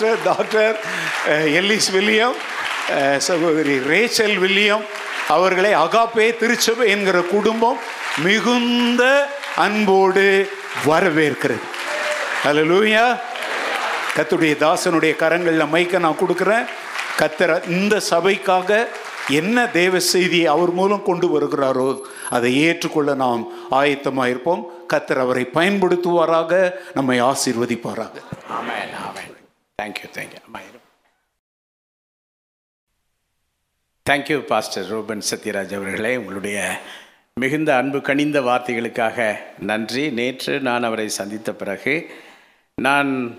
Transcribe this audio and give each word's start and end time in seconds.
Pastor 0.00 0.22
doctor 0.28 0.76
Ellis 1.58 1.88
William 1.94 2.36
சகோதரி 3.26 3.74
Rachel 3.90 4.36
William 4.42 4.84
அவர்களை 5.34 5.72
Agape 5.80 6.26
திருச்சபை 6.42 6.86
என்கிற 6.94 7.18
குடும்பம் 7.32 7.80
மிகுந்த 8.26 9.02
அன்போடு 9.64 10.24
வரவேற்கிறது. 10.86 11.66
அல்லேலூயா 12.50 13.04
கத்துடைய 14.16 14.54
தாசனுடைய 14.64 15.12
கரங்களில் 15.24 15.72
மைக்க 15.74 16.02
நான் 16.06 16.20
கொடுக்குறேன். 16.22 16.66
கத்தர் 17.20 17.54
இந்த 17.76 18.00
சபைக்காக 18.10 18.80
என்ன 19.40 19.66
தேவ 19.78 20.00
செய்தியை 20.12 20.48
அவர் 20.54 20.74
மூலம் 20.80 21.06
கொண்டு 21.10 21.28
வருகிறாரோ 21.34 21.88
அதை 22.38 22.52
ஏற்றுக்கொள்ள 22.66 23.10
நாம் 23.24 23.44
ஆயத்தமாக 23.80 24.32
இருப்போம் 24.34 24.64
கத்தர் 24.94 25.22
அவரை 25.26 25.46
பயன்படுத்துவாராக 25.58 26.62
நம்மை 26.98 27.18
ஆசீர்வதிப்பாராக. 27.30 28.16
ஆமாம் 28.58 28.99
தேங்க்யூ 29.80 30.08
தேங்க்யூ 30.12 30.40
அம்மா 30.44 30.60
thank you 34.10 34.38
pastor 34.40 34.86
Ruben 34.86 35.22
Sathyaraj 35.30 35.74
அவர்களே. 35.76 36.16
உங்களுடைய 36.16 36.80
மிகுந்த 37.34 37.76
அன்பு 37.76 38.00
கனிந்த 38.00 38.40
வார்த்தைகளுக்காக 38.40 39.36
நன்றி. 39.58 40.10
நேற்று 40.10 40.60
நான் 40.60 40.82
அவரை 40.82 41.08
சந்தித்த 41.08 41.54
பிறகு 41.54 41.94
நான் 42.74 43.38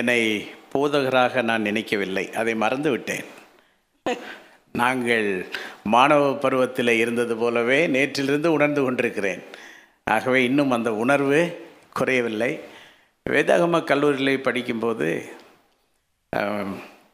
என்னை 0.00 0.20
போதகராக 0.72 1.42
நான் 1.42 1.62
நினைக்கவில்லை. 1.62 2.24
அதை 2.32 2.54
மறந்துவிட்டேன். 2.54 3.24
நாங்கள் 4.72 5.46
மாணவ 5.84 6.34
பருவத்தில் 6.34 6.88
இருந்தது 6.88 7.36
போலவே 7.36 7.86
நேற்றிலிருந்து 7.86 8.46
உணர்ந்து 8.46 8.82
கொண்டிருக்கிறேன். 8.82 9.42
ஆகவே 10.04 10.44
இன்னும் 10.44 10.70
அந்த 10.70 10.94
உணர்வு 10.94 11.40
குறையவில்லை. 11.92 12.60
வேதாகம 13.34 13.78
கல்லூரியில் 13.90 14.44
படிக்கும்போது 14.46 15.08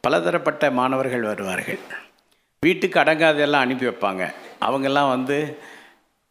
பலதரப்பட்ட 0.05 0.63
மாணவர்கள் 0.79 1.29
வருவார்கள். 1.29 1.79
வீட்டுக்கு 2.63 2.97
அடங்காதெல்லாம் 3.03 3.63
அனுப்பி 3.65 3.85
வைப்பாங்க. 3.87 4.23
அவங்கெல்லாம் 4.67 5.09
வந்து 5.15 5.37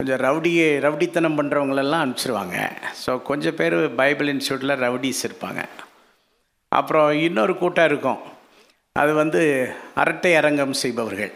கொஞ்சம் 0.00 0.20
ரவுடியை 0.26 0.68
ரவுடித்தனம் 0.84 1.38
பண்ணுறவங்களெல்லாம் 1.38 2.02
அனுப்பிச்சிருவாங்க. 2.04 2.56
ஸோ 3.02 3.10
கொஞ்சம் 3.30 3.56
பேர் 3.60 3.76
பைபிள் 4.02 4.30
இன்ஸ்டியூட்டில் 4.34 4.80
ரவுடிஸ் 4.84 5.24
இருப்பாங்க. 5.28 5.62
அப்புறம் 6.78 7.10
இன்னொரு 7.26 7.54
கூட்டம் 7.62 7.88
இருக்கும். 7.90 8.20
அது 9.02 9.12
வந்து 9.22 9.42
அரட்டை 10.02 10.32
அரங்கம் 10.40 10.80
செய்பவர்கள். 10.82 11.34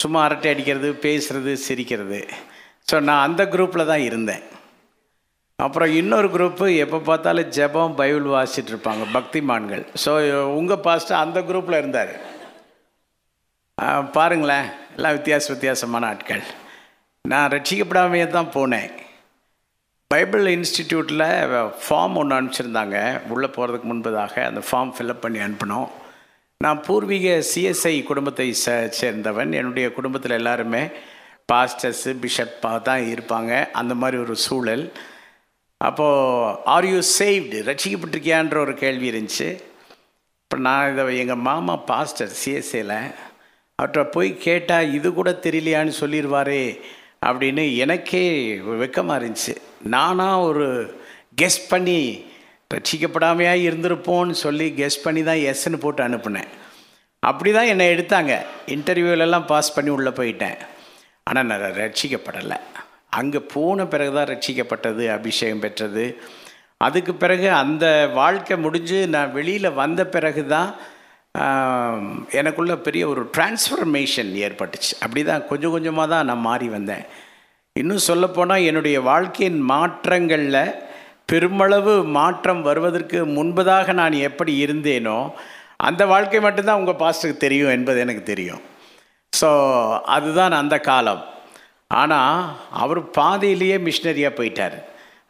சும்மா 0.00 0.20
அரட்டை 0.28 0.50
அடிக்கிறது 0.52 0.88
பேசுகிறது 1.06 1.52
சிரிக்கிறது. 1.66 2.20
ஸோ 2.90 2.96
நான் 3.08 3.26
அந்த 3.26 3.42
குரூப்பில் 3.54 3.90
தான் 3.92 4.06
இருந்தேன். 4.08 4.44
அப்புறம் 5.58 5.90
இன்னொரு 6.00 6.28
குரூப்பு 6.34 6.66
எப்போ 6.84 6.98
பார்த்தாலும் 7.08 7.50
ஜெபம் 7.56 7.96
பைபிள் 8.00 8.26
வாசிச்சுட்டு 8.36 8.72
இருப்பாங்க 8.72 9.04
பக்திமான்கள். 9.16 9.84
ஸோ 10.04 10.12
உங்கள் 10.58 10.82
பாஸ்டர் 10.86 11.22
அந்த 11.24 11.38
குரூப்பில் 11.50 11.80
இருந்தார். 11.82 12.12
பாருங்களேன் 14.16 14.66
எல்லாம் 14.96 15.16
வித்தியாச 15.18 15.46
வித்தியாசமான 15.54 16.08
ஆட்கள். 16.12 16.42
நான் 17.24 17.50
ரட்சிக்கப்படாமையே 17.54 18.26
தான் 18.36 18.52
போனேன். 18.56 18.90
பைபிள் 20.14 20.46
இன்ஸ்டிடியூட்டில் 20.56 21.26
ஃபார்ம் 21.84 22.16
ஒன்று 22.20 22.36
அனுப்பிச்சிருந்தாங்க. 22.38 22.96
உள்ளே 23.34 23.48
போகிறதுக்கு 23.56 23.90
முன்பதாக 23.92 24.34
அந்த 24.48 24.62
ஃபார்ம் 24.68 24.92
ஃபில்அப் 24.96 25.22
பண்ணி 25.24 25.40
அனுப்பினோம். 25.46 25.88
நான் 26.64 26.82
பூர்வீக 26.86 27.28
சிஎஸ்ஐ 27.52 27.94
குடும்பத்தை 28.10 28.48
சே 28.64 28.74
சேர்ந்தவன். 28.98 29.52
என்னுடைய 29.60 29.86
குடும்பத்தில் 29.98 30.38
எல்லாருமே 30.40 30.82
பாஸ்டர்ஸு 31.52 32.12
பிஷப்பாக 32.24 32.78
தான் 32.88 33.02
இருப்பாங்க. 33.12 33.52
அந்த 33.80 33.94
மாதிரி 34.02 34.18
ஒரு 34.24 34.36
சூழல். 34.46 34.84
அப்போது 35.86 36.54
ஆர் 36.74 36.88
யூ 36.92 36.98
சேவ்டு 37.18 37.58
ரட்சிக்கப்பட்டிருக்கியான்ற 37.68 38.56
ஒரு 38.64 38.74
கேள்வி 38.82 39.06
இருந்துச்சு. 39.12 39.48
இப்போ 40.44 40.56
நான் 40.66 40.90
இதை 40.92 41.04
எங்கள் 41.22 41.44
மாமா 41.48 41.74
பாஸ்டர் 41.90 42.32
சிஎஸ்ஏல 42.40 42.96
அவற்றை 43.78 44.02
போய் 44.16 44.30
கேட்டால் 44.46 44.92
இது 44.96 45.08
கூட 45.12 45.30
தெரியலையான்னு 45.46 45.92
சொல்லிடுவாரே 46.00 46.64
அப்படின்னு 47.28 47.62
எனக்கே 47.84 48.24
வெக்கமாக 48.82 49.18
இருந்துச்சு. 49.20 49.54
நானாக 49.94 50.44
ஒரு 50.48 50.66
கெஸ் 51.40 51.60
பண்ணி 51.72 52.00
ரட்சிக்கப்படாமையாக 52.74 53.64
இருந்திருப்போன்னு 53.68 54.34
சொல்லி 54.44 54.66
கெஸ் 54.80 55.02
பண்ணி 55.06 55.22
தான் 55.28 55.42
எஸ்ன்னு 55.50 55.82
போட்டு 55.84 56.02
அனுப்புனேன். 56.08 56.50
அப்படி 57.30 57.50
தான் 57.56 57.70
என்னை 57.72 57.86
எடுத்தாங்க. 57.94 58.32
இன்டர்வியூலெல்லாம் 58.76 59.48
பாஸ் 59.52 59.74
பண்ணி 59.76 59.90
உள்ளே 59.96 60.12
போயிட்டேன். 60.20 60.58
ஆனால் 61.30 61.48
நான் 61.50 61.76
ரட்சிக்கப்படலை. 61.82 62.58
அங்கே 63.18 63.40
போன 63.54 63.86
பிறகு 63.92 64.12
தான் 64.16 64.30
ரட்சிக்கப்பட்டது 64.32 65.04
அபிஷேகம் 65.16 65.62
பெற்றது. 65.64 66.04
அதுக்கு 66.86 67.12
பிறகு 67.22 67.48
அந்த 67.62 67.86
வாழ்க்கை 68.20 68.54
முடிஞ்சு 68.64 68.98
நான் 69.14 69.34
வெளியில் 69.38 69.76
வந்த 69.82 70.00
பிறகு 70.14 70.42
தான் 70.54 70.70
எனக்குள்ள 72.40 72.72
பெரிய 72.86 73.02
ஒரு 73.12 73.22
டிரான்ஸ்ஃபர்மேஷன் 73.34 74.30
ஏற்பட்டுச்சு. 74.46 74.92
அப்படி 75.04 75.20
தான் 75.28 75.46
கொஞ்சம் 75.50 75.74
கொஞ்சமாக 75.74 76.08
தான் 76.14 76.26
நான் 76.30 76.46
மாறி 76.48 76.66
வந்தேன். 76.76 77.04
இன்னும் 77.76 78.06
சொல்லப்போனால் 78.08 78.66
என்னுடைய 78.70 78.96
வாழ்க்கையின் 79.10 79.60
மாற்றங்களில் 79.72 80.74
பெருமளவு 81.30 81.94
மாற்றம் 82.16 82.62
வருவதற்கு 82.68 83.18
முன்பதாக 83.36 83.92
நான் 84.00 84.16
எப்படி 84.28 84.54
இருந்தேனோ 84.64 85.18
அந்த 85.88 86.02
வாழ்க்கை 86.12 86.40
மட்டும்தான் 86.46 86.80
உங்கள் 86.80 87.00
பாஸ்டருக்கு 87.02 87.44
தெரியும் 87.44 87.74
என்பது 87.76 87.98
எனக்கு 88.04 88.24
தெரியும். 88.32 88.62
ஸோ 89.32 89.50
அதுதான் 90.16 90.54
அந்த 90.62 90.76
காலம். 90.90 91.22
ஆனால் 92.00 92.40
அவர் 92.82 93.00
பாதையிலேயே 93.18 93.76
மிஷினரியாக 93.86 94.32
போயிட்டார். 94.38 94.76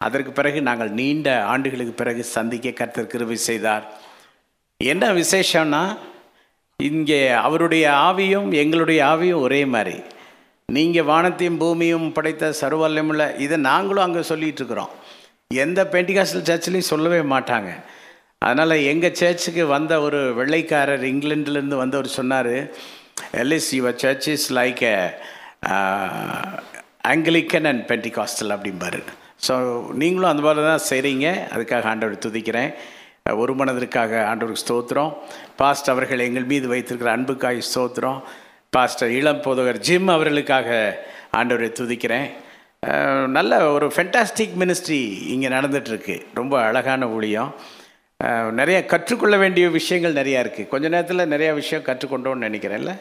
அதற்கு 0.06 0.30
பிறகு 0.38 0.58
நாங்கள் 0.68 0.96
நீண்ட 1.00 1.28
ஆண்டுகளுக்கு 1.52 1.94
பிறகு 2.00 2.22
சந்திக்க 2.36 2.70
கர்த்தர் 2.80 3.12
கிருபை 3.12 3.38
செய்தார். 3.48 3.84
என்ன 4.80 5.04
விசேஷம்னா 5.20 5.82
இங்கே 6.80 7.20
அவருடைய 7.46 7.84
ஆவியும் 8.08 8.48
எங்களுடைய 8.62 9.00
ஆவியும் 9.12 9.44
ஒரே 9.46 9.62
மாதிரி. 9.74 9.96
நீங்கள் 10.76 11.08
வானத்தையும் 11.10 11.58
பூமியும் 11.62 12.06
படைத்த 12.16 12.54
சர்வல்லமுள்ள 12.60 13.24
இதை 13.44 13.56
நாங்களும் 13.70 14.06
அங்கே 14.06 14.22
சொல்லிட்டு 14.30 14.60
இருக்கிறோம். 14.62 14.92
எந்த 15.64 15.80
பெண்டிகாஸ்டல் 15.94 16.48
சர்ச்சிலையும் 16.50 16.90
சொல்லவே 16.92 17.20
மாட்டாங்க. 17.34 17.70
அதனால் 18.46 18.84
எங்கள் 18.92 19.18
சர்ச்சுக்கு 19.20 19.64
வந்த 19.76 19.92
ஒரு 20.06 20.20
வெள்ளைக்காரர் 20.38 21.04
இங்கிலாண்டிலேருந்து 21.10 21.82
வந்தவர் 21.82 22.16
சொன்னார் 22.18 22.54
Ellis 23.42 23.70
your 23.78 24.00
church 24.04 24.28
is 24.34 24.46
like 24.58 24.82
Anglican 27.12 27.68
and 27.70 27.84
Pentecostal 27.90 28.52
அப்படிம்பாரு. 28.56 29.00
ஸோ 29.46 29.54
நீங்களும் 30.00 30.30
அந்த 30.30 30.42
மாதிரி 30.46 30.66
தான் 30.70 30.86
செய்கிறீங்க 30.90 31.26
அதுக்காக 31.54 31.88
ஆண்டவர் 31.92 32.24
துதிக்கிறேன். 32.26 32.70
ஒரு 33.42 33.52
மனதிற்காக 33.60 34.12
ஆண்டவருக்கு 34.30 34.64
ஸ்தோத்திரம். 34.64 35.10
பாஸ்ட் 35.60 35.90
அவர்கள் 35.92 36.24
எங்கள் 36.28 36.50
மீது 36.52 36.66
வைத்திருக்கிற 36.72 37.10
அன்புக்காய் 37.16 37.60
ஸ்தோத்திரம். 37.70 38.18
பாஸ்டர் 38.76 39.12
இளம் 39.18 39.44
போதகர் 39.46 39.82
ஜிம் 39.86 40.10
அவர்களுக்காக 40.16 40.70
ஆண்டவரை 41.40 41.70
துதிக்கிறேன். 41.80 42.28
நல்ல 43.36 43.52
ஒரு 43.74 43.86
ஃபென்டாஸ்டிக் 43.94 44.54
மினிஸ்ட்ரி 44.62 45.00
இங்கே 45.34 45.48
நடந்துகிட்ருக்கு 45.56 46.16
ரொம்ப 46.40 46.54
அழகான 46.68 47.08
ஊழியம். 47.16 47.52
நிறைய 48.60 48.78
கற்றுக்கொள்ள 48.92 49.36
வேண்டிய 49.42 49.66
விஷயங்கள் 49.78 50.18
நிறையா 50.20 50.40
இருக்குது 50.44 50.70
கொஞ்ச 50.72 50.86
நேரத்தில் 50.94 51.30
நிறையா 51.34 51.52
விஷயம் 51.60 51.86
கற்றுக்கொண்டோன்னு 51.88 52.46
நினைக்கிறேன்ல. 52.48 52.92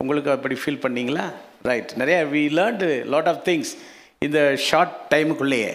உங்களுக்கு 0.00 0.30
அப்படி 0.34 0.56
ஃபீல் 0.62 0.84
பண்ணீங்களா? 0.84 1.26
ரைட் 1.70 1.92
நிறைய 2.00 2.18
we 2.32 2.42
learned 2.58 2.88
lot 3.12 3.30
of 3.32 3.42
things 3.48 3.72
இந்த 4.26 4.40
ஷார்ட் 4.68 4.96
டைமுக்குள்ளேயே 5.12 5.70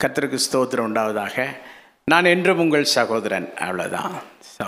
கர்த்தருக்கு 0.00 0.38
ஸ்தோத்திரம் 0.46 0.86
உண்டாவதாக. 0.88 1.46
நான் 2.12 2.30
என்றும் 2.34 2.62
உங்கள் 2.64 2.92
சகோதரன். 2.96 3.48
அவ்வளோதான் 3.64 4.14
ஸோ 4.56 4.66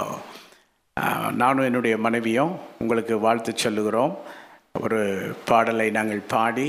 நானும் 1.42 1.66
என்னுடைய 1.68 1.94
மனைவியும் 2.06 2.52
உங்களுக்கு 2.82 3.14
வாழ்த்து 3.26 3.52
சொல்லுகிறோம். 3.64 4.12
ஒரு 4.84 5.00
பாடலை 5.48 5.88
நாங்கள் 5.98 6.22
பாடி 6.34 6.68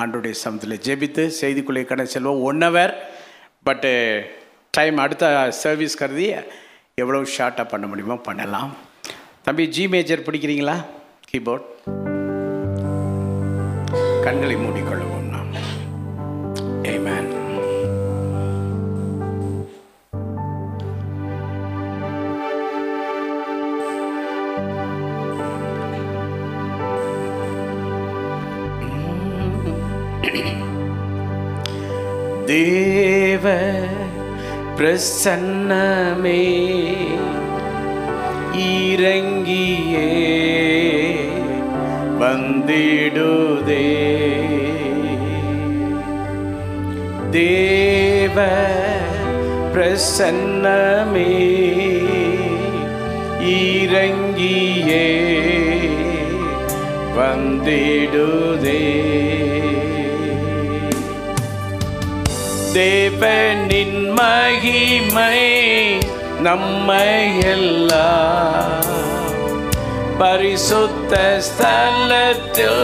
ஆண்டுடைய 0.00 0.34
சமத்தில் 0.42 0.82
ஜெபித்து 0.86 1.24
செய்திக்குள்ளே 1.40 1.84
கடை 1.90 2.06
செல்வோம். 2.14 2.42
ஒன் 2.50 2.62
ஹவர் 2.66 2.94
பட்டு 3.68 3.92
டைம் 4.78 5.02
அடுத்த 5.04 5.26
சர்வீஸ் 5.62 6.00
கருதி 6.02 6.28
எவ்வளோ 7.02 7.20
ஷார்ட்டாக 7.36 7.66
பண்ண 7.74 7.86
முடியுமோ 7.92 8.16
பண்ணலாம். 8.28 8.72
தம்பி 9.46 9.66
ஜி 9.76 9.84
மேஜர் 9.94 10.26
பிடிக்கிறீங்களா? 10.28 10.76
கீபோர்ட் 11.30 11.68
கண்களை 14.24 14.56
மூடிக்கொள்ளவும் 14.56 15.28
நாம் 15.28 15.50
Amen. 16.86 17.24
தேவ 32.46 33.46
பிரசன்னமே 34.76 36.40
இறங்கியே 38.68 40.08
வந்திடுதே. 42.22 43.90
தேவ 47.30 48.46
பிரசன்னமே 49.74 51.32
இறங்கியே 53.44 55.08
வந்திடுதே. 57.18 58.80
தேவனின் 62.74 64.14
மகிமை 64.14 65.40
நம்மையெல்லாம் 66.42 69.01
பரிசுத்த 70.22 71.14
ஸ்தலத்தில் 71.46 72.82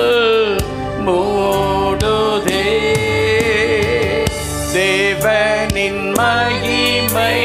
மூடுதே 1.06 2.64
தேவனின் 4.72 6.02
மகிமை 6.16 7.36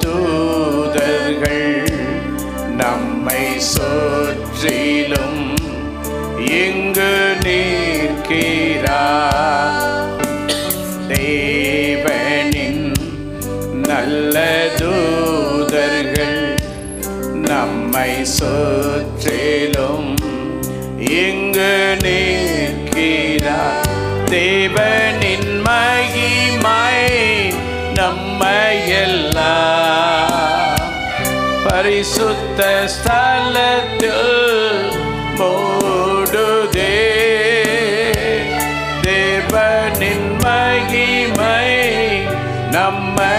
தூதர்கள் 0.00 1.86
நம்மை 2.76 3.58
சுற்றிலும் 3.58 5.42
இங்கு 6.60 7.12
நிற்கிறா? 7.44 9.02
தேவனின் 11.08 12.84
நல்ல 13.88 14.36
தூதர்கள் 14.78 16.40
நம்மை 17.48 18.24
சுற்றிலும் 18.24 18.81
பரிசுத்த 32.54 32.64
ஸ்தலத்தில் 32.94 34.32
மூடுதே 35.36 36.96
தேவனின் 39.06 40.28
மகிமை 40.42 41.70
நம்மை 42.70 43.32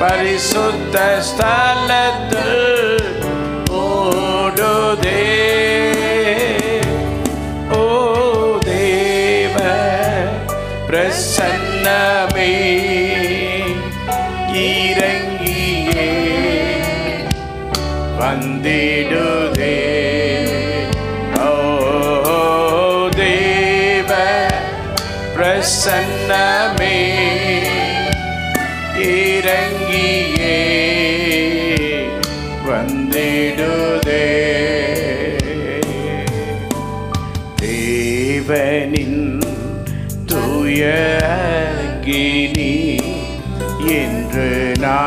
பரிசுத்த 0.00 0.96
ஸ்தலத்தில் 1.28 2.58
மூடுதே 3.68 5.33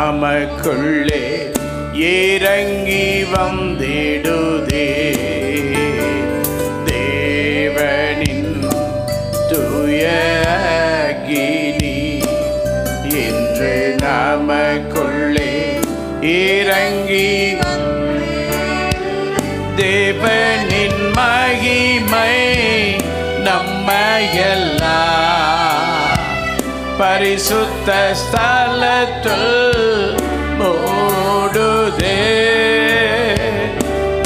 நமக்குள்ளே 0.07 1.24
இறங்கி 2.09 3.06
வந்திடுதே. 3.31 4.85
தேவனின் 6.90 8.54
துயகினி 9.52 10.45
என்று 13.23 13.73
நமக்குள்ளே 14.06 15.52
இறங்கி 16.35 17.28
தேவனின் 19.81 21.04
மகிமை 21.18 22.35
நம்மையெல்லாம் 23.47 24.96
பரிசுத்த 26.97 28.16
ஸ்தலத்தில் 28.21 30.18
மூடுதே. 30.59 32.23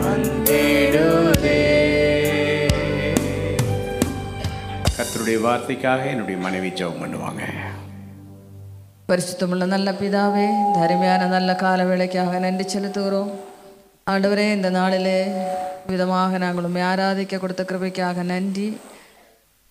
வந்திடுதே. 0.00 0.70
கத்தருடைய 4.96 5.40
வார்த்தைக்காக 5.40 6.06
என்னுடைய 6.06 6.40
மனைவி 6.40 6.68
ஜெபம் 6.68 7.02
பண்ணுவாங்க. 7.02 7.31
பரிசுத்தமுள்ள 9.12 9.64
நல்ல 9.68 9.88
பிதாவே 9.96 10.46
இந்த 10.58 10.78
அருமையான 10.80 11.26
நல்ல 11.28 11.50
கால 11.56 11.80
வேளைக்காக 11.84 12.38
நன்றி 12.40 12.64
செலுத்துகிறோம் 12.66 13.32
ஆண்டவரே 14.06 14.46
இந்த 14.52 14.68
நாளிலே 14.70 15.18
விதமாக 15.88 16.38
நாங்கள் 16.38 16.64
உண்மை 16.64 16.82
ஆராதிக்க 16.84 17.38
கொடுத்த 17.38 17.62
கிருபைக்காக 17.64 18.22
நன்றி 18.28 18.66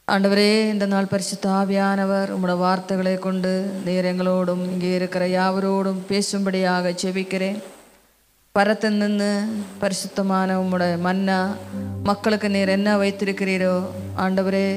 ஆண்டவரே 0.07 0.51
இந்த 0.69 0.85
நாள் 0.85 1.11
பரிசுத்த 1.11 1.45
ஆவியானவர் 1.51 2.31
உம்முடைய 2.31 2.57
வார்த்தைகளை 2.57 3.13
கொண்டு 3.17 3.51
நீர் 3.85 4.09
எங்களோடும் 4.09 4.63
இங்கே 4.67 4.89
இருக்கிற 4.95 5.25
யாவரோடும் 5.29 6.01
பேசும்படியாக 6.09 6.93
செபிக்கிறேன் 7.01 7.59
பரத்தில் 8.55 8.97
நின்று 8.97 9.29
பரிசுத்தமான 9.79 10.57
உம்முடைய 10.59 10.95
மன்னா 10.99 11.39
மக்களுக்கு 12.03 12.49
நீர் 12.49 12.69
என்ன 12.69 12.97
வைத்திருக்கிறீரோ 12.97 13.75
ஆண்டவரே 14.17 14.67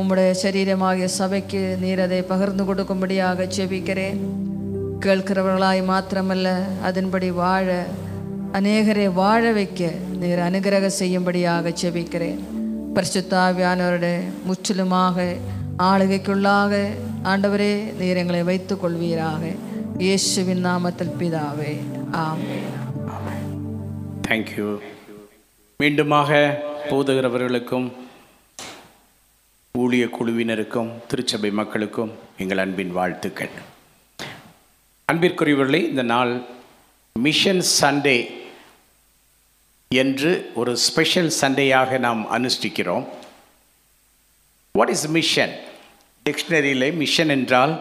உம்முடைய 0.00 0.30
சரீரமாகிய 0.42 1.08
சபைக்கு 1.18 1.60
நீர் 1.82 2.00
அதை 2.04 2.20
பகிர்ந்து 2.22 2.64
கொடுக்கும்படியாக 2.64 3.46
செபிக்கிறேன் 3.56 4.18
கேட்கிறவர்களாய் 5.04 5.82
மாத்திரமல்ல 5.90 6.48
அதன்படி 6.82 7.30
வாழ 7.42 7.68
அநேகரை 8.58 9.06
வாழ 9.12 9.52
வைக்க 9.52 9.82
நீர் 10.20 10.38
அனுகிரக 10.38 10.86
செய்யும்படியாக 11.00 11.72
செபிக்கிறேன் 11.82 12.40
பரிசுத்தாவியானவருடைய 12.96 14.18
முற்றிலுமாக 14.46 15.16
ஆளுகைக்குள்ளாக 15.90 16.72
ஆண்டவரே 17.32 17.72
நீர் 17.98 18.16
எங்களை 18.16 18.42
வைத்துக் 18.42 18.82
கொள்வீராக. 18.82 19.42
இயேசுவின் 19.98 20.62
நாமத்தில் 20.66 21.16
பிதாவே 21.20 21.72
ஆமென். 22.24 22.68
தேங்க்யூ 24.28 24.68
மீண்டுமாக 25.80 26.30
போதுகிறவர்களுக்கும் 26.90 27.86
ஊழிய 29.82 30.04
குழுவினருக்கும் 30.16 30.90
திருச்சபை 31.10 31.50
மக்களுக்கும் 31.60 32.10
எங்கள் 32.42 32.60
அன்பின் 32.64 32.92
வாழ்த்துக்கள். 32.98 33.50
அன்பிற்குரியவர்களே 35.08 35.80
இந்த 35.88 36.02
நாள் 36.02 36.32
மிஷன் 37.16 37.62
சண்டே 37.80 38.18
என்று 39.90 40.30
ஒரு 40.54 40.76
ஸ்பெஷல் 40.84 41.32
சண்டேயாக 41.40 41.98
நாம் 42.06 42.22
அனுஷ்டிக்கிறோம். 42.36 43.06
வாட் 44.78 44.94
இஸ் 44.94 45.06
மிஷன் 45.18 45.56
டிக்ஷனரியிலே 46.26 46.90
மிஷன் 47.02 47.34
என்றால் 47.38 47.74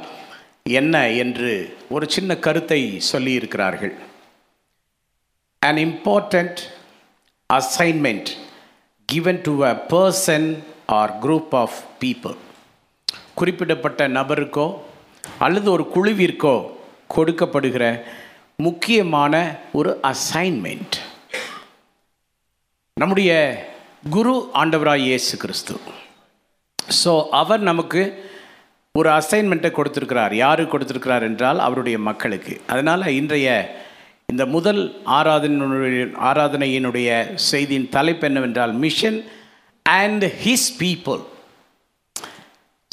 என்ன 0.82 1.06
என்று 1.24 1.54
ஒரு 1.90 2.06
சின்ன 2.18 2.40
கருத்தை 2.48 2.82
சொல்லியிருக்கிறார்கள். 3.12 3.96
An 5.62 5.82
important 5.88 6.60
assignment 7.50 8.30
given 9.10 9.42
to 9.42 9.56
a 9.72 9.76
person 9.96 10.48
or 10.86 11.14
group 11.26 11.56
of 11.64 11.78
people 12.02 12.38
குறிப்பிடப்பட்ட 13.40 14.08
நபருக்கோ 14.08 14.68
அல்லது 15.40 15.68
ஒரு 15.72 15.84
குழுவிற்கோ 15.96 16.56
கொடுக்கப்படுகிற 17.16 17.86
முக்கியமான 18.56 19.34
ஒரு 19.72 20.00
அசைன்மெண்ட் 20.12 20.98
நம்முடைய 22.98 23.32
குரு 24.10 24.34
ஆண்டவராய் 24.62 25.06
இயேசு 25.10 25.38
கிறிஸ்து. 25.38 25.76
ஸோ 27.04 27.12
அவர் 27.30 27.60
நமக்கு 27.60 28.02
ஒரு 28.96 29.10
அசைன்மெண்ட்டை 29.10 29.72
கொடுத்துருக்கிறார். 29.76 30.34
யாரு 30.34 30.64
கொடுத்துருக்கிறார் 30.64 31.24
என்றால் 31.30 31.60
அவருடைய 31.60 32.00
மக்களுக்கு. 32.00 32.62
அதனால் 32.68 33.14
இன்றைய 33.20 33.48
இந்த 34.32 34.46
முதல் 34.46 34.82
ஆராதனையினுடைய 35.20 36.04
ஆராதனையினுடைய 36.30 37.10
செய்தியின் 37.52 37.90
தலைப்பு 37.90 38.28
என்னவென்றால் 38.28 38.74
mission 38.74 39.20
and 39.84 40.24
his 40.24 40.70
people 40.80 41.22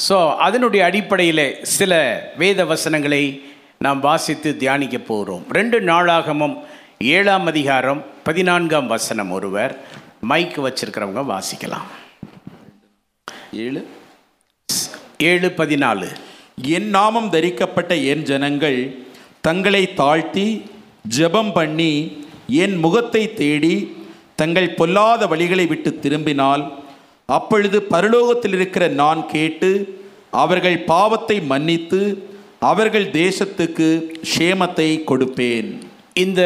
so 0.09 0.35
அதனுடைய 0.37 0.85
அடிப்படையில் 0.85 1.59
சில 1.61 1.93
வேத 2.37 2.65
வசனங்களை 2.65 3.43
நாம் 3.77 3.99
வாசித்து 3.99 4.57
தியானிக்க 4.57 4.97
போகிறோம் 4.97 5.45
ரெண்டு 5.49 5.79
நாளாகமும் 5.81 6.63
ஏழாம் 6.97 7.45
அதிகாரம் 7.45 8.05
பதினான்காம் 8.23 8.87
வசனம் 8.87 9.31
ஒருவர் 9.31 9.79
மைக் 10.21 10.59
வச்சிருக்கிறவங்க 10.59 11.23
வாசிக்கலாம். 11.31 11.87
ஏழு? 13.51 13.87
ஏழு 15.17 15.47
பதினாலு. 15.57 16.15
என் 16.61 16.89
நாமம் 16.89 17.29
தரிக்கப்பட்ட 17.29 18.03
என் 18.03 18.21
ஜனங்கள் 18.21 19.05
தங்களை 19.41 19.93
தாழ்த்தி 19.93 20.65
ஜெபம் 21.17 21.53
பண்ணி 21.53 22.25
என் 22.47 22.75
முகத்தை 22.75 23.33
தேடி 23.33 23.95
தங்கள் 24.41 24.75
பொல்லாத 24.79 25.21
வழிகளை 25.31 25.65
விட்டு 25.71 25.89
திரும்பினால் 26.03 26.63
அப்பொழுது 27.37 27.77
பரலோகத்தில் 27.91 28.55
இருக்கிற 28.57 28.85
நான் 29.01 29.21
கேட்டு 29.35 29.71
அவர்கள் 30.43 30.77
பாவத்தை 30.93 31.37
மன்னித்து 31.51 32.01
அவர்கள் 32.71 33.07
தேசத்துக்கு 33.21 33.87
ஷேமத்தை 34.33 34.89
கொடுப்பேன். 35.09 35.69
இந்த 36.23 36.41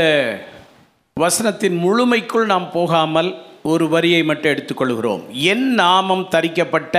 வசனத்தின் 1.18 1.78
முழுமைக்குள் 1.86 2.52
நாம் 2.52 2.68
போகாமல் 2.72 3.30
ஒரு 3.72 3.86
வரியை 3.94 4.22
மட்டும் 4.30 4.52
எடுத்துக்கொள்கிறோம் 4.54 5.24
என் 5.52 5.66
நாமம் 5.82 6.26
தரிக்கப்பட்ட 6.36 6.96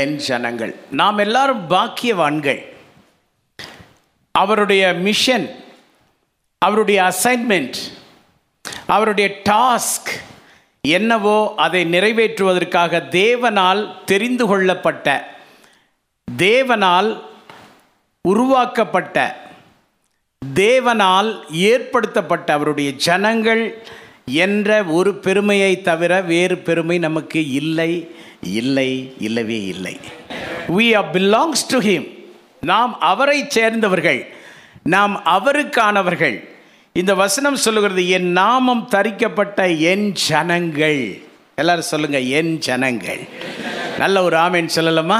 என் 0.00 0.14
ஜனங்கள். 0.26 0.72
நாம் 1.00 1.18
எல்லாரும் 1.24 1.62
பாக்கியவான்கள். 1.74 2.60
அவருடைய 4.34 4.82
மிஷன் 5.06 5.46
அவருடைய 6.66 6.98
அசைன்மெண்ட் 7.10 7.78
அவருடைய 8.92 9.28
டாஸ்க் 9.50 10.10
என்னவோ 10.80 11.38
அதை 11.56 11.80
நிறைவேற்றுவதற்காக 11.94 13.00
தேவனால் 13.10 14.04
தெரிந்து 14.04 14.46
கொள்ளப்பட்ட 14.46 15.08
தேவனால் 16.38 17.10
உருவாக்கப்பட்ட 18.20 19.16
தேவனால் 20.54 21.30
ஏற்படுத்தப்பட்ட 21.50 22.52
அவருடைய 22.52 22.90
ஜனங்கள் 23.06 23.62
என்ற 24.44 24.84
ஒரு 24.98 25.14
பெருமையை 25.14 25.72
தவிர 25.80 26.20
வேறு 26.20 26.58
பெருமை 26.58 26.98
நமக்கு 26.98 27.40
இல்லை 27.60 27.92
இல்லை 28.42 28.90
இல்லவே 29.18 29.64
இல்லை. 29.64 29.94
We 30.76 30.86
are 30.96 31.10
belongs 31.10 31.64
to 31.68 31.78
him 31.80 32.06
நாம் 32.60 32.92
அவரை 33.00 33.38
சேர்ந்தவர்கள் 33.48 34.20
நாம் 34.94 35.14
அவருக்கானவர்கள். 35.36 36.36
இந்த 37.00 37.12
வசனம் 37.14 37.56
சொல்லுகிறது 37.64 38.02
என் 38.16 38.30
நாமம் 38.32 38.88
தரிக்கப்பட்ட 38.94 39.78
என் 39.90 40.06
ஜனங்கள். 40.12 41.02
எல்லாரும் 41.54 41.90
சொல்லுங்க 41.92 42.18
என் 42.38 42.58
ஜனங்கள். 42.66 43.20
நல்ல 43.98 44.22
ஒரு 44.22 44.36
ஆமேன் 44.36 44.68
சொல்லலாமா? 44.76 45.18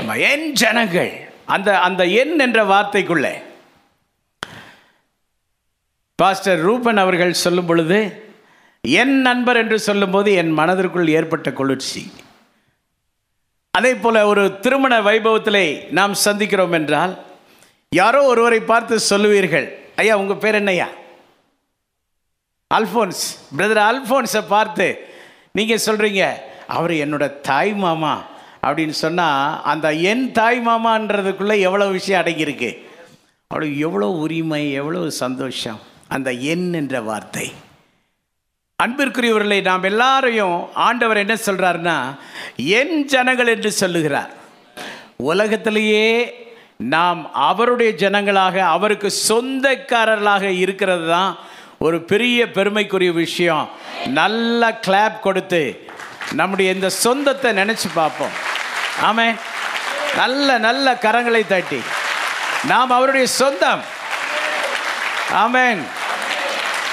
ஆமாம் 0.00 0.20
என் 0.30 0.52
ஜனங்கள். 0.52 1.10
அந்த 1.54 1.68
அந்த 1.86 2.02
என் 2.20 2.38
என்ற 2.38 2.64
வார்த்தைக்குள்ளே 2.64 3.34
பாஸ்டர் 6.14 6.60
ரூபன் 6.60 6.96
அவர்கள் 6.96 7.40
சொல்லும் 7.44 7.66
பொழுது 7.66 7.98
என் 8.82 9.16
நண்பர் 9.20 9.56
என்று 9.56 9.78
சொல்லும்போது 9.88 10.32
என் 10.34 10.52
மனதிற்குள் 10.52 11.14
ஏற்பட்ட 11.18 11.48
குளிர்ச்சி. 11.52 12.02
அதே 13.70 13.92
போல் 13.94 14.20
ஒரு 14.32 14.44
திருமண 14.60 14.94
வைபவத்திலே 15.00 15.66
நாம் 15.90 16.14
சந்திக்கிறோம் 16.24 16.76
என்றால் 16.80 17.12
யாரோ 17.90 18.22
ஒருவரை 18.22 18.60
பார்த்து 18.60 18.94
சொல்லுவீர்கள் 19.10 19.68
ஐயா 20.00 20.14
உங்க 20.22 20.34
பேர் 20.34 20.58
என்னையா 20.60 20.88
அல்ஃபோன்ஸ் 22.70 23.22
பிரதர் 23.58 23.84
அல்ஃபோன்ஸை 23.90 24.42
பார்த்து 24.48 24.86
நீங்கள் 25.58 25.84
சொல்கிறீங்க 25.86 26.24
அவர் 26.76 26.92
என்னோட 27.04 27.26
தாய் 27.40 27.72
மாமா. 27.84 28.14
அப்படின்னு 28.66 28.94
சொன்னால் 29.04 29.62
அந்த 29.70 29.86
என் 30.10 30.24
தாய் 30.38 30.58
மாமான்றதுக்குள்ளே 30.66 31.56
எவ்வளோ 31.66 31.86
விஷயம் 31.96 32.20
அடங்கியிருக்கு? 32.22 32.70
அவளுக்கு 33.50 33.78
எவ்வளோ 33.86 34.08
உரிமை 34.24 34.62
எவ்வளோ 34.80 35.02
சந்தோஷம். 35.24 35.80
அந்த 36.14 36.28
என் 36.52 36.66
என்ற 36.72 37.00
வார்த்தை. 37.08 37.46
அன்பிற்குரியவர்களை 38.82 39.58
நாம் 39.68 39.88
எல்லாரையும் 39.90 40.58
ஆண்டவர் 40.86 41.22
என்ன 41.24 41.34
சொல்கிறாருன்னா 41.46 41.96
என் 42.78 42.94
ஜனங்கள் 43.12 43.52
என்று 43.54 43.72
சொல்லுகிறார். 43.82 44.32
உலகத்திலேயே 45.30 46.04
நாம் 46.78 47.34
அவருடைய 47.34 47.92
ஜனங்களாக 47.92 48.58
அவருக்கு 48.58 49.12
சொந்தக்காரர்களாக 49.28 50.42
இருக்கிறது 50.42 51.08
தான் 51.08 51.38
ஒரு 51.78 52.02
பெரிய 52.02 52.50
பெருமைக்குரிய 52.50 53.12
விஷயம். 53.12 53.70
நல்ல 54.06 54.72
கிளாப் 54.72 55.20
கொடுத்து 55.20 55.90
நம்முடைய 56.32 56.72
இந்த 56.72 56.88
சொந்தத்தை 56.88 57.52
நினச்சி 57.52 57.88
பார்ப்போம். 57.94 58.30
ஆமே 59.02 59.34
நல்ல 60.16 60.58
நல்ல 60.58 60.94
கரங்களை 60.94 61.46
தட்டி. 61.46 61.80
நாம் 62.64 62.90
அவருடைய 62.90 63.26
சொந்தம். 63.26 63.82
ஆமேன். 65.32 65.82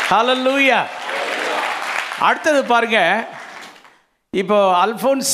லூயா 0.10 0.86
அடுத்தது 2.20 2.66
பாருங்க. 2.66 3.28
இப்போ 4.32 4.86
அல்ஃபோன்ஸ் 4.86 5.34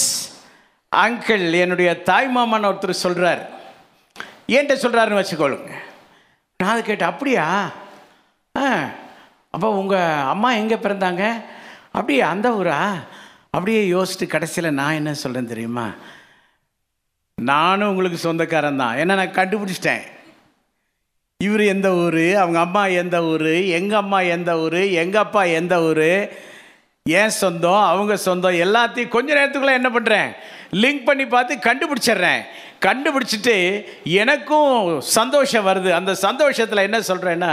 அங்கிள் 0.96 1.60
என்னுடைய 1.60 2.02
தாய் 2.02 2.30
மாமான்னு 2.36 2.76
ஒருத்தர் 2.76 2.90
சொல்கிறார் 2.90 3.60
ஏன்ட்ட 4.48 4.74
சொல்கிறாருன்னு 4.76 5.26
வச்சுக்கோளுங்க. 5.26 5.72
நான் 6.58 6.72
அதை 6.72 6.84
கேட்டேன் 6.84 7.08
அப்படியா? 7.08 7.72
ஆ. 8.58 8.90
அப்போ 9.50 9.70
உங்கள் 9.70 10.20
அம்மா 10.20 10.54
எங்கே 10.54 10.76
பிறந்தாங்க? 10.76 11.44
அப்படியே 11.92 12.22
அந்த 12.22 12.50
ஊரா? 12.50 12.94
அப்படியே 13.50 13.94
யோசிச்சுட்டு 13.94 14.28
கடைசியில் 14.28 14.74
நான் 14.74 14.94
என்ன 14.94 15.14
சொல்கிறேன் 15.14 15.48
தெரியுமா? 15.48 15.90
நானும் 17.42 17.90
உங்களுக்கு 17.90 18.18
சொந்தக்காரன் 18.18 18.78
தான். 18.78 18.98
ஏன்னா 18.98 19.06
நான் 19.06 19.32
கண்டுபிடிச்சிட்டேன். 19.32 20.02
இவர் 21.38 21.62
எந்த 21.62 21.94
ஊர்? 21.94 22.36
அவங்க 22.36 22.60
அம்மா 22.60 22.86
எந்த 22.86 23.24
ஊர்? 23.24 23.64
எங்கள் 23.66 23.98
அம்மா 23.98 24.20
எந்த 24.20 24.60
ஊர்? 24.60 24.74
எங்கள் 24.74 25.22
அப்பா 25.22 25.44
எந்த 25.44 25.82
ஊர்? 25.82 26.30
ஏன் 27.10 27.30
சொந்தம் 27.30 27.84
அவங்க 27.84 28.18
சொந்தம் 28.18 28.52
எல்லாத்தையும் 28.52 29.08
கொஞ்ச 29.08 29.34
நேரத்துக்குள்ளே 29.34 29.74
என்ன 29.74 29.90
பண்ணுறேன் 29.90 30.32
லிங்க் 30.72 31.04
பண்ணி 31.04 31.26
பார்த்து 31.26 31.56
கண்டுபிடிச்சிடுறேன். 31.56 32.42
கண்டுபிடிச்சிட்டு 32.86 33.56
எனக்கும் 34.22 34.76
சந்தோஷம் 35.18 35.68
வருது. 35.70 35.90
அந்த 36.00 36.12
சந்தோஷத்தில் 36.28 36.88
என்ன 36.88 37.00
சொல்கிறேன்னா 37.10 37.52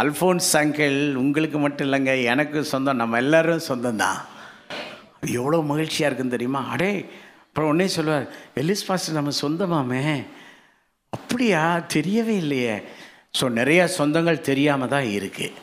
அல்ஃபோன்ஸ் 0.00 0.48
அங்கிள் 0.60 0.98
உங்களுக்கு 1.22 1.58
மட்டும் 1.64 1.86
இல்லைங்க 1.86 2.14
எனக்கும் 2.32 2.70
சொந்தம் 2.72 3.00
நம்ம 3.02 3.18
எல்லாரும் 3.24 3.66
சொந்தம் 3.70 4.02
தான் 4.04 4.18
எவ்வளோ 5.38 5.58
மகிழ்ச்சியாக 5.70 6.08
இருக்குன்னு 6.08 6.36
தெரியுமா? 6.36 6.62
அடே 6.74 6.90
அப்புறம் 7.46 7.70
உடனே 7.72 7.86
சொல்லுவார் 7.96 8.26
எலிஸ் 8.62 8.86
பாஸ்டர் 8.88 9.18
நம்ம 9.18 9.32
சொந்தமாமே. 9.42 10.02
அப்படியா? 11.16 11.62
தெரியவே 11.94 12.34
இல்லையே. 12.42 12.74
ஸோ 13.38 13.44
நிறையா 13.60 13.84
சொந்தங்கள் 13.98 14.46
தெரியாமல் 14.50 14.92
தான் 14.94 15.08
இருக்குது 15.16 15.56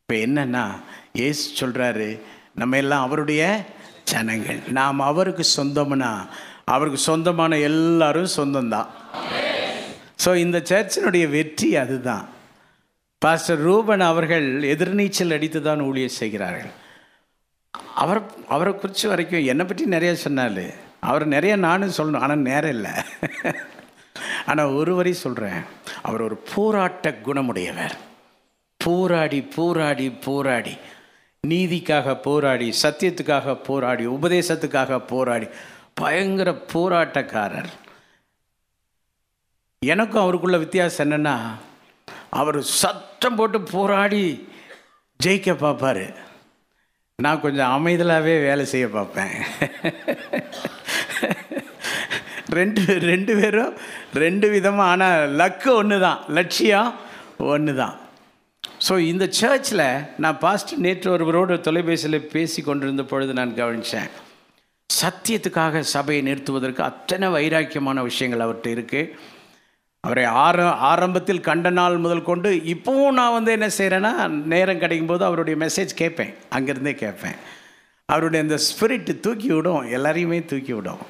இப்போ 0.00 0.14
என்னன்னா 0.26 0.64
ஏசு 1.26 1.42
சொல்கிறாரு 1.60 2.08
நம்ம 2.60 2.76
எல்லாம் 2.82 3.04
அவருடைய 3.06 3.42
ஜனங்கள். 4.12 4.60
நாம் 4.78 5.06
அவருக்கு 5.10 5.44
சொந்தம்னா 5.58 6.12
அவருக்கு 6.68 7.00
சொந்தமான 7.08 7.58
எல்லாரும் 7.68 8.34
சொந்தம்தான். 8.36 8.90
ஸோ 10.24 10.30
இந்த 10.44 10.58
சர்ச்சினுடைய 10.70 11.24
வெற்றி 11.36 11.70
அதுதான். 11.82 12.26
பாஸ்டர் 13.22 13.60
ரூபன் 13.66 14.04
அவர்கள் 14.10 14.46
எதிர்நீச்சல் 14.74 15.34
அடித்து 15.36 15.60
தான் 15.66 15.84
ஊழியர் 15.88 16.18
செய்கிறார்கள். 16.20 16.72
அவர் 18.02 18.20
அவரை 18.54 18.72
குறித்து 18.74 19.06
வரைக்கும் 19.12 19.48
என்னை 19.52 19.64
பற்றி 19.66 19.84
நிறைய 19.96 20.12
சொன்னார் 20.22 20.64
அவர் 21.10 21.24
நிறைய 21.34 21.54
நானும் 21.66 21.96
சொல்லணும் 21.98 22.24
ஆனால் 22.24 22.46
நேரம் 22.48 22.74
இல்லை. 22.76 22.94
ஆனால் 24.50 24.74
ஒரு 24.78 24.92
வரி 24.98 25.12
சொல்கிறேன் 25.24 25.60
அவர் 26.08 26.24
ஒரு 26.26 26.36
போராட்ட 26.52 27.10
குணமுடையவர். 27.26 27.94
போராடி 28.80 29.40
போராடி 29.56 30.06
போராடி. 30.26 30.74
நீதிக்காக 31.44 32.14
போராடி 32.26 32.68
சத்தியத்துக்காக 32.82 33.54
போராடி 33.68 34.04
உபதேசத்துக்காக 34.16 34.98
போராடி. 35.12 35.48
பயங்கர 35.96 36.50
போராட்டக்காரர். 36.72 37.70
எனக்கும் 39.82 40.22
அவருக்குள்ள 40.24 40.58
வித்தியாசம் 40.62 41.04
என்னென்னா 41.06 41.36
அவர் 42.40 42.58
சத்தம் 42.80 43.36
போட்டு 43.38 43.58
போராடி 43.74 44.24
ஜெயிக்க 45.20 45.54
பார்ப்பார். 45.64 46.06
நான் 47.18 47.42
கொஞ்சம் 47.44 47.72
அமைதலாகவே 47.76 48.34
வேலை 48.48 48.64
செய்ய 48.72 48.86
பார்ப்பேன். 48.96 49.34
ரெண்டு 52.58 52.82
ரெண்டு 53.10 53.32
பேரும் 53.40 53.74
ரெண்டு 54.22 54.46
விதமாக 54.54 54.92
ஆனால் 54.92 55.34
லக்கு 55.40 55.70
ஒன்று 55.80 55.98
தான் 56.06 56.18
லட்சியம் 56.38 56.90
ஒன்று 57.52 57.72
தான் 57.82 57.96
ஸோ 58.86 58.94
இந்த 59.12 59.24
சர்ச்சில் 59.38 59.86
நான் 60.22 60.40
பாஸ்ட் 60.44 60.72
நேற்று 60.84 61.08
ஒருவரோடு 61.14 61.54
தொலைபேசியில் 61.68 62.28
பேசி 62.34 62.60
கொண்டிருந்த 62.62 63.04
பொழுது 63.12 63.32
நான் 63.40 63.56
கவனித்தேன் 63.60 64.10
சத்தியத்துக்காக 65.00 65.80
சபையை 65.94 66.22
நிறுத்துவதற்கு 66.28 66.82
அத்தனை 66.82 67.28
வைராக்கியமான 67.28 68.02
விஷயங்கள் 68.02 68.44
அவர்கிட்ட 68.46 68.68
இருக்குது 68.76 69.12
அவரை 70.00 70.24
ஆர 70.24 70.64
ஆரம்பத்தில் 70.90 71.46
கண்ட 71.48 71.70
நாள் 71.70 71.96
முதல் 72.04 72.28
கொண்டு 72.28 72.50
இப்போவும் 72.74 73.16
நான் 73.18 73.32
வந்து 73.32 73.50
என்ன 73.52 73.66
செய்கிறேன்னா 73.78 74.12
நேரம் 74.52 74.78
கிடைக்கும் 74.78 75.10
போது 75.10 75.24
அவருடைய 75.24 75.56
மெசேஜ் 75.64 75.92
கேட்பேன். 76.00 76.32
அங்கேருந்தே 76.56 76.94
கேட்பேன். 76.94 77.36
அவருடைய 78.04 78.44
அந்த 78.44 78.58
ஸ்பிரிட் 78.68 79.20
தூக்கி 79.20 79.50
விடும். 79.52 79.82
எல்லாரையுமே 79.96 80.44
தூக்கி 80.44 80.72
விடும். 80.72 81.02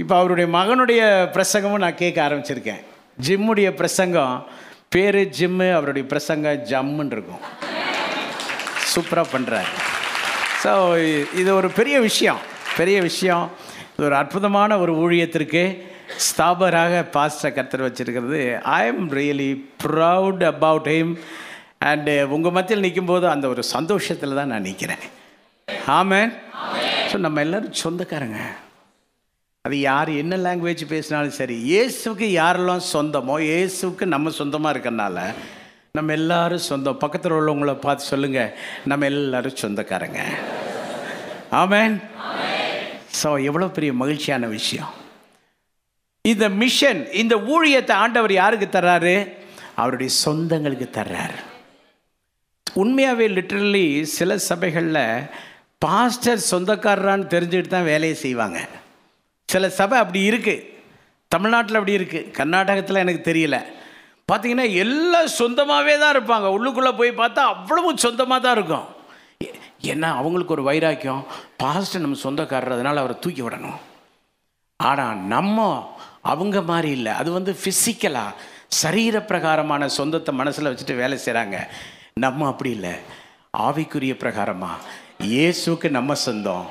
இப்போ 0.00 0.16
அவருடைய 0.18 0.46
மகனுடைய 0.56 1.02
பிரசங்கமும் 1.36 1.84
நான் 1.84 2.00
கேட்க 2.02 2.28
ஆரம்பிச்சிருக்கேன். 2.28 2.82
ஜிம்முடைய 3.26 3.70
பிரசங்கம் 3.70 4.46
பேர் 4.88 5.20
ஜிம்மு 5.38 5.68
அவருடைய 5.74 6.08
பிரசங்கம் 6.08 6.64
ஜம்முன்னு 6.72 7.14
இருக்கும். 7.16 7.44
சூப்பராக 8.94 9.26
பண்ணுறாரு 9.32 9.72
ஸோ 10.66 10.74
இது 11.40 11.50
ஒரு 11.60 11.68
பெரிய 11.80 11.96
விஷயம் 12.08 12.40
பெரிய 12.78 12.98
விஷயம். 13.08 13.44
இது 13.94 14.04
ஒரு 14.08 14.16
அற்புதமான 14.20 14.78
ஒரு 14.84 14.92
ஊழியத்திற்கு 15.02 15.62
ஸ்தாபராக 16.26 16.94
பாஸ்டர் 17.14 17.54
கர்த்தர் 17.56 17.84
வச்சிருக்கிறது. 17.86 18.40
I 18.78 18.80
am 18.90 19.06
really 19.18 19.50
proud 19.84 20.42
about 20.50 20.88
him 20.94 21.12
and 21.90 22.14
உங்கள் 22.34 22.54
மத்தியில் 22.56 22.84
நிற்கும்போது 22.86 23.26
அந்த 23.34 23.46
ஒரு 23.54 23.62
சந்தோஷத்தில் 23.74 24.38
தான் 24.38 24.52
நான் 24.52 24.66
நிற்கிறேன் 24.68 25.04
ஆமாம் 25.98 26.32
ஸோ 27.10 27.18
நம்ம 27.26 27.40
எல்லோரும் 27.46 27.80
சொந்தக்காரங்க. 27.84 28.40
அது 29.64 29.76
யார் 29.90 30.10
என்ன 30.22 30.34
லாங்குவேஜ் 30.46 30.84
பேசினாலும் 30.94 31.38
சரி 31.40 31.56
இயேசுக்கு 31.72 32.26
யாரெல்லாம் 32.40 32.84
சொந்தமோ 32.94 33.36
இயேசுக்கு 33.50 34.06
நம்ம 34.14 34.32
சொந்தமாக 34.40 34.74
இருக்கறனால 34.74 35.18
நம்ம 35.98 36.12
எல்லாரும் 36.20 36.68
சொந்தம். 36.70 37.00
பக்கத்தில் 37.02 37.34
உள்ளவங்கள 37.36 37.72
பார்த்து 37.84 38.10
சொல்லுங்கள் 38.12 38.54
நம்ம 38.90 39.06
எல்லாரும் 39.12 39.60
சொந்தக்காரங்க. 39.62 40.20
ஆமேன். 41.62 41.94
ஸோ 43.20 43.28
எவ்வளோ 43.48 43.66
பெரிய 43.76 43.92
மகிழ்ச்சியான 44.02 44.46
விஷயம். 44.46 44.92
இந்த 46.24 46.46
மிஷன் 46.48 47.00
இந்த 47.22 47.34
ஊழியத்தை 47.54 47.94
ஆண்டவர் 48.04 48.32
யாருக்கு 48.32 48.68
தர்றாரு? 48.78 49.16
அவருடைய 49.80 50.10
சொந்தங்களுக்கு 50.24 50.86
தர்றாரு. 50.98 51.38
உண்மையாகவே 52.82 53.26
லிட்ரலி 53.36 53.86
சில 54.16 54.38
சபைகளில் 54.48 55.28
பாஸ்டர் 55.84 56.46
சொந்தக்காரரான்னு 56.50 57.30
தெரிஞ்சுக்கிட்டு 57.34 57.74
தான் 57.74 57.90
வேலையை 57.92 58.16
செய்வாங்க. 58.24 58.58
சில 59.52 59.68
சபை 59.78 59.96
அப்படி 60.02 60.22
இருக்குது 60.30 60.64
தமிழ்நாட்டில் 61.34 61.78
அப்படி 61.78 61.98
இருக்குது 61.98 62.30
கர்நாடகத்தில் 62.38 63.02
எனக்கு 63.04 63.22
தெரியல. 63.30 63.56
பார்த்தீங்கன்னா 64.30 64.66
எல்லாம் 64.84 65.30
சொந்தமாகவே 65.40 65.94
தான் 66.02 66.14
இருப்பாங்க. 66.16 66.46
உள்ளுக்குள்ளே 66.56 66.92
போய் 67.00 67.20
பார்த்தா 67.22 67.42
அவ்வளவு 67.54 67.92
சொந்தமாக 68.04 68.40
தான் 68.40 68.56
இருக்கும். 68.58 68.86
ஏன்னா 69.92 70.08
அவங்களுக்கு 70.20 70.54
ஒரு 70.56 70.64
வைராக்கியம்? 70.68 71.22
பாஸ்டர் 71.62 72.04
நம்ம 72.04 72.18
சொந்தக்காரர் 72.26 72.76
அதனால் 72.76 73.02
அவரை 73.02 73.16
தூக்கி 73.24 73.42
விடணும். 73.46 73.78
ஆனால் 74.90 75.20
நம்ம 75.34 75.66
அவங்க 76.32 76.60
மாதிரி 76.70 76.90
இல்லை. 76.98 77.12
அது 77.20 77.30
வந்து 77.38 77.52
ஃபிசிக்கலாக 77.60 78.38
சரீர 78.82 79.16
பிரகாரமான 79.30 79.88
சொந்தத்தை 79.98 80.32
மனசில் 80.40 80.70
வச்சுட்டு 80.70 81.00
வேலை 81.02 81.16
செய்கிறாங்க 81.24 81.56
நம்ம 82.24 82.46
அப்படி 82.52 82.70
இல்லை. 82.78 82.94
ஆவிக்குரிய 83.66 84.14
பிரகாரமாக 84.22 85.04
இயேசுக்கு 85.34 85.88
நம்ம 85.96 86.14
சொந்தம். 86.26 86.64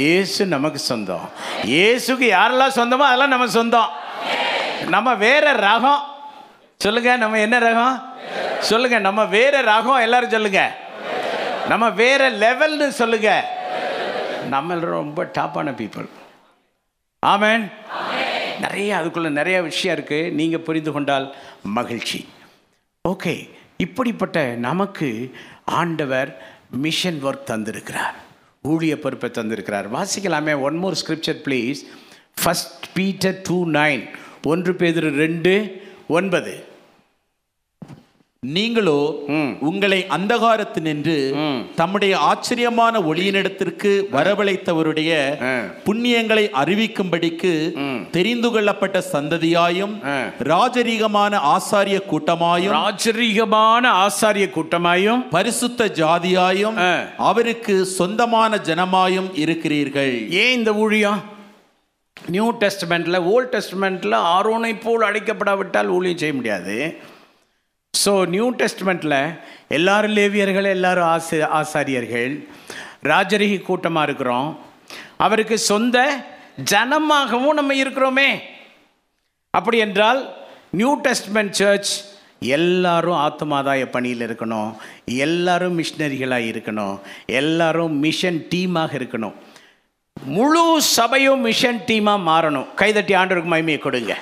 இயேசு 0.00 0.42
நமக்கு 0.54 0.80
சொந்தம். 0.90 1.24
இயேசுக்கு 1.72 2.26
யாரெல்லாம் 2.36 2.76
சொந்தமோ 2.76 3.04
அதெல்லாம் 3.08 3.34
நம்ம 3.34 3.46
சொந்தம். 3.56 3.90
நம்ம 4.94 5.14
வேற 5.24 5.46
ரகம். 5.68 6.02
சொல்லுங்க 6.84 7.10
நம்ம 7.22 7.40
என்ன 7.46 7.56
ரகம்? 7.68 7.96
சொல்லுங்க 8.68 8.98
நம்ம 9.08 9.24
வேற 9.36 9.54
ரகம். 9.72 10.02
எல்லாரும் 10.06 10.34
சொல்லுங்க. 10.36 10.62
நம்ம 11.68 11.90
வேற 11.90 12.30
லெவல்னு 12.30 12.88
சொல்லுங்க. 12.88 13.58
நம்ம 14.48 14.74
ரொம்ப 14.74 15.24
டாப்பான 15.24 15.70
பீப்புள் 15.70 16.08
ஆமேன். 17.26 17.72
நிறைய 18.60 18.96
அதுக்குள்ள 18.96 19.28
நிறைய 19.28 19.62
விஷயம் 19.62 19.96
இருக்கு. 19.96 20.30
நீங்க 20.30 20.58
புரிந்து 20.58 20.92
கொண்டால் 20.92 21.34
மகிழ்ச்சி. 21.62 22.28
ஓகே 23.08 23.50
இப்படிப்பட்ட 23.76 24.54
நமக்கு 24.54 25.32
ஆண்டவர் 25.64 26.42
மிஷன் 26.70 27.24
ஒர்க் 27.24 27.50
தந்திருக்கிறார். 27.50 28.14
ஊழிய 28.68 28.96
பொறுப்பை 28.96 29.30
தந்திருக்கிறார். 29.30 29.88
வாசிக்கலாமே 29.94 30.60
one 30.60 30.76
more 30.76 30.98
scripture 31.06 31.40
please 31.44 31.76
first 32.44 32.84
Peter 32.92 33.40
two 33.42 33.66
nine 33.66 34.08
ஒன்று 34.42 34.74
பேதர் 34.74 35.12
ரெண்டு 35.12 35.82
ஒன்பது. 36.08 36.68
நீங்களோ. 38.46 39.00
உங்களை 39.60 40.06
அந்தகாரத்து 40.16 40.80
நின்று. 40.80 41.16
தம்முடைய 41.76 42.12
ஆச்சரியமான 42.18 43.00
ஒளியினிடத்திற்கு 43.00 43.90
வரவழைத்தவருடைய. 44.12 45.10
புண்ணியங்களை 45.86 46.44
அறிவிக்கும்படிக்கு. 46.62 47.52
தெரிந்து 48.10 48.50
கொள்ளப்பட்ட 48.50 49.02
சந்ததியாயும். 49.12 49.92
ராஜரீகமான 50.52 51.42
ஆசாரிய 51.54 51.98
கூட்டமாயும் 52.12 52.74
ராஜரீகமான 52.78 53.92
ஆசாரிய 54.06 54.48
கூட்டமாயும் 54.56 55.22
பரிசுத்த 55.36 55.90
ஜாதியாயும். 56.00 56.80
அவருக்கு 57.30 57.84
சொந்தமான 57.98 58.62
ஜனமாயும் 58.70 59.30
இருக்கிறீர்கள் 59.44 60.30
ஏன் 60.42 60.56
இந்த 60.58 60.74
ஊழியம் 60.74 61.22
நியூ 62.28 62.48
டெஸ்ட்மெண்ட்டில் 62.64 63.22
ஓல்ட் 63.34 63.54
டெஸ்ட்மெண்ட்டில் 63.54 64.18
ஆரோனை 64.34 64.74
போல் 64.82 65.08
அழைக்கப்படாவிட்டால் 65.10 65.94
ஊழியம் 65.98 66.20
செய்ய 66.24 66.34
முடியாது 66.34 66.76
ஸோ 67.94 68.12
நியூ 68.34 68.46
டெஸ்ட்மெண்ட்டில் 68.60 69.18
எல்லாரும் 69.76 70.14
லேவியர்கள் 70.16 70.66
எல்லாரும் 70.76 71.08
ஆசி 71.14 71.38
ஆசாரியர்கள் 71.60 72.34
ராஜரிகி 73.10 73.58
கூட்டமாக 73.68 74.06
இருக்கிறோம். 74.08 74.48
அவருக்கு 75.24 75.56
சொந்த 75.70 75.96
ஜனமாகவும் 76.72 77.58
நம்ம 77.58 77.74
இருக்கிறோமே. 77.82 78.30
அப்படி 79.58 79.78
என்றால் 79.86 80.20
நியூ 80.80 80.90
டெஸ்ட்மெண்ட் 81.06 81.56
சர்ச் 81.60 81.92
எல்லாரும் 82.56 83.20
ஆத்மாதாய 83.26 83.86
பணியில் 83.94 84.24
இருக்கணும். 84.26 84.70
எல்லாரும் 85.26 85.76
மிஷினரிகளாக 85.78 86.50
இருக்கணும். 86.52 86.94
எல்லாரும் 87.40 87.94
மிஷன் 88.04 88.40
டீமாக 88.52 88.92
இருக்கணும். 89.00 89.34
முழு 90.36 90.64
சபையும் 90.96 91.42
மிஷன் 91.48 91.80
டீமாக 91.88 92.26
மாறணும். 92.30 92.68
கைதட்டி 92.82 93.14
ஆண்டவருக்கு 93.22 93.52
மகிமையை 93.54 93.80
கொடுங்க. 93.86 94.14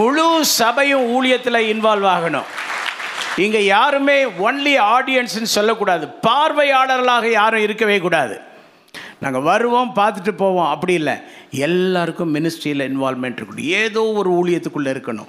முழு 0.00 0.26
சபையும் 0.60 1.06
ஊழியத்தில் 1.14 1.66
இன்வால்வ் 1.72 2.10
ஆகணும். 2.16 2.50
இங்கே 3.36 3.64
யாருமே 3.64 4.24
ஒன்லி 4.24 4.80
ஆடியன்ஸ்னு 4.80 5.42
சொல்லக்கூடாது. 5.42 6.08
பார்வையாளர்களாக 6.28 7.30
யாரும் 7.30 7.62
இருக்கவே 7.62 7.98
கூடாது. 7.98 8.40
நாங்கள் 9.20 9.40
வருவோம் 9.40 9.92
பார்த்துட்டு 9.96 10.32
போவோம். 10.32 10.66
அப்படி 10.66 10.92
இல்லை. 10.92 11.14
எல்லாருக்கும் 11.50 12.34
மினிஸ்ட்ரியில் 12.34 12.92
இன்வால்மெண்ட் 12.92 13.38
இருக்கணும். 13.40 13.60
ஏதோ 13.60 14.02
ஒரு 14.02 14.32
ஊழியத்துக்குள்ளே 14.32 14.92
இருக்கணும். 14.92 15.28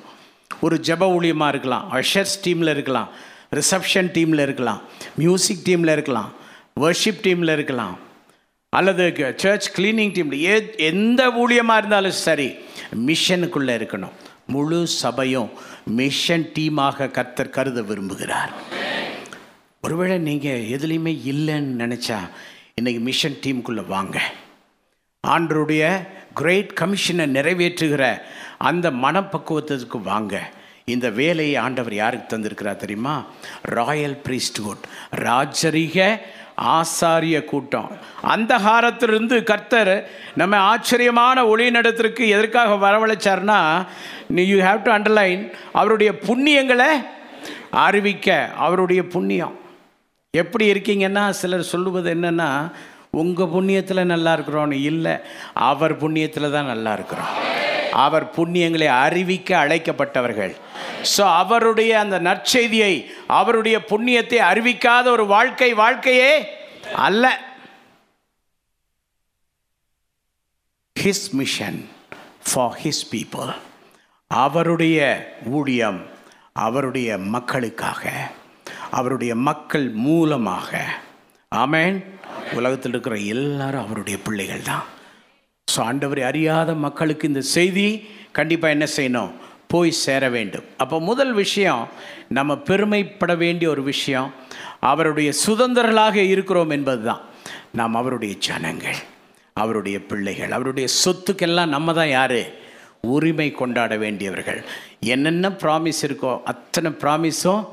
ஒரு 0.61 0.79
ஜெப 0.85 1.05
ஊழியமாக 1.05 1.47
இருக்கலாம். 1.47 1.91
அஷர்ஸ் 1.93 2.39
டீமில் 2.43 2.69
இருக்கலாம். 2.69 3.09
ரிசப்ஷன் 3.55 4.11
டீமில் 4.13 4.41
இருக்கலாம். 4.41 4.81
மியூசிக் 5.15 5.61
டீமில் 5.65 5.91
இருக்கலாம். 5.91 6.33
வர்ஷிப் 6.79 7.21
டீமில் 7.21 7.51
இருக்கலாம். 7.51 7.99
அல்லது 8.69 9.33
சர்ச் 9.37 9.79
கிளீனிங் 9.79 10.11
டீமில் 10.11 10.45
ஏ 10.45 10.73
எந்த 10.77 11.29
ஊழியமாக 11.29 11.77
இருந்தாலும் 11.77 12.11
சரி 12.11 12.55
மிஷனுக்குள்ளே 13.05 13.75
இருக்கணும். 13.77 14.11
முழு 14.47 14.87
சபையும் 14.87 15.49
மிஷன் 15.85 16.51
டீமாக 16.59 17.11
கர்த்தர் 17.11 17.49
கருத 17.49 17.81
விரும்புகிறார். 17.81 18.49
ஒருவேளை 19.81 20.17
நீங்கள் 20.17 20.65
எதுலேயுமே 20.65 21.19
இல்லைன்னு 21.25 21.81
நினச்சா 21.81 22.17
இன்றைக்கி 22.81 22.99
மிஷன் 22.99 23.37
டீமுக்குள்ளே 23.41 23.85
வாங்க. 23.85 24.21
ஆண்டருடைய 25.27 26.07
கிரேட் 26.33 26.77
கமிஷனை 26.81 27.29
நிறைவேற்றுகிற 27.31 28.21
அந்த 28.57 28.91
மனப்பக்குவத்துக்கு 28.91 30.01
வாங்க. 30.01 30.49
இந்த 30.85 31.09
வேலையை 31.09 31.55
ஆண்டவர் 31.55 31.93
யாருக்கு 31.93 32.37
தந்திருக்கிறார் 32.37 32.75
தெரியுமா? 32.75 33.25
Royal 33.61 34.21
priesthood. 34.23 34.77
ராஜரிக 35.15 36.19
ஆசாரிய 36.57 37.45
கூட்டம். 37.45 37.91
அந்த 38.21 38.57
காலத்திலிருந்து 38.57 39.43
கர்த்தர் 39.43 40.09
நம்ம 40.35 40.57
ஆச்சரியமான 40.57 41.47
ஒளி 41.47 41.71
நடத்திற்கு 41.71 42.27
எதற்காக 42.27 42.75
வரவழைச்சார்னா 42.85 43.87
நீ 44.27 44.43
யூ 44.45 44.59
ஹாவ் 44.59 44.81
டு 44.81 44.91
அண்டர்லைன் 44.91 45.51
அவருடைய 45.73 46.11
புண்ணியங்களை 46.11 46.89
அறிவிக்க. 47.69 48.49
அவருடைய 48.57 49.07
புண்ணியம். 49.07 49.55
எப்படி 50.31 50.71
இருக்கீங்கன்னா 50.71 51.29
சிலர் 51.29 51.71
சொல்லுவது 51.73 52.13
என்னென்னா 52.13 52.71
உங்கள் 53.09 53.53
புண்ணியத்தில் 53.55 54.11
நல்லா 54.13 54.35
இருக்கிறோன்னு. 54.35 54.71
இல்லை 54.71 55.15
அவர் 55.53 55.97
புண்ணியத்தில் 56.03 56.51
தான் 56.51 56.65
நல்லா 56.65 56.93
இருக்கிறோம் 56.93 57.31
அவர் 58.05 58.25
புண்ணியங்களை 58.35 58.87
அறிவிக்க 59.05 59.49
அழைக்கப்பட்டவர்கள். 59.63 60.53
ஸோ 61.13 61.23
அவருடைய 61.41 61.91
அந்த 61.99 62.17
நற்செய்தியை 62.29 62.93
அவருடைய 63.39 63.77
புண்ணியத்தை 63.91 64.39
அறிவிக்காத 64.51 65.05
ஒரு 65.15 65.25
வாழ்க்கை 65.35 65.69
வாழ்க்கையே 65.83 66.31
அல்ல. 67.07 67.25
His 70.95 71.27
mission 71.39 71.79
for 72.47 72.75
his 72.83 73.05
people 73.11 73.53
அவருடைய 74.27 74.99
ஊழியம் 75.57 76.01
அவருடைய 76.65 77.17
மக்களுக்காக. 77.35 78.11
அவருடைய 78.97 79.33
மக்கள் 79.49 79.87
மூலமாக. 80.07 80.69
ஆமேன் 81.51 81.95
உலகத்தில் 82.57 82.91
இருக்கிற 82.91 83.15
எல்லாரும் 83.35 83.85
அவருடைய 83.85 84.17
பிள்ளைகள் 84.25 84.67
தான். 84.71 84.85
ஸோ 85.71 85.79
ஆண்டவரை 85.89 86.23
அறியாத 86.29 86.71
மக்களுக்கு 86.85 87.25
இந்த 87.29 87.41
செய்தி 87.55 87.85
கண்டிப்பாக 88.37 88.75
என்ன 88.75 88.85
செய்யணும்? 88.97 89.31
போய் 89.71 89.91
சேர 90.05 90.23
வேண்டும். 90.35 90.65
அப்போ 90.83 90.97
முதல் 91.09 91.31
விஷயம் 91.43 91.83
நம்ம 92.37 92.57
பெருமைப்பட 92.67 93.33
வேண்டிய 93.43 93.67
ஒரு 93.73 93.83
விஷயம் 93.91 94.27
அவருடைய 94.89 95.29
சுதந்திரர்களாக 95.45 96.17
இருக்கிறோம் 96.33 96.73
என்பது 96.77 97.01
தான் 97.07 97.21
நாம் 97.79 97.97
அவருடைய 98.01 98.33
ஜனங்கள் 98.47 98.99
அவருடைய 99.63 99.97
பிள்ளைகள் 100.09 100.53
அவருடைய 100.57 100.87
சொத்துக்கெல்லாம் 101.03 101.73
நம்ம 101.75 101.93
தான் 101.99 102.11
யார்? 102.17 102.41
உரிமை 103.15 103.49
கொண்டாட 103.61 103.93
வேண்டியவர்கள். 104.03 104.61
என்னென்ன 105.13 105.49
ப்ராமிஸ் 105.63 106.03
இருக்கோ 106.07 106.33
அத்தனை 106.51 106.91
ப்ராமிஸும் 107.01 107.63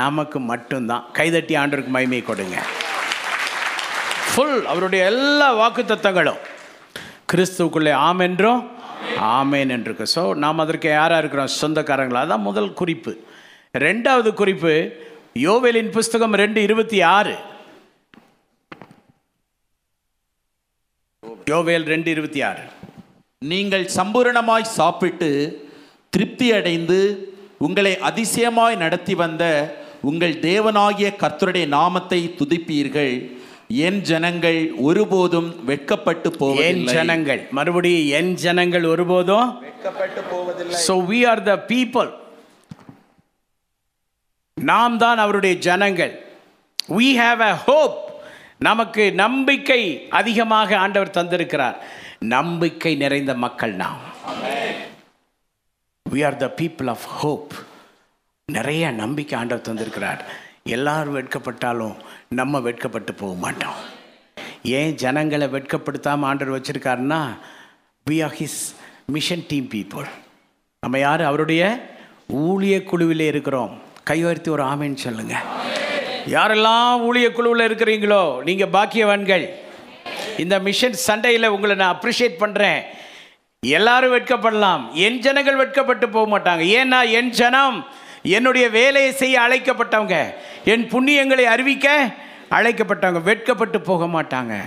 நமக்கு 0.00 0.38
மட்டும்தான். 0.50 1.06
கைதட்டி 1.18 1.54
ஆண்டருக்கு 1.62 1.94
மகிமை 1.96 2.22
கொடுங்க. 2.30 2.58
ஃபுல் 4.30 4.58
அவருடைய 4.72 5.02
எல்லா 5.12 5.48
வாக்குத்தத்தங்களும். 5.62 6.42
கிறிஸ்துவுக்குள்ளே 7.32 7.92
ஆம் 8.06 8.18
என்றும் 8.18 8.60
ஆமேன் 9.38 9.70
என்று 9.76 9.92
ஸோ 10.14 10.22
நாம் 10.44 10.62
அதற்கு 10.64 10.88
யாராக 10.88 11.20
இருக்கிறோம்? 11.22 11.52
சொந்தக்காரங்களா? 11.60 12.22
அதான் 12.26 12.46
முதல் 12.48 12.72
குறிப்பு. 12.80 13.12
ரெண்டாவது 13.84 14.30
குறிப்பு 14.40 14.74
யோவேலின் 15.46 15.90
புஸ்தகம் 15.96 16.34
ரெண்டு 16.42 16.62
இருபத்தி 16.62 16.98
ஆறு. 17.16 17.34
யோவேல் 21.50 21.86
ரெண்டு 21.94 22.10
இருபத்தி 22.10 22.42
ஆறு. 22.42 22.62
நீங்கள் 23.38 23.84
சம்பூரணமாய் 23.96 24.74
சாப்பிட்டு 24.78 25.30
திருப்தி 26.10 26.52
அடைந்து 26.52 27.00
உங்களை 27.66 27.92
அதிசயமாய் 28.10 28.76
நடத்தி 28.84 29.14
வந்த 29.14 29.44
உங்கள் 30.02 30.34
தேவனாகிய 30.48 31.08
கர்த்தருடைய 31.22 31.66
நாமத்தை 31.76 32.20
துதிப்பீர்கள். 32.38 33.14
என் 33.70 34.00
ஜனங்கள் 34.08 34.58
ஒருபோதும் 34.88 35.48
வெட்கப்பட்டு 35.68 36.28
என் 36.30 36.38
போவதில்லை 36.42 36.92
ஜனங்கள் 36.96 37.40
மறுபடியும் 37.58 38.06
என் 38.18 38.34
ஜனங்கள் 38.44 38.84
ஒருபோதும் 38.92 39.48
வெட்கப்பட்டு 39.64 40.22
போவதில்லை. 40.32 40.78
So 40.86 40.94
we 41.08 41.18
are 41.32 41.42
the 41.50 41.54
people 41.72 42.10
நாம் 44.56 44.98
தான் 45.04 45.18
அவருடைய 45.24 45.54
ஜனங்கள். 45.68 46.14
We 46.98 47.08
have 47.22 47.40
a 47.50 47.54
hope. 47.66 47.98
நமக்கு 48.68 49.04
நம்பிக்கை 49.24 49.80
அதிகமாக 50.20 50.78
ஆண்டவர் 50.84 51.16
தந்திருக்கிறார். 51.18 51.76
நம்பிக்கை 52.36 52.92
நிறைந்த 53.04 53.34
மக்கள் 53.44 53.74
நாம். 53.82 54.00
We 56.06 56.22
are 56.30 56.40
the 56.44 56.48
people 56.60 56.90
of 56.96 57.06
hope. 57.20 57.54
நிறைய 58.48 58.92
நம்பிக்கை 59.02 59.38
ஆண்டவர் 59.38 59.68
தந்திருக்கிறார். 59.68 60.22
எல்லாரும் 60.74 61.16
வெட்கப்பட்டாலும் 61.16 61.96
நம்ம 62.38 62.60
வெட்கப்பட்டு 62.66 63.12
போக 63.20 63.34
மாட்டோம். 63.44 63.78
ஏன் 64.78 64.94
ஜனங்களை 65.02 65.46
வெட்கப்படுத்தாமல் 65.56 66.28
ஆண்டர் 66.28 66.54
வச்சிருக்காருன்னா 66.54 67.20
we 68.06 68.16
are 68.26 68.34
his 68.40 68.62
mission 69.14 69.44
team 69.50 69.68
people 69.74 70.06
நம்ம 70.82 70.98
யார்? 70.98 71.22
அவருடைய 71.30 71.62
ஊழிய 72.46 72.76
குழுவில் 72.90 73.24
இருக்கிறோம். 73.32 73.74
கை 74.08 74.18
உயர்த்தி 74.24 74.50
ஒரு 74.54 74.62
ஆமைன்னு 74.70 75.04
சொல்லுங்கள் 75.06 75.44
யாரெல்லாம் 76.34 77.02
ஊழிய 77.08 77.26
குழுவில் 77.36 77.66
இருக்கிறீங்களோ 77.68 78.22
நீங்கள் 78.48 78.72
பாக்கியவான்கள். 78.76 79.44
இந்த 80.44 80.54
மிஷன் 80.68 80.98
சண்டையில் 81.06 81.52
உங்களை 81.54 81.76
நான் 81.82 81.94
அப்ரிஷியேட் 81.96 82.42
பண்ணுறேன் 82.42 82.80
எல்லாரும் 83.62 84.14
வெட்கப்படலாம். 84.16 84.82
என் 85.04 85.20
ஜனங்கள் 85.26 85.60
வெட்கப்பட்டு 85.62 86.08
போக 86.16 86.26
மாட்டாங்க. 86.32 86.64
ஏன்னா 86.80 86.98
என் 87.18 87.32
ஜனம் 87.40 87.78
என்னுடைய 88.36 88.66
வேலையை 88.80 89.10
செய்ய 89.22 89.36
அழைக்கப்பட்டவங்க. 89.46 90.16
என் 90.68 90.88
புண்ணியங்களை 90.88 91.42
அறிவிக்க 91.42 92.14
அழைக்கப்பட்டவங்க 92.50 93.22
வெட்கப்பட்டு 93.22 93.80
போக 93.80 94.22
மாட்டாங்க. 94.22 94.58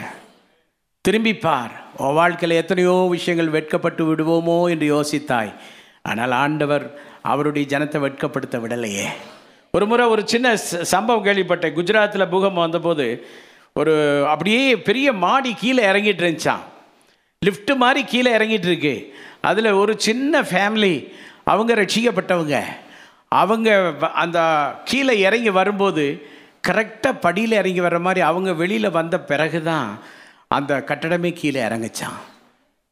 திரும்பி 1.01 1.35
பார் 1.35 1.71
உன் 1.97 2.13
வாழ்க்கையில் 2.13 2.57
எத்தனையோ 2.57 3.07
விஷயங்கள் 3.09 3.49
வெட்கப்பட்டு 3.49 4.15
விடுவோமோ 4.15 4.69
என்று 4.69 5.01
யோசித்தாய். 5.01 5.53
ஆனால் 6.01 6.31
ஆண்டவர் 6.31 6.99
அவருடைய 7.21 7.79
ஜனத்தை 7.79 7.99
வெட்கப்படுத்த 7.99 8.59
விடலையே. 8.59 9.03
ஒரு 9.71 9.85
முறை 9.85 10.07
ஒரு 10.07 10.27
சின்ன 10.27 10.53
ச- 10.53 10.57
சம்பவம் 10.57 11.25
கேள்விப்பட்டேன். 11.25 11.73
குஜராத்தில் 11.73 12.29
பூகம்பம் 12.29 12.63
வந்தபோது 12.63 13.27
ஒரு 13.73 14.25
அப்படியே 14.27 14.77
பெரிய 14.77 15.13
மாடி 15.13 15.53
கீழே 15.53 15.85
இறங்கிட்டு 15.85 16.21
இருந்துச்சான் 16.21 16.63
லிஃப்ட் 17.39 17.71
மாதிரி 17.71 18.05
கீழே 18.05 18.37
இறங்கிட்டு 18.37 18.65
இருக்கு. 18.65 19.15
அதில் 19.41 19.71
ஒரு 19.71 19.99
சின்ன 19.99 20.41
ஃபேமிலி 20.41 21.13
அவங்க 21.43 21.75
ரட்சிக்கப்பட்டவங்க. 21.75 22.63
அவங்க 23.31 23.95
வ- 23.99 24.11
அந்த 24.11 24.39
கீழே 24.85 25.19
இறங்கி 25.19 25.49
வரும்போது 25.49 26.27
கரெக்டாக 26.67 27.19
படியில் 27.19 27.51
இறங்கி 27.51 27.79
வர 27.79 27.99
மாதிரி 27.99 28.21
அவங்க 28.21 28.53
வெளியில் 28.53 28.89
வந்த 28.89 29.19
பிறகு 29.19 29.63
தான் 29.63 29.99
அந்த 30.47 30.83
கட்டடமே 30.87 31.33
கீழே 31.33 31.61
இறங்குச்சான் 31.61 32.19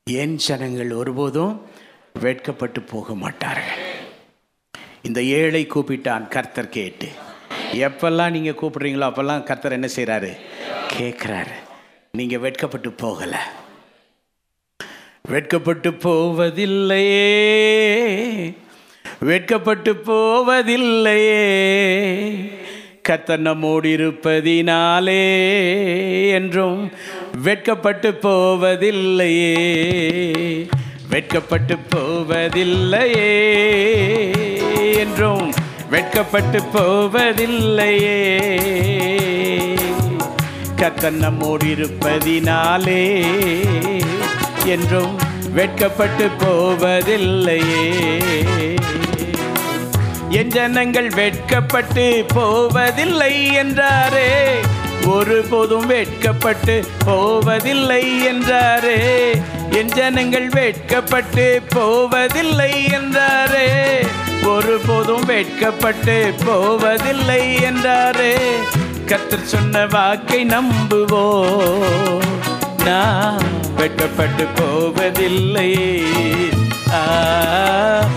ஏன் 0.04 0.36
ஜனங்கள் 0.36 0.92
ஒருபோதும் 0.92 1.66
வேட்கப்பட்டு 2.20 2.80
போக 2.80 3.16
மாட்டார்கள்? 3.16 3.84
இந்த 5.02 5.24
ஏழை 5.24 5.68
கூப்பிட்டான் 5.68 6.28
கர்த்தர் 6.28 6.70
கேட்டு. 6.70 7.08
எப்பெல்லாம் 7.74 8.30
நீங்கள் 8.30 8.54
கூப்பிட்றீங்களோ 8.54 9.10
அப்போல்லாம் 9.10 9.44
கர்த்தர் 9.44 9.72
என்ன 9.72 9.88
செய்கிறாரு 9.96 10.38
கேட்குறாரு 10.94 11.56
நீங்கள் 12.12 12.40
வெட்கப்பட்டு 12.40 12.90
போகலை. 12.90 13.40
வெட்கப்பட்டு 15.22 15.92
போவதில்லையே. 15.92 17.28
வெட்கப்பட்டு 19.20 19.94
போவதில்லையே. 19.94 21.42
கர்த்தர் 23.02 23.40
நம்மோடு 23.40 23.90
இருப்பதினாலே 23.90 25.22
என்றும் 26.30 26.92
வெட்கப்பட்டு 27.44 28.12
போவதில்லையே. 28.12 29.56
வெட்கப்பட்டு 31.10 31.78
போவதில்லையே 31.96 33.32
என்றும் 34.98 35.54
வெட்கப்பட்டு 35.90 36.62
போவதில்லையே. 36.74 38.16
கர்த்தர் 40.76 41.14
நம்மோடு 41.14 41.66
இருப்பதினாலே 41.66 43.26
என்றும் 44.66 45.18
வெட்கப்பட்டு 45.54 46.28
போவதில்லையே. 46.40 47.86
என் 50.30 50.48
ஜனங்கள் 50.48 51.10
வெட்கப்பட்டு 51.10 52.26
போவதில்லை 52.28 53.50
என்றாரே. 53.58 54.44
ஒருபோதும் 55.06 55.86
வெட்கப்பட்டு 55.86 56.86
போவதில்லை 57.06 58.28
என்றாரே. 58.28 59.00
என் 59.72 59.88
ஜனங்கள் 59.88 60.50
வெட்கப்பட்டு 60.50 61.62
போவதில்லை 61.70 62.86
என்றாரே. 62.86 63.68
ஒருபோதும் 64.44 65.26
வெட்கப்பட்டு 65.26 66.34
போவதில்லை 66.46 67.56
என்றாரே. 67.56 68.38
கத்தர் 69.06 69.44
சொன்ன 69.44 69.86
வாக்கை 69.86 70.46
நம்புவோ 70.46 71.46
நான் 72.84 73.42
வெட்கப்பட்டு 73.78 74.46
போவதில்லை. 74.56 75.78
ஆ, 76.92 78.08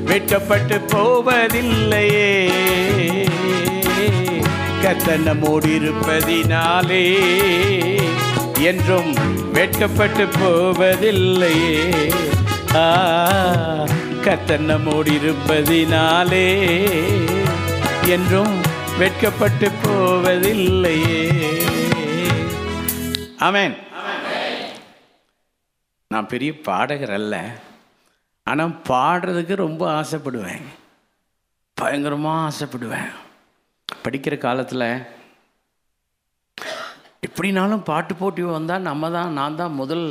வெட்கப்பட்டு 0.04 0.76
போவதில்லையே. 0.76 2.50
கர்த்தர் 4.82 5.22
மூடியிருப்பதினாலே 5.22 5.66
இருப்பதினாலே 5.66 7.18
என்றும் 8.60 9.14
வெட்கப்பட்டு 9.52 10.24
போவதில்லையே. 10.24 12.12
ஆ 12.74 13.04
கர்த்தர் 14.26 14.62
நம்மோடு 14.70 15.10
இருப்பதினாலே 15.18 16.46
என்றும் 18.14 18.54
வெட்கப்பட்டு 19.00 19.68
போவதில்லையே. 19.82 21.20
அவன் 23.48 23.74
நான் 26.12 26.30
பெரிய 26.32 26.52
பாடகர் 26.68 27.14
அல்ல 27.18 27.34
ஆனால் 28.50 28.74
பாடுறதுக்கு 28.88 29.54
ரொம்ப 29.64 29.82
ஆசைப்படுவேன். 30.00 30.66
பயங்கரமாக 31.80 32.46
ஆசைப்படுவேன். 32.48 33.12
படிக்கிற 34.04 34.36
காலத்தில் 34.46 34.88
எப்படினாலும் 37.28 37.86
பாட்டு 37.90 38.14
போட்டி 38.14 38.42
வந்தால் 38.56 38.88
நம்ம 38.88 39.10
தான் 39.18 39.38
நான் 39.40 39.60
தான் 39.60 39.78
முதல் 39.82 40.08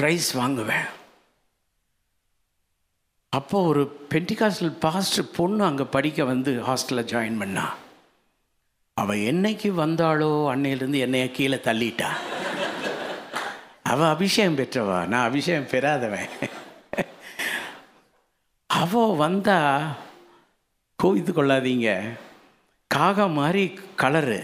ப்ரைஸ் 0.00 0.30
வாங்குவேன். 0.40 0.86
அப்போ 3.36 3.62
ஒரு 3.62 3.82
பென்டிகாஸ்டல் 4.10 4.76
பாஸ்டர் 4.80 5.30
பொண்ணு 5.36 5.64
அங்கே 5.64 5.84
படிக்க 5.84 6.24
வந்து 6.24 6.50
ஹாஸ்டலில் 6.66 7.08
ஜாயின் 7.12 7.38
பண்ணா. 7.38 7.64
அவள் 9.00 9.22
என்னைக்கு 9.30 9.68
வந்தாளோ 9.78 10.28
அன்னையிலேருந்து 10.52 10.98
என்னைய 11.06 11.30
கீழே 11.30 11.58
தள்ளிட்டா. 11.64 12.10
அவள் 13.82 14.08
அபிஷேகம் 14.08 14.58
பெற்றவா? 14.58 14.98
நான் 15.06 15.26
அபிஷேகம் 15.28 15.70
பெறாதவன். 15.72 16.28
அவ 18.66 19.14
வந்தா 19.14 19.58
கோவித்து 21.02 21.32
கொள்ளாதீங்க. 21.32 21.88
காகா 22.94 23.26
மாதிரி 23.32 23.64
கலரு. 23.96 24.40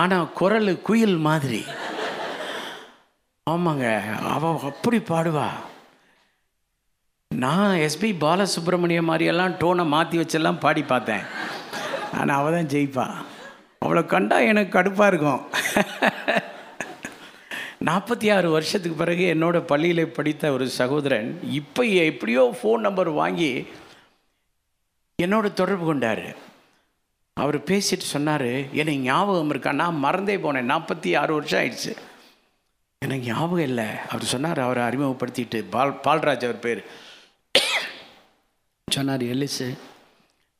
ஆனால் 0.00 0.32
குரல் 0.32 0.82
குயில் 0.82 1.16
மாதிரி. 1.28 1.64
ஆமாங்க 3.50 3.86
அவள் 4.34 4.70
அப்படி 4.70 4.98
பாடுவா. 4.98 5.48
நான் 7.30 7.72
எஸ்பி 7.86 8.08
பாலசுப்ரமணியம் 8.22 9.08
மாதிரியெல்லாம் 9.10 9.54
டோனை 9.60 9.84
மாற்றி 9.86 10.16
வச்செல்லாம் 10.18 10.60
பாடி 10.60 10.82
பார்த்தேன். 10.82 11.24
ஆனால் 12.18 12.38
அவள் 12.38 12.54
தான் 12.56 12.70
ஜெயிப்பா. 12.72 13.06
அவளை 13.78 14.06
கண்டா 14.06 14.38
எனக்கு 14.38 14.72
கடுப்பாக 14.78 15.06
இருக்கும். 15.06 15.42
நாற்பத்தி 17.88 18.26
ஆறு 18.36 18.50
வருஷத்துக்கு 18.50 18.96
பிறகு 18.98 19.24
என்னோட 19.34 19.58
பள்ளியில் 19.60 20.14
படித்த 20.16 20.52
ஒரு 20.52 20.68
சகோதரன் 20.68 21.28
இப்போ 21.58 21.82
எப்படியோ 21.84 22.56
ஃபோன் 22.60 22.84
நம்பர் 22.86 23.10
வாங்கி 23.20 23.66
என்னோட 25.22 25.52
தொடர்பு 25.52 25.86
கொண்டார். 25.86 26.26
அவர் 27.34 27.58
பேசிட்டு 27.70 28.06
சொன்னார் 28.14 28.50
எனக்கு 28.80 29.00
ஞாபகம் 29.00 29.50
இருக்கா? 29.50 29.72
நான் 29.72 30.02
மறந்தே 30.04 30.36
போனேன். 30.36 30.70
நாற்பத்தி 30.72 31.18
ஆறு 31.20 31.34
வருஷம் 31.34 31.60
ஆயிடுச்சு. 31.60 31.92
எனக்கு 33.04 33.26
ஞாபகம் 33.26 33.68
இல்லை. 33.70 33.86
அவர் 34.12 34.32
சொன்னார் 34.34 34.60
அவரை 34.60 34.82
அறிமுகப்படுத்திட்டு 34.88 35.60
பால் 35.74 36.00
பால்ராஜ் 36.06 36.48
அவர் 36.48 36.64
பேர். 36.66 36.82
சொன்னார் 38.96 39.24
எலிசு 39.34 39.68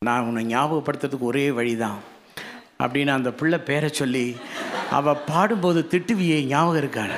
நான் 0.01 0.25
உன்னை 0.27 0.41
ஞாபகப்படுத்துறதுக்கு 0.55 1.29
ஒரே 1.31 1.45
வழி 1.57 1.73
தான் 1.83 1.99
அப்படின்னு 2.83 3.11
அந்த 3.17 3.29
பிள்ளை 3.39 3.59
பேரை 3.69 3.89
சொல்லி 3.99 4.25
அவள் 4.97 5.23
பாடும்போது 5.29 5.79
திட்டுவியே 5.91 6.37
ஞாபகம் 6.53 6.81
இருக்கான 6.81 7.11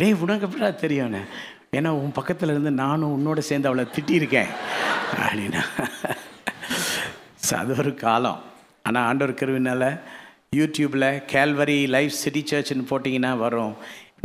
ரே 0.00 0.08
உனக்கு 0.24 0.46
எப்படா 0.46 0.68
தெரியும்னு 0.82 1.22
ஏன்னா 1.76 1.90
உன் 2.02 2.16
பக்கத்தில் 2.18 2.52
இருந்து 2.52 2.70
நானும் 2.82 3.12
உன்னோட 3.16 3.40
சேர்ந்து 3.48 3.68
அவளை 3.68 3.84
திட்டியிருக்கேன். 3.96 4.50
அப்படின்னா 5.24 5.62
அது 7.60 7.72
ஒரு 7.82 7.92
காலம். 8.02 8.40
ஆனால் 8.86 9.06
ஆண்டவர் 9.08 9.38
கருவினால் 9.40 9.88
யூடியூப்பில் 10.58 11.08
கேல்வரி 11.32 11.76
லைஃப் 11.94 12.20
சிட்டி 12.22 12.42
சர்ச்னு 12.50 12.84
போட்டிங்கன்னா 12.90 13.32
வரும். 13.44 13.74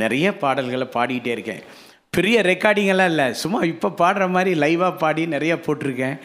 நிறைய 0.03 0.27
பாடல்களை 0.43 0.87
பாடிக்கிட்டே 0.95 1.33
இருக்கேன். 1.37 1.63
பெரிய 2.15 2.37
ரெக்கார்டிங்கெல்லாம் 2.51 3.11
இல்லை. 3.13 3.25
சும்மா 3.41 3.59
இப்போ 3.73 3.89
பாடுற 4.01 4.25
மாதிரி 4.35 4.51
லைவாக 4.63 4.93
பாடி 5.03 5.23
நிறையா 5.35 5.55
போட்டிருக்கேன். 5.65 6.17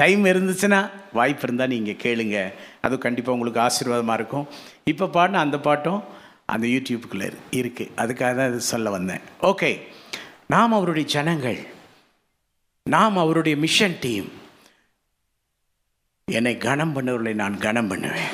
டைம் 0.00 0.22
இருந்துச்சுன்னா 0.30 0.80
வாய்ப்பு 1.18 1.44
இருந்தால் 1.46 1.72
நீங்கள் 1.74 2.00
கேளுங்க. 2.04 2.38
அதுவும் 2.84 3.04
கண்டிப்பாக 3.04 3.36
உங்களுக்கு 3.36 3.60
ஆசீர்வாதமாக 3.66 4.18
இருக்கும். 4.20 4.46
இப்போ 4.92 5.06
பாடின 5.16 5.40
அந்த 5.46 5.58
பாட்டும் 5.66 6.00
அந்த 6.54 6.66
யூடியூப்புக்குள்ளே 6.74 7.28
இருக்குது 7.60 7.92
அதுக்காக 8.02 8.32
தான் 8.38 8.50
இது 8.52 8.60
சொல்ல 8.72 8.90
வந்தேன். 8.96 9.22
ஓகே 9.50 9.70
நாம் 10.54 10.76
அவருடைய 10.78 11.06
ஜனங்கள். 11.16 11.60
நாம் 12.94 13.16
அவருடைய 13.22 13.54
மிஷன் 13.64 13.96
டீம் 14.04 14.28
என்னை 16.28 16.52
கனம் 16.66 16.94
பண்ணவர்களை 16.96 17.32
நான் 17.40 17.56
கனம் 17.64 17.90
பண்ணுவேன். 17.92 18.30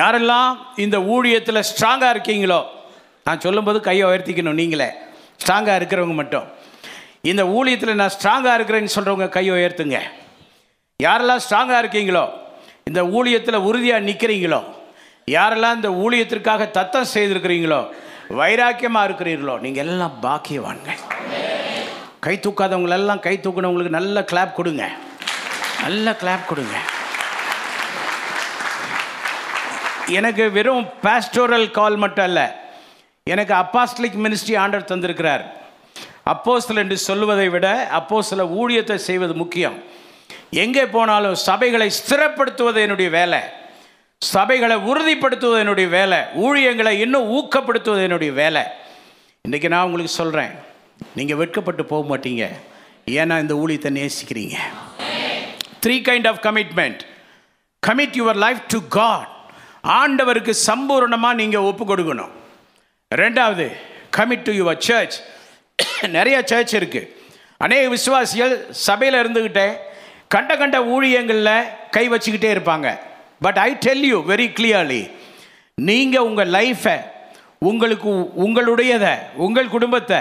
யாரெல்லாம் 0.00 0.50
இந்த 0.84 0.98
ஊழியத்தில் 1.14 1.66
ஸ்ட்ராங்காக 1.70 2.14
இருக்கீங்களோ 2.14 2.60
நான் 3.26 3.42
சொல்லும்போது 3.46 3.80
கையை 3.88 4.04
உயர்த்திக்கணும் 4.10 4.60
நீங்களே. 4.60 4.90
ஸ்ட்ராங்காக 5.42 5.78
இருக்கிறவங்க 5.80 6.16
மட்டும். 6.22 6.46
இந்த 7.30 7.42
ஊழியத்தில் 7.56 8.00
நான் 8.00 8.14
ஸ்ட்ராங்காக 8.16 8.56
இருக்கிறேன்னு 8.58 8.94
சொல்கிறவங்க 8.94 9.28
கையை 9.28 9.54
உயர்த்துங்க. 9.56 9.98
யாரெல்லாம் 11.02 11.42
ஸ்ட்ராங்காக 11.46 11.82
இருக்கீங்களோ 11.82 12.24
இந்த 12.88 13.02
ஊழியத்தில் 13.16 13.64
உறுதியாக 13.68 14.06
நிற்கிறீங்களோ 14.08 14.60
யாரெல்லாம் 15.36 15.76
இந்த 15.78 15.90
ஊழியத்திற்காக 16.04 16.70
தத்தம் 16.70 17.12
செய்திருக்கிறீங்களோ 17.14 17.80
வைராக்கியமாக 18.38 19.08
இருக்கிறீர்களோ 19.08 19.54
நீங்கள் 19.64 19.86
எல்லாம் 19.86 20.16
பாக்கியவான்கள். 20.22 21.00
கை 22.24 22.34
தூக்காதவங்களெல்லாம் 22.42 23.22
கை 23.26 23.34
தூக்குனவங்களுக்கு 23.42 23.96
நல்ல 23.98 24.24
கிளாப் 24.32 24.56
கொடுங்க. 24.58 24.84
நல்ல 25.84 26.16
கிளாப் 26.20 26.48
கொடுங்க. 26.48 26.76
எனக்கு 30.18 30.44
வெறும் 30.56 30.84
பாஸ்டோரல் 31.02 31.70
கால் 31.78 31.96
மட்டும் 31.96 32.24
அல்ல 32.24 32.40
எனக்கு 33.30 33.54
அப்பாஸ்டலிக் 33.54 34.16
மினிஸ்ட்ரி 34.24 34.54
ஆண்டர் 34.62 34.88
தந்திருக்கிறார். 34.92 35.42
அப்போஸ்தல் 36.32 36.80
என்று 36.82 36.96
சொல்லுவதை 37.08 37.48
விட 37.54 37.66
அப்போ 37.98 38.16
சில 38.30 38.44
ஊழியத்தை 38.60 38.96
செய்வது 39.08 39.34
முக்கியம். 39.42 39.76
எங்கே 40.64 40.84
போனாலும் 40.94 41.36
சபைகளை 41.46 41.88
ஸ்திரப்படுத்துவது 41.98 42.80
என்னுடைய 42.86 43.10
வேலை. 43.18 43.40
சபைகளை 44.22 44.76
உறுதிப்படுத்துவது 44.90 45.60
என்னுடைய 45.64 45.88
வேலை. 45.98 46.18
ஊழியங்களை 46.46 46.92
இன்னும் 47.04 47.30
ஊக்கப்படுத்துவது 47.38 48.02
என்னுடைய 48.08 48.32
வேலை. 48.42 48.64
இன்றைக்கி 49.46 49.68
நான் 49.74 49.86
உங்களுக்கு 49.86 50.14
சொல்கிறேன் 50.20 50.52
நீங்கள் 51.14 51.40
வெட்கப்பட்டு 51.42 51.84
போக 51.94 52.02
மாட்டீங்க. 52.12 52.44
ஏன்னா 53.20 53.38
இந்த 53.44 53.54
ஊழியத்தை 53.62 53.90
நேசிக்கிறீங்க. 54.00 54.58
Three 55.84 55.96
kind 56.10 56.28
of 56.32 56.44
commitment 56.48 57.00
commit 57.86 58.20
your 58.20 58.38
life 58.46 58.62
to 58.74 58.80
God 59.00 59.30
ஆண்டவருக்கு 60.00 60.52
சம்பூர்ணமாக 60.68 61.40
நீங்கள் 61.42 61.68
ஒப்பு 61.70 61.84
கொடுக்கணும். 61.90 62.32
ரெண்டாவது 63.20 63.66
கமிட் 64.16 64.44
டு 64.44 64.52
யுவர் 64.52 64.78
சர்ச் 64.78 65.16
நிறைய 66.08 66.36
சர்ச் 66.42 66.74
இருக்குது 66.74 67.08
அநேக 67.56 67.88
விசுவாசிகள் 67.88 68.52
சபையில் 68.86 69.18
இருந்துக்கிட்டே 69.22 69.66
கண்ட 70.28 70.56
கண்ட 70.56 70.76
ஊழியங்களில் 70.84 71.68
கை 71.90 72.04
வச்சுக்கிட்டே 72.08 72.50
இருப்பாங்க. 72.54 72.88
But 73.42 73.58
I 73.58 73.70
tell 73.86 74.04
you 74.04 74.18
very 74.26 74.46
clearly 74.52 75.02
நீங்கள் 75.78 76.20
உங்கள் 76.20 76.50
லைஃப்பை 76.50 76.96
உங்களுக்கு 77.58 78.10
உங்களுடையதை 78.44 79.14
உங்கள் 79.36 79.68
குடும்பத்தை 79.68 80.20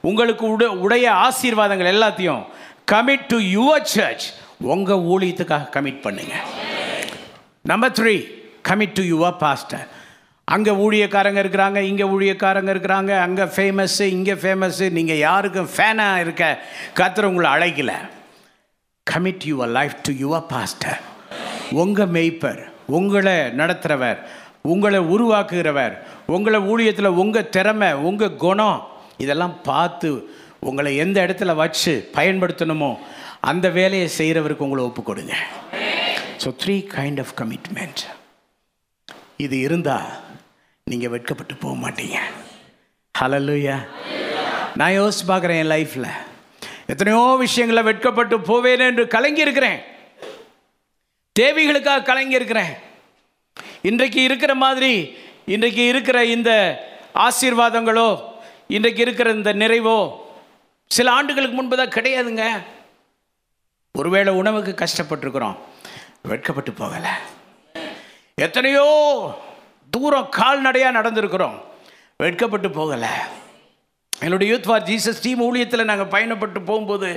உங்களுக்கு 0.00 0.44
உட 0.46 0.64
உடைய 0.84 1.06
ஆசீர்வாதங்கள் 1.26 1.92
எல்லாத்தையும் 1.92 2.42
கமிட் 2.92 3.26
டு 3.26 3.38
யுவர் 3.56 3.88
சர்ச் 3.94 4.26
உங்கள் 4.74 5.04
ஊழியத்துக்காக 5.12 5.70
கமிட் 5.76 6.02
பண்ணுங்கள் 6.02 6.46
number 7.64 7.92
three 7.92 8.14
commit 8.68 8.94
to 8.94 9.02
your 9.02 9.36
pastor 9.36 9.86
அங்கே 10.48 10.70
ஊழியக்காரங்க 10.70 11.40
இருக்கிறாங்க 11.42 11.78
இங்கே 11.80 12.04
ஊழியக்காரங்க 12.04 12.70
இருக்கிறாங்க 12.70 13.12
அங்கே 13.20 13.44
ஃபேமஸ்ஸு 13.44 14.06
இங்கே 14.16 14.32
ஃபேமஸ்ஸு 14.32 14.90
நீங்கள் 14.90 15.16
யாருக்கும் 15.16 15.70
ஃபேனாக 15.76 16.20
இருக்க 16.20 16.44
கத்துற 16.94 17.24
உங்களை 17.24 17.50
அழைக்கல. 17.50 17.92
Commit 19.06 19.44
your 19.50 19.68
life 19.68 19.96
to 20.02 20.12
your 20.12 20.46
pastor 20.46 21.00
உங்கள் 21.72 22.08
மெய்ப்பர் 22.08 22.60
உங்களை 22.88 23.36
நடத்துகிறவர் 23.60 24.18
உங்களை 24.62 24.98
உருவாக்குகிறவர் 25.14 25.94
உங்களை 26.26 26.58
ஊழியத்தில் 26.58 27.16
உங்கள் 27.22 27.48
திறமை 27.48 27.92
உங்கள் 27.92 28.36
குணம் 28.36 28.80
இதெல்லாம் 29.16 29.56
பார்த்து 29.62 30.10
உங்களை 30.60 30.96
எந்த 30.96 31.26
இடத்துல 31.26 31.54
வச்சு 31.54 31.92
பயன்படுத்தணுமோ 32.14 32.90
அந்த 33.40 33.68
வேலையை 33.68 34.08
செய்கிறவருக்கு 34.18 34.66
உங்களை 34.66 34.84
ஒப்பு 34.84 35.02
கொடுங்க. 35.02 35.34
So 36.44 36.50
three 36.64 36.76
kind 36.96 37.20
of 37.20 37.34
commitment 37.40 38.02
இது 39.36 39.60
இருந்தால் 39.60 40.10
நீங்கள் 40.90 41.12
வெட்கப்பட்டு 41.12 41.54
போக 41.56 41.74
மாட்டீங்க. 41.82 42.18
ஹலலுயா 43.14 43.76
நான் 44.74 44.94
யோசிச்சு 44.98 45.24
பார்க்குறேன் 45.28 45.60
என் 45.62 45.72
லைஃப்பில் 45.72 46.08
எத்தனையோ 46.92 47.20
விஷயங்களை 47.38 47.82
வெட்கப்பட்டு 47.82 48.36
போவேன் 48.40 48.84
என்று 48.86 49.04
கலங்கி 49.14 49.40
இருக்கிறேன் 49.40 49.78
தேவைகளுக்காக 51.40 52.06
கலங்கி 52.08 52.38
இருக்கிறேன் 52.40 52.72
இன்றைக்கு 53.90 54.22
இருக்கிற 54.22 54.54
மாதிரி 54.64 54.92
இன்றைக்கு 55.54 55.86
இருக்கிற 55.86 56.24
இந்த 56.24 56.50
ஆசீர்வாதங்களோ 57.26 58.08
இன்றைக்கு 58.76 59.02
இருக்கிற 59.02 59.30
இந்த 59.38 59.52
நிறைவோ 59.62 59.96
சில 60.96 61.10
ஆண்டுகளுக்கு 61.12 61.56
முன்பு 61.56 61.76
தான் 61.76 61.94
கிடையாதுங்க. 61.96 62.44
ஒருவேளை 63.98 64.34
உணவுக்கு 64.40 64.72
கஷ்டப்பட்டிருக்கிறோம். 64.82 65.56
வெட்கப்பட்டு 66.30 66.72
போகலை. 66.80 67.14
எத்தனையோ 68.34 68.86
தூரம் 69.94 70.28
கால்நடையாக 70.38 70.96
நடந்திருக்கிறோம். 70.98 71.56
வெட்கப்பட்டு 72.22 72.68
போகலை. 72.68 73.12
என்னுடைய 74.20 74.48
யூத் 74.52 74.68
ஃபார் 74.68 74.86
ஜீசஸ் 74.88 75.22
டீம் 75.22 75.42
ஊழியத்தில் 75.46 75.90
நாங்கள் 75.90 76.12
பயணப்பட்டு 76.14 76.60
போகும்போது 76.64 77.08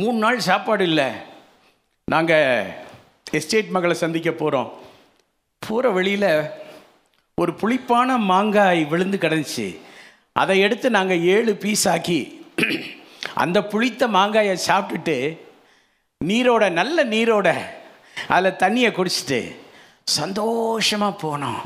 மூணு 0.00 0.18
நாள் 0.24 0.46
சாப்பாடு 0.48 0.84
இல்லை. 0.90 1.08
நாங்கள் 2.12 2.66
எஸ்டேட் 3.38 3.74
மகளை 3.76 3.96
சந்திக்க 4.02 4.30
போகிறோம் 4.30 4.70
போகிற 5.66 5.90
வழியில் 5.96 6.30
ஒரு 7.40 7.52
புளிப்பான 7.60 8.18
மாங்காய் 8.32 8.82
விழுந்து 8.92 9.18
கிடந்துச்சு. 9.22 9.66
அதை 10.42 10.56
எடுத்து 10.66 10.90
நாங்கள் 10.96 11.24
ஏழு 11.36 11.54
பீஸ் 11.62 11.86
ஆக்கி 11.94 12.20
அந்த 13.42 13.58
புளித்த 13.72 14.08
மாங்காயை 14.16 14.56
சாப்பிட்டுட்டு 14.66 15.16
நீரோட 16.24 16.64
நல்ல 16.80 17.04
நீரோட 17.14 17.48
அதில் 18.34 18.60
தண்ணியை 18.62 18.90
குடிச்சிட்டு 18.90 19.40
சந்தோஷமாக 20.18 21.20
போனோம். 21.22 21.60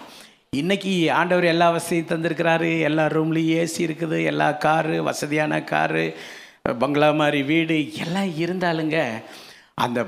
இன்னைக்கு 0.58 0.92
ஆண்டவர் 1.16 1.44
எல்லா 1.50 1.66
வசதியும் 1.74 2.08
தந்திருக்கிறாரு. 2.12 2.68
எல்லா 2.86 3.02
ரூம்லேயும் 3.14 3.58
ஏசி 3.64 3.80
இருக்குது. 3.86 4.16
எல்லா 4.30 4.48
காரு 4.64 4.96
வசதியான 5.08 5.60
காரு 5.68 6.02
பங்களா 6.80 7.10
மாதிரி 7.20 7.40
வீடு 7.50 7.76
எல்லாம் 8.04 8.30
இருந்தாலுங்க 8.44 8.96
அந்த 9.84 10.00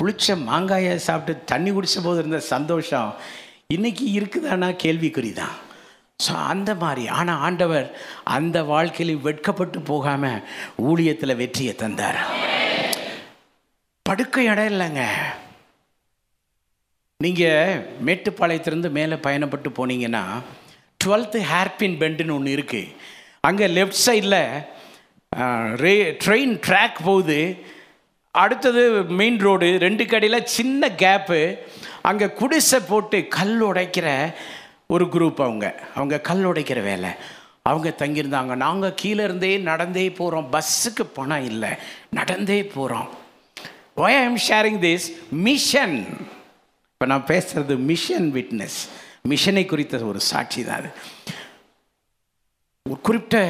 புளிச்ச 0.00 0.36
மாங்காயை 0.44 0.92
சாப்பிட்டு 1.06 1.44
தண்ணி 1.52 1.72
குடித்த 1.76 2.04
போது 2.04 2.22
இருந்த 2.22 2.40
சந்தோஷம் 2.52 3.10
இன்னைக்கு 3.76 4.06
இருக்குதானா 4.18 4.68
கேள்விக்குறி 4.84 5.32
தான் 5.40 5.56
ஸோ 6.26 6.34
அந்த 6.52 6.70
மாதிரி. 6.84 7.06
ஆனால் 7.18 7.42
ஆண்டவர் 7.48 7.90
அந்த 8.36 8.64
வாழ்க்கையில் 8.72 9.22
வெட்கப்பட்டு 9.26 9.80
போகாமல் 9.90 10.44
ஊழியத்தில் 10.90 11.38
வெற்றியை 11.42 11.74
தந்தார். 11.84 12.20
படுக்கை 14.06 14.46
இடம் 14.52 14.72
இல்லைங்க. 14.74 15.04
நீங்கள் 17.24 17.78
மேட்டுப்பாளையத்திலேருந்து 18.06 18.90
மேலே 18.96 19.14
பயணப்பட்டு 19.14 19.68
போனீங்கன்னா 19.78 20.20
டுவெல்த்து 21.04 21.38
ஹேர்பின் 21.52 21.96
பெண்டுன்னு 22.02 22.34
ஒன்று 22.34 22.52
இருக்குது 22.56 22.92
அங்கே 23.48 23.66
லெஃப்ட் 23.76 24.02
சைடில் 24.04 24.36
ரே 25.82 25.94
ட்ரெயின் 26.24 26.54
ட்ராக் 26.66 27.00
போகுது. 27.08 27.40
அடுத்தது 28.42 28.84
மெயின் 29.20 29.40
ரோடு 29.46 29.70
ரெண்டு 29.86 30.06
கடையில் 30.12 30.48
சின்ன 30.56 30.90
கேப்பு 31.02 31.40
அங்கே 32.10 32.28
குடிசை 32.40 32.80
போட்டு 32.92 33.20
கல் 33.38 33.58
உடைக்கிற 33.70 34.06
ஒரு 34.86 35.06
குரூப் 35.16 35.44
அவங்க. 35.48 35.66
அவங்க 35.94 36.22
கல் 36.30 36.46
உடைக்கிற 36.52 36.80
வேலை. 36.90 37.12
அவங்க 37.70 37.94
தங்கியிருந்தாங்க. 37.98 38.54
நாங்கள் 38.64 38.98
கீழே 39.02 39.22
இருந்தே 39.24 39.52
நடந்தே 39.70 40.08
போகிறோம் 40.22 40.50
பஸ்ஸுக்கு 40.54 41.10
பணம் 41.18 41.46
இல்லை. 41.52 41.74
நடந்தே 42.20 42.62
போகிறோம் 42.64 43.08
why 44.02 44.18
I 44.22 44.24
am 44.30 44.42
sharing 44.48 44.82
this 44.88 45.08
mission 45.48 46.00
இப்போ 47.00 47.10
நான் 47.14 47.26
பேசுகிறது 47.26 47.74
மிஷன் 47.88 48.24
விட்னஸ் 48.36 48.78
மிஷனை 49.30 49.62
குறித்த 49.72 49.98
ஒரு 49.98 50.20
சாட்சி 50.28 50.64
தான் 50.64 50.78
அது. 50.78 50.88
ஒரு 52.90 53.00
குறிப்பிட்ட 53.08 53.42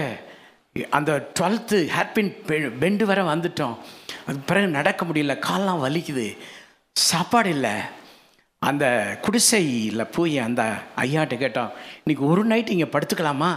அந்த 0.98 1.12
டுவெல்த்து 1.38 1.78
ஹேர்பின் 1.94 2.30
பெண்டு 2.82 3.06
வர 3.10 3.22
வந்துட்டோம். 3.30 3.76
அது 4.26 4.38
பிறகு 4.50 4.68
நடக்க 4.76 5.06
முடியல 5.06 5.38
கால்லாம் 5.48 5.82
வலிக்குது. 5.86 6.26
சாப்பாடு 6.92 7.50
இல்லை. 7.56 7.74
அந்த 8.58 8.84
குடிசையில் 9.22 10.10
போய் 10.18 10.38
அந்த 10.46 10.62
ஐயாட்ட 11.06 11.40
கேட்டோம் 11.44 11.72
இன்றைக்கி 12.04 12.24
ஒரு 12.32 12.44
நைட் 12.44 12.76
இங்கே 12.76 12.90
படுத்துக்கலாமா? 12.98 13.52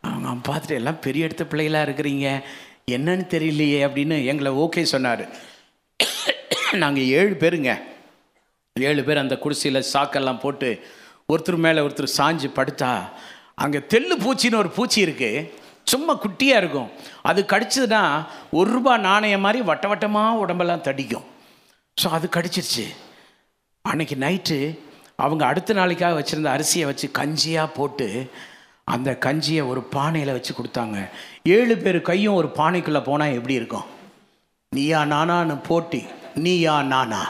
அவங்க 0.00 0.52
பார்த்துட்டு 0.52 0.80
எல்லாம் 0.82 1.04
பெரிய 1.06 1.26
இடத்து 1.26 1.52
பிள்ளைகளாக 1.52 1.90
இருக்கிறீங்க. 1.90 2.28
என்னன்னு 2.96 3.32
தெரியலையே 3.36 3.80
அப்படின்னு 3.88 4.24
எங்களை 4.24 4.52
ஓகே 4.66 4.90
சொன்னார். 4.96 5.24
நாங்கள் 6.84 7.10
ஏழு 7.20 7.36
பேருங்க. 7.40 7.72
ஏழு 8.76 9.02
பேர் 9.06 9.22
அந்த 9.22 9.34
குடிசையில் 9.42 9.88
சாக்கெல்லாம் 9.92 10.38
போட்டு 10.42 10.68
ஒருத்தர் 11.32 11.56
மேலே 11.64 11.80
ஒருத்தர் 11.86 12.14
சாஞ்சு 12.18 12.48
படுத்தா 12.58 12.92
அங்கே 13.62 13.80
தெல்லு 13.92 14.14
பூச்சின்னு 14.22 14.60
ஒரு 14.60 14.70
பூச்சி 14.76 14.98
இருக்குது 15.06 15.42
சும்மா 15.92 16.12
குட்டியாக 16.22 16.60
இருக்கும். 16.62 16.88
அது 17.30 17.40
கடிச்சதுன்னா 17.52 18.02
ஒரு 18.58 18.68
ரூபா 18.74 18.92
நாணயம் 19.08 19.44
மாதிரி 19.46 19.60
வட்ட 19.70 19.86
வட்டமாக 19.90 20.40
உடம்பெல்லாம் 20.42 20.84
தடிக்கும். 20.86 21.26
ஸோ 21.96 22.08
அது 22.18 22.26
கடிச்சிருச்சு. 22.36 22.86
அன்னைக்கு 23.90 24.16
நைட்டு 24.24 24.58
அவங்க 25.24 25.42
அடுத்த 25.50 25.74
நாளைக்காக 25.80 26.18
வச்சுருந்த 26.20 26.50
அரிசியை 26.56 26.86
வச்சு 26.90 27.08
கஞ்சியாக 27.20 27.74
போட்டு 27.78 28.08
அந்த 28.94 29.10
கஞ்சியை 29.26 29.62
ஒரு 29.72 29.82
பானையில் 29.96 30.36
வச்சு 30.36 30.52
கொடுத்தாங்க. 30.54 30.98
ஏழு 31.56 31.76
பேர் 31.84 32.00
கையும் 32.10 32.38
ஒரு 32.40 32.50
பானைக்குள்ளே 32.60 33.02
போனால் 33.10 33.36
எப்படி 33.38 33.54
இருக்கும்? 33.60 33.88
நீயா 34.72 35.00
நானான்னு 35.14 35.56
போட்டி. 35.70 36.02
நீயா 36.44 36.76
நானா. 36.94 37.22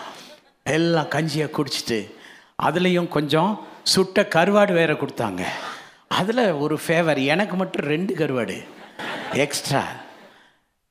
எல்லாம் 0.65 1.11
கஞ்சியை 1.11 1.49
குடிச்சிட்டு 1.51 2.11
அதுலேயும் 2.63 3.09
கொஞ்சம் 3.09 3.67
சுட்ட 3.83 4.23
கருவாடு 4.23 4.73
வேற 4.73 4.93
கொடுத்தாங்க. 4.93 5.45
அதில் 6.09 6.53
ஒரு 6.53 6.81
ஃபேவர் 6.87 7.25
எனக்கு 7.25 7.57
மட்டும் 7.57 7.87
ரெண்டு 7.87 8.15
கருவாடு. 8.15 8.65
எக்ஸ்ட்ரா 9.33 9.87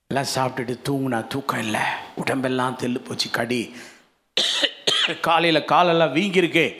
எல்லாம் 0.07 0.31
சாப்பிட்டுட்டு 0.35 0.79
தூங்குனா 0.89 1.27
தூக்கம் 1.27 1.59
இல்லை. 1.59 1.79
உடம்பெல்லாம் 2.15 2.77
தெல்லு 2.81 3.05
போச்சு 3.05 3.29
கடி. 3.29 3.75
காலையில் 5.21 5.65
காலெல்லாம் 5.65 6.15
வீங்கியிருக்கு. 6.15 6.73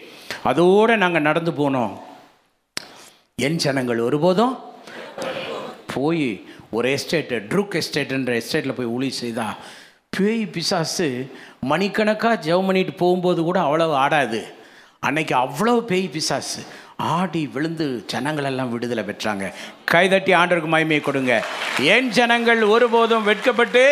அதோடு 0.44 0.98
நாங்கள் 0.98 1.22
நடந்து 1.22 1.52
போனோம். 1.52 2.00
என் 3.36 3.56
ஜனங்கள் 3.56 4.00
ஒருபோதும் 4.00 4.60
போய் 5.94 6.50
ஒரு 6.72 6.90
எஸ்டேட்டு 6.90 7.40
ட்ரூக் 7.52 7.82
எஸ்டேட்டுன்ற 7.82 8.42
எஸ்டேட்டில் 8.42 8.74
போய் 8.74 8.86
ஊழி 8.86 9.12
செய்தா 9.12 9.58
பேய் 10.18 10.46
பிசாசு 10.46 11.32
மணிக்கணக்காக 11.70 12.36
ஜெபம் 12.46 12.66
பண்ணிட்டு 12.66 12.92
போகும்போது 12.92 13.44
கூட 13.44 13.58
அவ்வளவு 13.60 13.94
ஆடாது. 13.96 14.40
அன்னைக்கு 15.00 15.36
அவ்வளோ 15.36 15.74
பேய் 15.90 16.08
பிசாசு. 16.10 16.62
ஆடி 16.96 17.50
விழுந்து 17.54 18.04
ஜனங்கள் 18.08 18.44
எல்லாம் 18.44 18.72
விடுதலை 18.72 19.04
பெற்றாங்க. 19.04 19.54
கைதட்டி 19.86 20.34
ஆண்டவருக்கு 20.34 20.72
மகிமையை 20.76 21.02
கொடுங்க. 21.02 21.44
என் 21.80 22.10
ஜனங்கள் 22.10 22.62
ஒருபோதும் 22.64 23.24
வெட்கப்பட்டு 23.24 23.84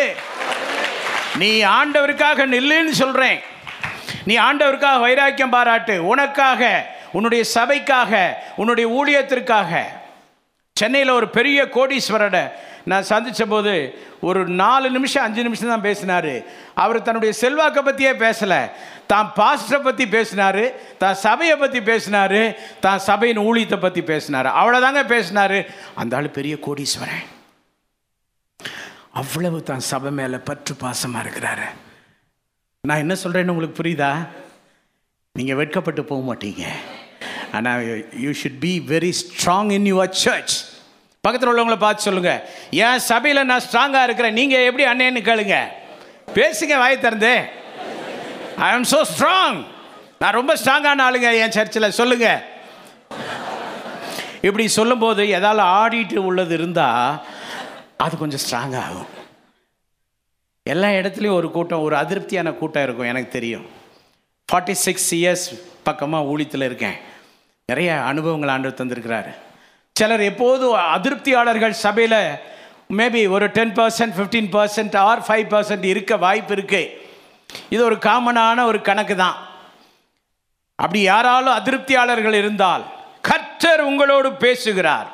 நீ 1.38 1.50
ஆண்டவருக்காக 1.64 2.46
நில்லுன்னு 2.54 2.94
சொல்கிறேன் 3.02 3.38
நீ 4.24 4.38
ஆண்டவருக்காக 4.38 5.00
வைராக்கியம் 5.00 5.54
பாராட்டு. 5.56 6.06
உனக்காக 6.06 6.86
உன்னுடைய 7.12 7.44
சபைக்காக 7.54 8.32
உன்னுடைய 8.56 8.86
ஊழியத்திற்காக. 8.98 9.82
சென்னையில் 10.76 11.16
ஒரு 11.18 11.28
பெரிய 11.28 11.68
கோடீஸ்வரரை 11.76 12.44
நான் 12.90 13.08
சந்தித்த 13.10 13.44
போது 13.46 13.74
ஒரு 14.28 14.40
நாலு 14.62 14.86
நிமிஷம் 14.96 15.24
அஞ்சு 15.26 15.42
நிமிஷம் 15.46 15.72
தான் 15.72 15.86
பேசினார். 15.88 16.32
அவர் 16.82 17.06
தன்னுடைய 17.06 17.32
செல்வாக்கை 17.42 17.82
பற்றியே 17.88 18.12
பேசலை. 18.24 18.60
தான் 19.12 19.28
பாஸ்டரை 19.38 19.80
பற்றி 19.86 20.04
பேசினார் 20.16 20.62
தான் 21.02 21.16
சபையை 21.26 21.56
பற்றி 21.62 21.80
பேசினார் 21.90 22.40
தான் 22.84 23.00
சபையின் 23.08 23.42
ஊழியத்தை 23.48 23.78
பற்றி 23.84 24.02
பேசினார். 24.12 24.48
அவ்வளோதாங்க 24.60 25.02
பேசினார். 25.14 25.58
அந்த 26.02 26.18
ஆள் 26.18 26.36
பெரிய 26.38 26.56
கோடீஸ்வரன். 26.66 27.24
அவ்வளவு 29.20 29.58
தான் 29.70 29.84
சபை 29.90 30.10
மேலே 30.18 30.38
பற்று 30.48 30.74
பாசமாக 30.84 31.24
இருக்கிறாரு. 31.24 31.68
நான் 32.84 33.02
என்ன 33.04 33.14
சொல்கிறேன்னு 33.22 33.52
உங்களுக்கு 33.54 33.80
புரியுதா? 33.80 34.12
நீங்கள் 35.34 35.58
வெட்கப்பட்டு 35.60 36.02
போக 36.10 36.22
மாட்டீங்க. 36.28 36.64
ஆனால் 37.56 37.80
you 38.24 38.30
should 38.40 38.60
be 38.66 38.72
very 38.92 39.12
strong 39.20 39.70
in 39.76 39.88
your 39.92 40.12
church 40.24 40.54
பக்கத்தில் 41.24 41.50
உள்ளவங்கள 41.52 41.76
பார்த்து 41.80 42.06
சொல்லுங்கள் 42.06 42.44
என் 42.84 43.02
சபையில் 43.08 43.48
நான் 43.48 43.64
ஸ்ட்ராங்காக 43.64 44.06
இருக்கிறேன்? 44.06 44.36
நீங்கள் 44.38 44.66
எப்படி 44.68 44.84
அண்ணேன்னு 44.90 45.20
கேளுங்க. 45.26 45.56
பேசுங்க 46.36 46.74
வாய் 46.82 47.02
திறந்து. 47.02 47.32
ஐ 48.66 48.68
ஆம் 48.76 48.86
ஸோ 48.92 49.00
ஸ்ட்ராங் 49.10 49.58
நான் 50.20 50.36
ரொம்ப 50.38 50.52
ஸ்ட்ராங்கான 50.60 51.04
ஆளுங்க 51.06 51.30
என் 51.42 51.54
சர்ச்சில். 51.56 51.96
சொல்லுங்கள் 51.98 52.40
இப்படி 54.48 54.66
சொல்லும்போது 54.78 55.22
எதால் 55.38 55.62
ஆடிட்டு 55.80 56.18
உள்ளது 56.28 56.56
இருந்தால் 56.58 57.20
அது 58.06 58.16
கொஞ்சம் 58.22 58.42
ஸ்ட்ராங் 58.44 58.78
ஆகும். 58.84 59.10
எல்லா 60.74 60.88
இடத்துலையும் 61.00 61.38
ஒரு 61.40 61.50
கூட்டம் 61.58 61.84
ஒரு 61.88 61.96
அதிருப்தியான 62.02 62.56
கூட்டம் 62.62 62.86
இருக்கும் 62.86 63.10
எனக்கு 63.12 63.30
தெரியும். 63.36 63.68
ஃபார்ட்டி 64.48 64.76
சிக்ஸ் 64.86 65.10
இயர்ஸ் 65.20 65.46
பக்கமாக 65.90 66.30
ஊழியத்தில் 66.32 66.68
இருக்கேன். 66.70 66.98
நிறைய 67.72 67.92
அனுபவங்கள் 68.10 68.54
ஆண்டு 68.56 68.76
தந்திருக்கிறாரு. 68.82 69.32
சிலர் 69.96 70.20
எப்போதும் 70.20 70.76
அதிருப்தியாளர்கள் 70.94 71.74
சபையில் 71.84 72.20
மேபி 72.98 73.28
ஒரு 73.28 73.46
ten 73.56 73.74
percent 73.78 74.14
fifteen 74.16 74.50
percent 74.54 74.96
or 74.96 75.22
five 75.26 75.46
percent 75.52 75.84
இருக்க 75.84 76.16
வாய்ப்பு 76.16 76.54
இருக்குது 76.54 76.90
இது 77.70 77.84
ஒரு 77.84 77.96
காமனான 78.06 78.64
ஒரு 78.64 78.78
கணக்கு 78.88 79.16
தான். 79.16 79.36
அப்படி 80.78 81.00
யாராலும் 81.00 81.56
அதிருப்தியாளர்கள் 81.58 82.32
இருந்தால் 82.32 82.84
கர்த்தர் 83.20 83.80
உங்களோடு 83.80 84.28
பேசுகிறார். 84.44 85.08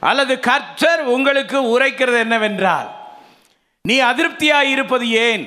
அல்லது 0.00 0.34
கர்த்தர் 0.40 1.02
உங்களுக்கு 1.14 1.58
உரைக்கிறது 1.74 2.18
என்னவென்றால் 2.18 2.88
நீ 3.84 4.00
அதிருப்தியாய் 4.00 4.70
இருப்பது 4.74 5.06
ஏன்? 5.28 5.44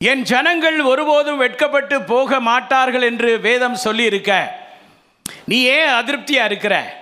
என் 0.00 0.22
ஜனங்கள் 0.22 0.78
ஒருபோதும் 0.82 1.42
வெட்கப்பட்டு 1.44 1.96
போக 2.02 2.40
மாட்டார்கள் 2.40 3.02
என்று 3.02 3.30
வேதம் 3.40 3.78
சொல்லி 3.86 4.04
இருக்க 4.04 4.32
நீ 5.44 5.62
ஏன் 5.62 5.88
அதிருப்தியாக 5.88 6.46
இருக்கிற? 6.46 6.96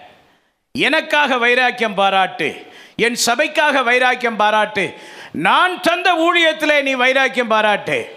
எனக்காக 0.72 1.38
வைராக்கியம் 1.38 1.94
பாராட்டு. 1.94 2.66
என் 2.96 3.14
சபைக்காக 3.14 3.82
வைராக்கியம் 3.82 4.36
பாராட்டு. 4.36 4.94
நான் 5.32 5.80
தந்த 5.80 6.14
ஊழியத்தில் 6.14 6.82
நீ 6.82 6.92
வைராக்கியம் 6.92 7.48
பாராட்டு. 7.48 8.16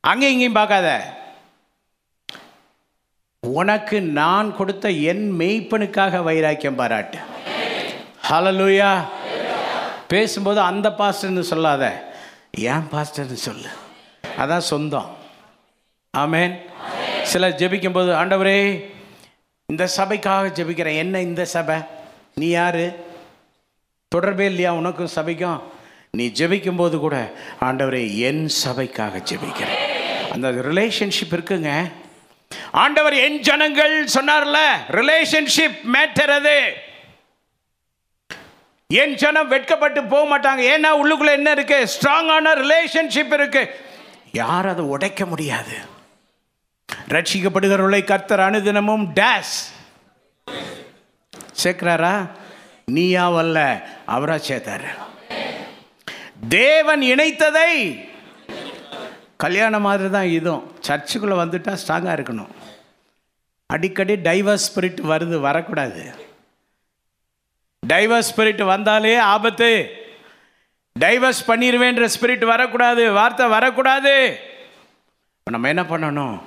அங்கே 0.00 0.30
இங்கேயும் 0.30 0.52
பார்க்காத. 0.52 1.14
உனக்கு 3.40 4.00
நான் 4.00 4.56
கொடுத்த 4.56 4.90
என் 4.90 5.32
மெய்ப்பனுக்காக 5.38 6.22
வைராக்கியம் 6.22 6.74
பாராட்டு. 6.74 7.18
ஹலலூயா 8.30 9.04
பேசும்போது 10.08 10.60
அந்த 10.60 10.88
பாஸ்டர்னு 10.88 11.40
சொல்லாத. 11.40 12.14
ஏன் 12.58 12.88
பாஸ்டர்னு 12.92 13.32
சொல்லு. 13.32 13.68
அதான் 14.38 14.58
சொந்தம். 14.58 15.16
ஆமேன் 16.18 16.58
சிலர் 17.22 17.54
ஜெபிக்கும்போது 17.54 18.12
ஆண்டவரே 18.12 18.94
இந்த 19.68 19.86
சபைக்காக 19.86 20.48
ஜெபிக்கிறேன் 20.48 20.96
என்ன 20.96 21.20
இந்த 21.20 21.44
சபை? 21.44 21.76
நீ 22.34 22.48
யாரு? 22.48 23.04
தொடர்பே 24.08 24.44
இல்லையா 24.44 24.74
உனக்கும் 24.74 25.08
சபைக்கும்? 25.14 25.62
நீ 26.10 26.26
ஜெபிக்கும் 26.26 26.76
போது 26.76 26.98
கூட 26.98 27.32
ஆண்டவரே 27.60 28.16
என் 28.16 28.48
சபைக்காக 28.64 29.22
ஜெபிக்கிறேன் 29.30 29.82
அந்த 30.30 30.50
ரிலேஷன்ஷிப் 30.50 31.30
இருக்குங்க. 31.30 31.92
ஆண்டவர் 32.70 33.14
என் 33.14 33.40
ஜனங்கள் 33.40 34.04
சொன்னார்ல 34.04 34.56
ரிலேஷன்ஷிப் 34.88 35.78
மேட்டர் 35.92 36.32
அது. 36.38 36.72
என் 38.86 39.14
ஜனம் 39.14 39.48
வெட்கப்பட்டு 39.48 40.04
போக 40.04 40.38
மாட்டாங்க. 40.38 40.60
ஏன்னா 40.60 40.92
உள்ளுக்குள்ள 41.02 41.30
என்ன 41.30 41.50
இருக்கு? 41.50 41.88
ஸ்ட்ராங்கான 41.96 42.54
ரிலேஷன்ஷிப் 42.62 43.32
இருக்கு. 43.32 43.80
யாரும் 44.32 44.72
அதை 44.72 44.84
உடைக்க 44.84 45.26
முடியாது. 45.26 45.94
ரட்சிக்கப்படுகிறவர்களை 46.92 48.04
கர்த்தர் 48.04 48.40
அனுதினமும் 48.40 49.12
டேஸ். 49.14 49.74
சேர்க்கிறாரா? 51.62 52.30
நீயா 52.84 53.30
வல்ல 53.30 53.88
அவரா 54.06 54.34
சேர்த்தார். 54.34 54.84
தேவன் 56.48 57.00
இணைத்ததை. 57.00 58.00
கல்யாணம் 59.36 59.82
மாதிரி 59.82 60.10
தான் 60.10 60.26
இதுவும். 60.26 60.74
சர்ச்சுக்குள்ளே 60.88 61.36
வந்துட்டால் 61.36 61.78
ஸ்ட்ராங்காக 61.86 62.16
இருக்கணும். 62.16 62.50
அடிக்கடி 63.66 64.14
டைவர்ஸ் 64.14 64.66
ஸ்பிரிட் 64.74 65.00
வருது 65.02 65.40
வரக்கூடாது. 65.40 66.14
டைவர்ஸ் 67.86 68.30
ஸ்பிரிட் 68.36 68.64
வந்தாலே 68.64 69.16
ஆபத்து. 69.16 69.90
டைவர்ஸ் 71.00 71.42
பண்ணிடுவேன்ற 71.46 72.08
ஸ்பிரிட் 72.20 72.44
வரக்கூடாது 72.44 73.12
வார்த்தை 73.12 73.46
வரக்கூடாது. 73.46 74.38
நம்ம 75.50 75.68
என்ன 75.68 75.82
பண்ணணும்? 75.82 76.45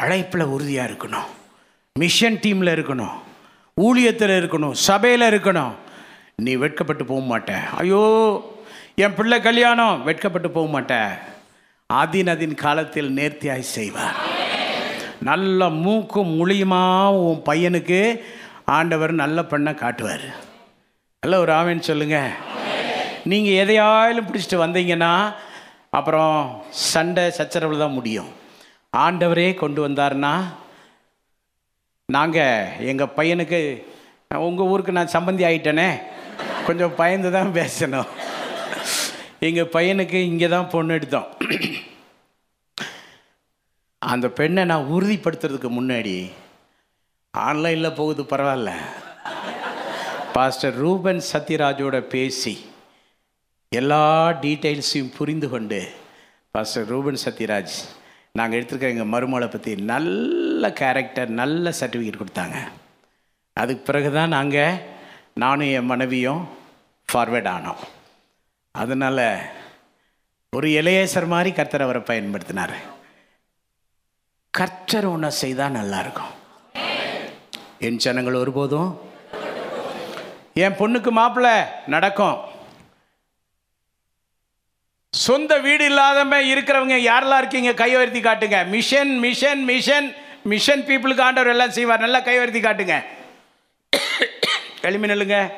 அழைப்பில் 0.00 0.52
உறுதியாக 0.54 0.88
இருக்கணும். 0.90 1.28
மிஷன் 2.00 2.40
டீமில் 2.44 2.74
இருக்கணும். 2.76 3.16
ஊழியத்தில் 3.86 4.34
இருக்கணும். 4.40 4.76
சபையில் 4.88 5.28
இருக்கணும். 5.30 5.74
நீ 6.44 6.52
வெட்கப்பட்டு 6.62 7.04
போக 7.10 7.22
மாட்டேன் 7.32 7.64
ஐயோ 7.80 8.04
என் 9.04 9.16
பிள்ளை 9.18 9.38
கல்யாணம். 9.46 9.96
வெட்கப்பட்டு 10.08 10.48
போக 10.56 10.68
மாட்டேன் 10.74 11.10
அதின் 11.90 12.30
அதின் 12.32 12.54
காலத்தில் 12.64 13.10
நேர்த்தியாய் 13.18 13.72
செய்வார் 13.76 14.18
நல்ல 15.28 15.68
மூக்கும் 15.84 16.32
முழியுமா 16.38 16.82
உன் 17.26 17.40
பையனுக்கு? 17.48 18.00
ஆண்டவர் 18.76 19.12
நல்ல 19.22 19.38
பெண்ணை 19.52 19.72
காட்டுவார். 19.74 20.26
நல்ல 21.22 21.38
ஒரு 21.44 21.52
ஆமேன்னு 21.58 21.88
சொல்லுங்கள் 21.88 22.34
நீங்கள் 23.30 23.58
எதையாயிலும் 23.62 24.28
பிடிச்சிட்டு 24.28 24.62
வந்தீங்கன்னா 24.64 25.12
அப்புறம் 25.98 26.36
சண்டை 26.90 27.24
சச்சரவில் 27.38 27.84
தான் 27.84 27.96
முடியும். 27.98 28.30
ஆண்டவரே 28.92 29.48
கொண்டு 29.54 29.80
வந்தார்னா 29.86 30.32
நாங்கள் 32.08 32.86
எங்கள் 32.90 33.14
பையனுக்கு 33.16 33.60
உங்கள் 34.46 34.70
ஊருக்கு 34.72 34.96
நான் 34.98 35.14
சம்பந்தி 35.16 35.44
ஆகிட்டேனே 35.48 35.88
கொஞ்சம் 36.66 36.96
பயந்து 37.00 37.28
தான் 37.36 37.50
பேசணும். 37.58 38.08
எங்கள் 39.48 39.72
பையனுக்கு 39.74 40.18
இங்கே 40.30 40.48
தான் 40.54 40.70
பொண்ணு 40.72 40.94
எடுத்தோம். 40.98 41.28
அந்த 44.02 44.26
பெண்ணை 44.38 44.64
நான் 44.70 44.90
உறுதிப்படுத்துறதுக்கு 44.96 45.70
முன்னாடி 45.78 46.16
ஆன்லைனில் 47.34 47.96
போகுது 48.00 48.22
பரவாயில்ல. 48.32 48.72
பாஸ்டர் 50.36 50.76
ரூபன் 50.84 51.22
சத்யராஜோட 51.32 51.96
பேசி 52.14 52.54
எல்லா 53.72 54.02
டீட்டெயில்ஸையும் 54.42 55.14
புரிந்து 55.16 55.48
கொண்டு 55.54 55.80
பாஸ்டர் 56.54 56.86
ரூபன் 56.92 57.18
சத்யராஜ் 57.24 57.78
நாங்கள் 58.38 58.58
எடுத்திருக்க 58.58 58.92
எங்கள் 58.94 59.12
மருமகளை 59.14 59.48
பற்றி 59.50 59.72
நல்ல 59.92 60.70
கேரக்டர் 60.80 61.30
நல்ல 61.40 61.72
சர்டிஃபிகேட் 61.80 62.20
கொடுத்தாங்க. 62.20 62.58
அதுக்கு 63.62 63.82
பிறகு 63.88 64.10
தான் 64.16 64.34
நாங்கள் 64.36 64.80
நானும் 65.42 65.72
என் 65.78 65.90
மனைவியும் 65.92 66.42
ஃபார்வேர்ட் 67.08 67.50
ஆனோம். 67.56 67.82
அதனால் 68.74 69.26
ஒரு 70.56 70.68
இளையசர் 70.80 71.32
மாதிரி 71.32 71.50
கர்த்தர் 71.56 71.84
அவரை 71.86 72.02
பயன்படுத்தினார். 72.10 72.76
கர்த்தர் 74.54 75.06
ஒன்றை 75.14 75.30
செய்தால் 75.42 75.76
நல்லாயிருக்கும் 75.78 76.34
என் 77.86 78.00
ஜனங்கள் 78.04 78.40
ஒருபோதும் 78.42 78.90
என் 80.64 80.78
பொண்ணுக்கு 80.78 81.10
மாப்பிள்ளை 81.18 81.56
நடக்கும். 81.94 82.38
சொந்த 85.10 85.58
வீடு 85.58 85.84
இல்லாதவங்க 85.84 86.38
இருக்கிறவங்க 86.54 86.96
யாரெல்லாம் 87.10 87.38
இருக்கீங்க? 87.38 87.74
கை 87.74 87.96
உயர்த்தி 87.96 88.20
காட்டுங்க. 88.20 88.68
மிஷன் 88.68 89.18
மிஷன் 89.18 89.64
மிஷன் 89.64 90.14
மிஷன் 90.42 90.82
பீப்புளுக்கு 90.82 91.20
ஆண்டவர் 91.20 91.50
எல்லாம் 91.50 91.70
செய்வார். 91.70 92.00
நல்லா 92.00 92.20
கை 92.20 92.36
உயர்த்தி 92.36 92.60
காட்டுங்க. 92.60 93.04
எளிமை 94.82 95.10
நெல்லுங்க. 95.10 95.52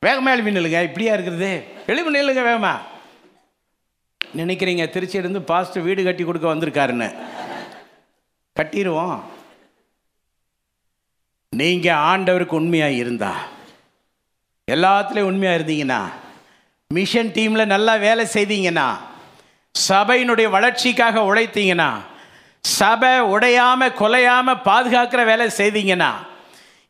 வேகமாக 0.00 0.36
எளிமை 0.36 0.52
நெல்லுங்க. 0.56 0.82
இப்படியா 0.82 1.12
இருக்கிறது? 1.12 1.64
எளிமை 1.86 2.10
நெல்லுங்க 2.14 2.42
வேகமா. 2.50 2.74
நினைக்கிறீங்க 4.36 4.84
திருச்சியிலேருந்து 4.94 5.14
இருந்து 5.14 5.42
பாஸ்ட் 5.42 5.76
வீடு 5.76 6.04
கட்டி 6.04 6.24
கொடுக்க 6.24 6.54
வந்திருக்காருன்னு. 6.54 7.14
கட்டிடுவோம் 8.60 9.20
நீங்கள் 11.50 12.00
ஆண்டவருக்கு 12.12 12.58
உண்மையாக 12.60 12.92
இருந்தா. 12.92 13.32
எல்லாத்துலேயும் 14.70 15.30
உண்மையாக 15.32 15.58
இருந்தீங்கன்னா 15.58 16.00
மிஷன் 16.90 17.32
டீமில் 17.36 17.70
நல்லா 17.72 17.94
வேலை 18.04 18.24
செய்தீங்கன்னா 18.34 18.86
சபையினுடைய 19.74 20.46
வளர்ச்சிக்காக 20.54 21.24
உழைத்தீங்கன்னா 21.30 21.88
சபை 22.64 23.10
உடையாமல் 23.34 23.96
கொலையாமல் 23.98 24.62
பாதுகாக்கிற 24.68 25.20
வேலை 25.30 25.46
செய்தீங்கன்னா 25.58 26.08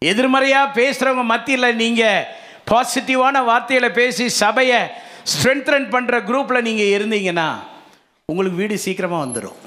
எதிர்மறையாக 0.03 0.75
பேசுகிறவங்க 0.79 1.25
மத்தியில் 1.33 1.79
நீங்கள் 1.83 2.29
பாசிட்டிவான 2.71 3.43
வார்த்தைகளை 3.51 3.91
பேசி 3.99 4.25
சபையை 4.43 4.81
ஸ்ட்ரென்த்ரன் 5.33 5.91
பண்ணுற 5.95 6.23
குரூப்பில் 6.31 6.67
நீங்கள் 6.69 6.95
இருந்தீங்கன்னா 6.97 7.49
உங்களுக்கு 8.29 8.63
வீடு 8.63 8.83
சீக்கிரமாக 8.87 9.25
வந்துடும் 9.25 9.61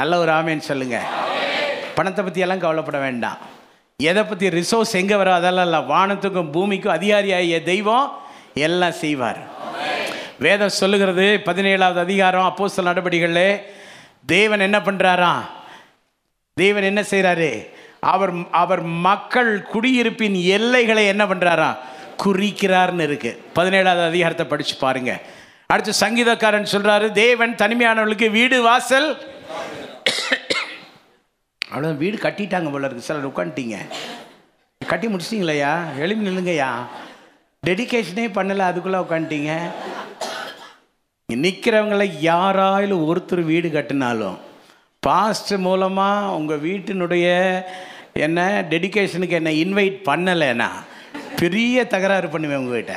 நல்ல 0.00 0.12
ஒரு 0.24 0.32
ஆமேன்னு 0.40 0.68
சொல்லுங்கள் 0.72 1.08
பணத்தை 1.98 2.22
பற்றியெல்லாம் 2.24 2.62
கவலைப்பட 2.64 2.98
வேண்டாம். 3.06 3.38
எதை 4.00 4.22
பற்றி 4.30 4.46
ரிசோர்ஸ் 4.60 4.98
எங்கே 5.00 5.16
வரும்? 5.20 5.38
அதெல்லாம் 5.40 5.66
இல்லை. 5.68 5.80
வானத்துக்கும் 5.92 6.50
பூமிக்கும் 6.56 6.96
அதிகாரியாகிய 6.96 7.58
தெய்வம் 7.72 8.08
எல்லாம் 8.64 8.98
செய்வார். 9.02 9.40
வேதம் 10.44 10.76
சொல்லுகிறது 10.80 11.24
பதினேழாவது 11.48 12.00
அதிகாரம் 12.06 12.46
அப்போ 12.50 12.68
சில 12.74 12.92
நடவடிக்கைகளில் 12.92 13.60
தேவன் 14.32 14.64
என்ன 14.66 14.78
பண்ணுறாராம் 14.86 15.42
தேவன் 16.60 16.88
என்ன 16.90 17.00
செய்கிறாரு 17.10 17.50
அவர் 18.12 18.32
அவர் 18.62 18.82
மக்கள் 19.08 19.50
குடியிருப்பின் 19.72 20.36
எல்லைகளை 20.56 21.04
என்ன 21.12 21.24
பண்ணுறாராம் 21.24 21.80
குறிக்கிறார்னு 22.22 23.06
இருக்கு. 23.08 23.30
பதினேழாவது 23.54 24.04
அதிகாரத்தை 24.10 24.46
படித்து 24.46 24.76
பாருங்க. 24.84 25.12
அடுத்து 25.72 25.92
சங்கீதக்காரன் 26.00 26.72
சொல்கிறாரு 26.74 27.06
தேவன் 27.12 27.54
தனிமையானவர்களுக்கு 27.62 28.30
வீடு 28.30 28.58
வாசல். 28.62 29.08
அவ்வளோ 31.72 31.96
வீடு 32.04 32.16
கட்டிட்டாங்க 32.16 32.70
போல 32.72 32.86
இருக்கு. 32.86 33.06
சிலர் 33.08 33.30
உட்காந்துட்டீங்க. 33.32 33.78
கட்டி 34.80 35.06
முடிச்சிட்டிங்களையா? 35.08 35.74
எழுப்பி 35.98 36.26
நில்லுங்கய்யா? 36.28 36.70
டெடிகேஷனே 37.62 38.24
பண்ணலை 38.36 38.64
அதுக்குள்ளே 38.66 38.98
உட்காந்துட்டீங்க 39.04 39.52
நிற்கிறவங்கள 41.28 42.02
யாராயிலும் 42.20 43.06
ஒருத்தர் 43.06 43.42
வீடு 43.44 43.68
கட்டினாலும் 43.68 44.36
பாஸ்ட் 45.02 45.52
மூலமாக 45.56 46.34
உங்கள் 46.36 46.62
வீட்டினுடைய 46.66 47.26
என்ன 48.12 48.40
டெடிகேஷனுக்கு 48.70 49.38
என்ன 49.40 49.50
இன்வைட் 49.50 49.98
பண்ணலைன்னா 50.10 50.68
பெரிய 51.40 51.84
தகராறு 51.86 52.28
பண்ணுவேன் 52.28 52.58
உங்ககிட்ட. 52.58 52.94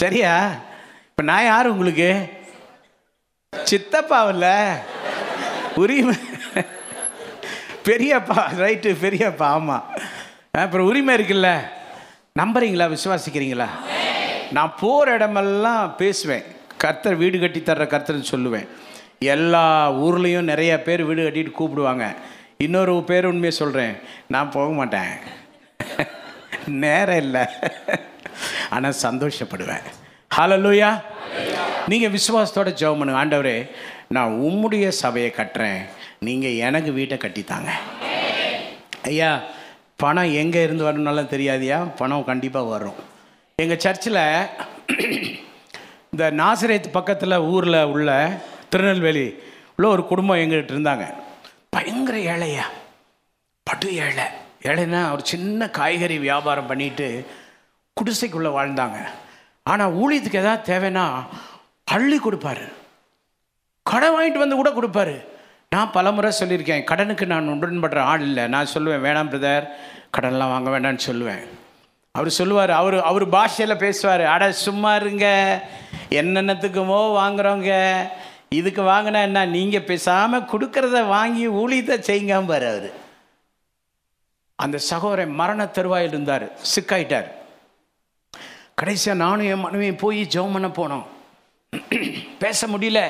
சரியா? 0.00 0.32
இப்போ 1.10 1.22
நான் 1.22 1.44
யார் 1.44 1.72
உங்களுக்கு? 1.74 2.10
சித்தப்பாவில் 3.52 4.50
உரிமை. 5.82 6.16
பெரியப்பா 7.88 8.40
ரைட்டு 8.62 8.90
பெரியப்பா 9.04 9.48
ஆமாம் 9.56 9.86
அப்புறம் 10.62 10.86
உரிமை 10.86 11.14
இருக்குல்ல? 11.16 11.50
நம்புறீங்களா? 12.40 12.86
விசுவாசிக்கிறீங்களா? 12.94 13.68
நான் 14.56 14.74
போகிற 14.80 15.14
இடமெல்லாம் 15.16 15.84
பேசுவேன். 16.00 16.44
கர்த்தர் 16.82 17.20
வீடு 17.22 17.36
கட்டி 17.38 17.60
தர்ற 17.60 17.84
கர்த்தர்னு 17.92 18.32
சொல்லுவேன். 18.32 18.66
எல்லா 19.34 19.64
ஊர்லேயும் 20.06 20.50
நிறைய 20.52 20.72
பேர் 20.86 21.02
வீடு 21.08 21.22
கட்டிட்டு 21.26 21.52
கூப்பிடுவாங்க. 21.58 22.06
இன்னொரு 22.66 22.92
பேர் 23.10 23.30
உண்மையை 23.30 23.54
சொல்கிறேன் 23.60 23.94
நான் 24.34 24.52
போக 24.56 24.68
மாட்டேன். 24.80 25.12
நேரம் 26.84 27.22
இல்லை. 27.24 27.44
ஆனால் 28.74 29.00
சந்தோஷப்படுவேன். 29.06 29.84
ஹலோ 30.36 30.56
லூயா 30.64 30.90
நீங்கள் 31.90 32.14
விசுவாசத்தோட 32.16 32.70
ஜெபம் 32.80 33.00
பண்ணுங்க. 33.00 33.20
ஆண்டவரே 33.22 33.58
நான் 34.16 34.32
உம்முடைய 34.46 34.86
சபையை 35.02 35.30
கட்டுறேன். 35.36 35.82
நீங்கள் 36.26 36.58
எனக்கு 36.68 36.92
வீட்டை 36.92 37.16
கட்டித்தாங்க. 37.18 37.70
ஐயா 39.10 39.30
பணம் 39.96 40.32
எங்கே 40.32 40.62
இருந்து 40.62 40.92
வரணும்னாலும் 40.92 41.32
தெரியாதியா? 41.34 41.96
பணம் 41.96 42.24
கண்டிப்பாக 42.24 42.66
வரும். 42.66 42.94
எங்கள் 43.56 43.78
சர்ச்சில் 43.78 44.46
இந்த 46.10 46.30
நாசிரேத் 46.30 46.90
பக்கத்தில் 46.92 47.38
ஊரில் 47.38 47.82
உள்ள 47.82 48.40
திருநெல்வேலி 48.68 49.34
உள்ள 49.76 49.90
ஒரு 49.90 50.06
குடும்பம் 50.06 50.36
எங்கிட்ட 50.36 50.70
இருந்தாங்க. 50.74 51.14
பயங்கர 51.68 52.18
ஏழையா. 52.18 52.62
படு 53.62 53.94
ஏழை. 53.94 54.24
ஏழைன்னா 54.62 55.12
ஒரு 55.12 55.20
சின்ன 55.24 55.70
காய்கறி 55.70 56.18
வியாபாரம் 56.18 56.66
பண்ணிட்டு 56.66 57.26
குடிசைக்குள்ளே 58.00 58.48
வாழ்ந்தாங்க. 58.48 58.96
ஆனால் 59.62 59.94
ஊழியத்துக்கு 59.94 60.32
எதாவது 60.32 60.78
தேவைன்னா 60.78 61.26
அள்ளி 61.84 62.18
கொடுப்பாரு. 62.18 62.72
கடன் 63.82 64.12
வாங்கிட்டு 64.12 64.38
வந்து 64.38 64.56
கூட 64.56 64.70
கொடுப்பாரு. 64.70 65.24
நான் 65.74 65.92
பலமுறை 65.94 66.30
சொல்லியிருக்கேன் 66.38 66.84
கடனுக்கு 66.90 67.24
நான் 67.32 67.52
உடன்படுற 67.54 68.00
ஆள் 68.10 68.24
இல்லை. 68.26 68.44
நான் 68.54 68.72
சொல்லுவேன் 68.74 69.04
வேணாம் 69.06 69.30
பிரதர் 69.32 69.64
கடன்லாம் 70.16 70.52
வாங்க 70.54 70.68
வேண்டாம்னு 70.74 71.06
சொல்லுவேன். 71.08 71.42
அவர் 72.16 72.30
சொல்லுவார் 72.36 72.72
அவர் 72.80 72.96
அவர் 73.08 73.24
பாஷையில் 73.34 73.82
பேசுவார் 73.82 74.24
அட 74.34 74.44
சும்மா 74.66 74.92
இருங்க 75.00 75.26
என்னென்னத்துக்குமோ 76.20 77.00
வாங்குறோங்க. 77.20 77.72
இதுக்கு 78.58 78.82
வாங்கினா 78.82 79.20
என்ன 79.28 79.44
நீங்கள் 79.56 79.88
பேசாமல் 79.90 80.48
கொடுக்கறத 80.52 81.02
வாங்கி 81.16 81.44
ஊழியத்தை 81.62 81.98
செய்யுங்க 82.08 82.34
அவர். 82.40 82.88
அந்த 84.64 84.76
சகோதரன் 84.90 85.36
மரண 85.40 85.66
தருவாயில் 85.76 86.14
இருந்தார் 86.14 86.46
சிக்காயிட்டார். 86.72 87.28
கடைசியாக 88.80 89.22
நானும் 89.24 89.50
என் 89.52 89.64
மனைவியும் 89.66 90.02
போய் 90.04 90.20
ஜெபம் 90.34 90.56
பண்ண 90.56 90.68
போனோம். 90.80 91.06
பேச 92.42 92.66
முடியல. 92.72 93.00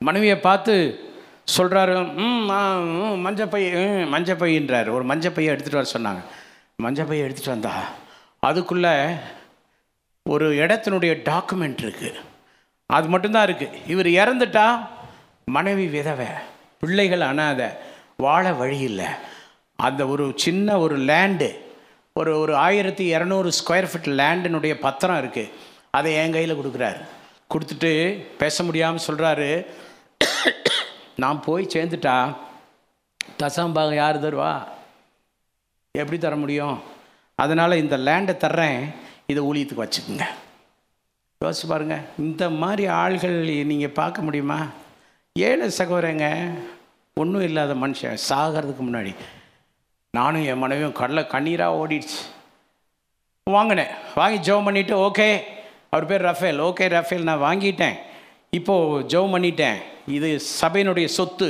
மனைவியை 0.00 0.40
பார்த்து 0.40 0.74
சொல்கிறாரு 1.46 1.94
ம் 2.18 2.44
மஞ்சப்பை 3.24 3.62
ம், 3.80 4.06
மஞ்சப்பைன்றார் 4.12 4.88
ஒரு 4.88 5.04
மஞ்சப்பையை 5.04 5.48
எடுத்துகிட்டு 5.52 5.80
வர 5.80 5.88
சொன்னாங்க. 5.92 6.22
மஞ்சப்பையை 6.78 7.22
எடுத்துகிட்டு 7.24 7.54
வந்தா 7.56 7.74
அதுக்குள்ளே 8.42 8.94
ஒரு 10.26 10.46
இடத்தினுடைய 10.56 11.12
டாக்குமெண்ட் 11.24 11.80
இருக்குது 11.80 12.20
அது 12.90 13.08
மட்டும்தான் 13.08 13.46
இருக்குது 13.48 13.80
இவர் 13.86 14.06
இறந்துட்டா 14.14 14.66
மனைவி 15.48 15.86
விதவை 15.88 16.30
பிள்ளைகள் 16.82 17.20
அனாதை 17.20 17.68
வாழ 18.16 18.52
வழி 18.52 18.78
இல்லை. 18.80 19.08
அந்த 19.78 20.06
ஒரு 20.06 20.34
சின்ன 20.36 20.78
ஒரு 20.78 20.96
லேண்டு 21.10 21.48
ஒரு 22.16 22.40
ஒரு 22.40 22.54
ஆயிரத்தி 22.58 23.04
இரநூறு 23.14 23.48
ஸ்கொயர் 23.58 23.90
ஃபீட் 23.90 24.10
லேண்டினுடைய 24.20 24.74
பத்திரம் 24.80 25.20
இருக்குது 25.22 25.52
அதை 25.90 26.10
என் 26.14 26.32
கையில் 26.32 26.58
கொடுக்குறாரு. 26.58 27.00
கொடுத்துட்டு 27.50 27.92
பேச 28.38 28.62
முடியாமல் 28.62 29.06
சொல்கிறாரு 29.06 29.48
நான் 31.20 31.40
போய் 31.40 31.66
சேர்ந்துட்டா 31.66 32.36
தசாம்பாகம் 33.38 33.94
யார் 33.94 34.22
தருவா? 34.22 34.64
எப்படி 35.90 36.18
தர 36.18 36.36
முடியும்? 36.36 36.82
அதனால் 37.34 37.72
இந்த 37.72 37.96
லேண்டை 37.96 38.36
தர்றேன். 38.36 38.94
இதை 39.26 39.44
ஊழியத்துக்கு 39.44 39.82
வச்சுக்கோங்க. 39.82 40.24
யோசிச்சு 41.44 41.68
பாருங்க. 41.68 42.00
இந்த 42.18 42.50
மாதிரி 42.50 42.92
ஆள்கள் 42.92 43.64
நீங்கள் 43.64 43.88
பார்க்க 43.88 44.22
முடியுமா? 44.22 44.66
ஏழை 45.32 45.70
சகோதரங்க 45.70 46.50
ஒன்றும் 47.14 47.42
இல்லாத 47.42 47.74
மனுஷன். 47.74 48.18
சாகிறதுக்கு 48.28 48.82
முன்னாடி. 48.82 49.14
நானும் 50.10 50.44
என் 50.44 50.58
மனைவியும் 50.58 50.92
கடலை 50.92 51.22
கண்ணீராக 51.22 51.86
ஓடிடுச்சு. 51.86 52.20
வாங்கினேன். 53.44 53.90
வாங்கி 54.14 54.50
ஜெபம் 54.50 54.66
பண்ணிவிட்டு 54.66 55.10
ஓகே. 55.10 55.42
அவர் 55.90 56.06
பேர் 56.06 56.20
ரஃபேல். 56.20 56.60
Okay 56.60 56.88
Rafale. 56.88 57.22
நான் 57.22 57.40
வாங்கிட்டேன். 57.40 57.94
இப்போது 58.50 59.06
ஜெபம் 59.06 59.34
பண்ணிட்டேன். 59.34 59.76
இது 60.18 60.28
சபையினுடைய 60.60 61.06
சொத்து 61.18 61.48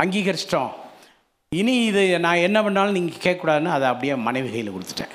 அங்கீகரிச்சிட்டோம். 0.00 0.72
இனி 1.60 1.74
இது 1.90 2.02
நான் 2.24 2.44
என்ன 2.46 2.58
பண்ணாலும் 2.66 2.96
நீங்கள் 2.96 3.24
கேட்கக்கூடாதுன்னு 3.26 3.74
அதை 3.76 3.86
அப்படியே 3.92 4.14
மனைவி 4.28 4.48
கையில் 4.54 4.74
கொடுத்துட்டேன். 4.74 5.14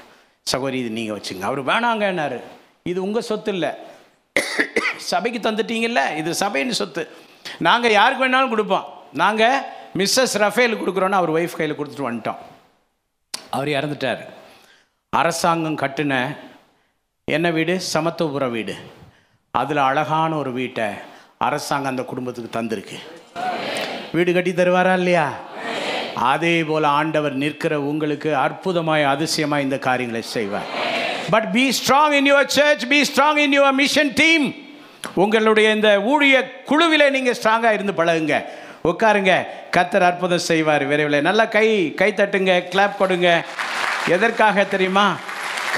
சகோதரி 0.51 0.77
இது 0.83 0.91
நீங்கள் 0.97 1.17
வச்சுங்க 1.17 1.45
அவர் 1.49 1.61
வேணாங்கன்னாரு. 1.71 2.39
இது 2.91 2.99
உங்கள் 3.07 3.27
சொத்து 3.29 3.51
இல்லை. 3.55 3.71
சபைக்கு 5.11 5.39
தந்துட்டீங்கல்ல 5.45 6.01
இது 6.21 6.31
சபையின் 6.43 6.79
சொத்து. 6.79 7.03
நாங்கள் 7.67 7.97
யாருக்கு 7.99 8.25
வேணாலும் 8.25 8.53
கொடுப்போம். 8.53 8.87
நாங்கள் 9.21 9.57
மிஸ்ஸஸ் 9.99 10.35
ரஃபேல் 10.43 10.79
கொடுக்குறோன்னு 10.81 11.19
அவர் 11.19 11.35
ஒய்ஃப் 11.37 11.59
கையில் 11.59 11.77
கொடுத்துட்டு 11.79 12.09
வந்துட்டோம். 12.09 12.41
அவர் 13.55 13.69
இறந்துட்டார். 13.77 14.21
அரசாங்கம் 15.19 15.79
கட்டின 15.83 16.15
என்ன 17.35 17.47
வீடு? 17.57 17.73
சமத்துவபுர 17.93 18.45
வீடு. 18.57 18.75
அதில் 19.61 19.81
அழகான 19.89 20.31
ஒரு 20.41 20.51
வீட்டை 20.59 20.87
அரசாங்கம் 21.45 21.91
அந்த 21.93 22.03
குடும்பத்துக்கு 22.09 22.49
தந்திருக்கு. 22.57 22.97
வீடு 24.15 24.33
கட்டி 24.33 24.51
தருவாரா 24.51 24.93
இல்லையா? 24.93 25.27
அதே 26.31 26.63
போல் 26.63 26.83
ஆண்டவர் 26.83 27.35
நிற்கிற 27.43 27.73
உங்களுக்கு 27.81 28.29
அற்புதமாய் 28.45 29.05
அதிசயமாய் 29.13 29.65
இந்த 29.67 29.77
காரியங்களை 29.87 30.21
செய்வார். 30.21 30.67
But 31.29 31.47
be 31.55 31.63
strong 31.77 32.15
in 32.17 32.29
your 32.33 32.51
church 32.57 32.85
be 32.91 32.99
strong 33.09 33.39
in 33.45 33.55
your 33.59 33.77
mission 33.81 34.13
team 34.21 34.45
உங்களுடைய 35.23 35.71
இந்த 35.77 35.89
ஊழிய 36.11 36.37
குழுவில் 36.65 37.13
நீங்கள் 37.15 37.37
ஸ்ட்ராங்காக 37.39 37.73
இருந்து 37.77 37.97
பழகுங்க. 37.99 38.37
உட்காருங்க. 38.91 39.33
கத்தர் 39.77 40.07
அற்புதம் 40.09 40.47
செய்வார் 40.49 40.85
விரைவில். 40.91 41.25
நல்லா 41.29 41.45
கை 41.57 41.67
கை 42.03 42.11
தட்டுங்க 42.17 42.53
கிளாப் 42.73 43.01
கொடுங்க 43.01 43.29
எதற்காக 44.15 44.63
தெரியுமா? 44.63 45.07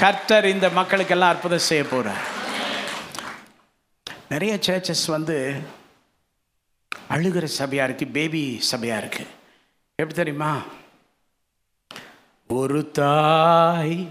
கர்த்தர் 0.00 0.52
இந்த 0.54 0.68
மக்களுக்கெல்லாம் 0.78 1.32
அற்புதம் 1.34 1.66
செய்ய 1.70 1.84
போகிறார் 1.84 2.22
நிறைய 4.28 4.58
சர்ச்சஸ் 4.66 5.06
வந்து 5.06 5.36
அழுகிற 7.14 7.46
சபையாக 7.58 7.86
இருக்குது 7.88 8.12
பேபி 8.12 8.42
சபையாக 8.70 9.04
இருக்குது 9.04 9.32
எப்படி 9.94 10.14
தெரியுமா? 10.14 10.52
ஒரு 12.48 12.90
தாய் 12.90 14.08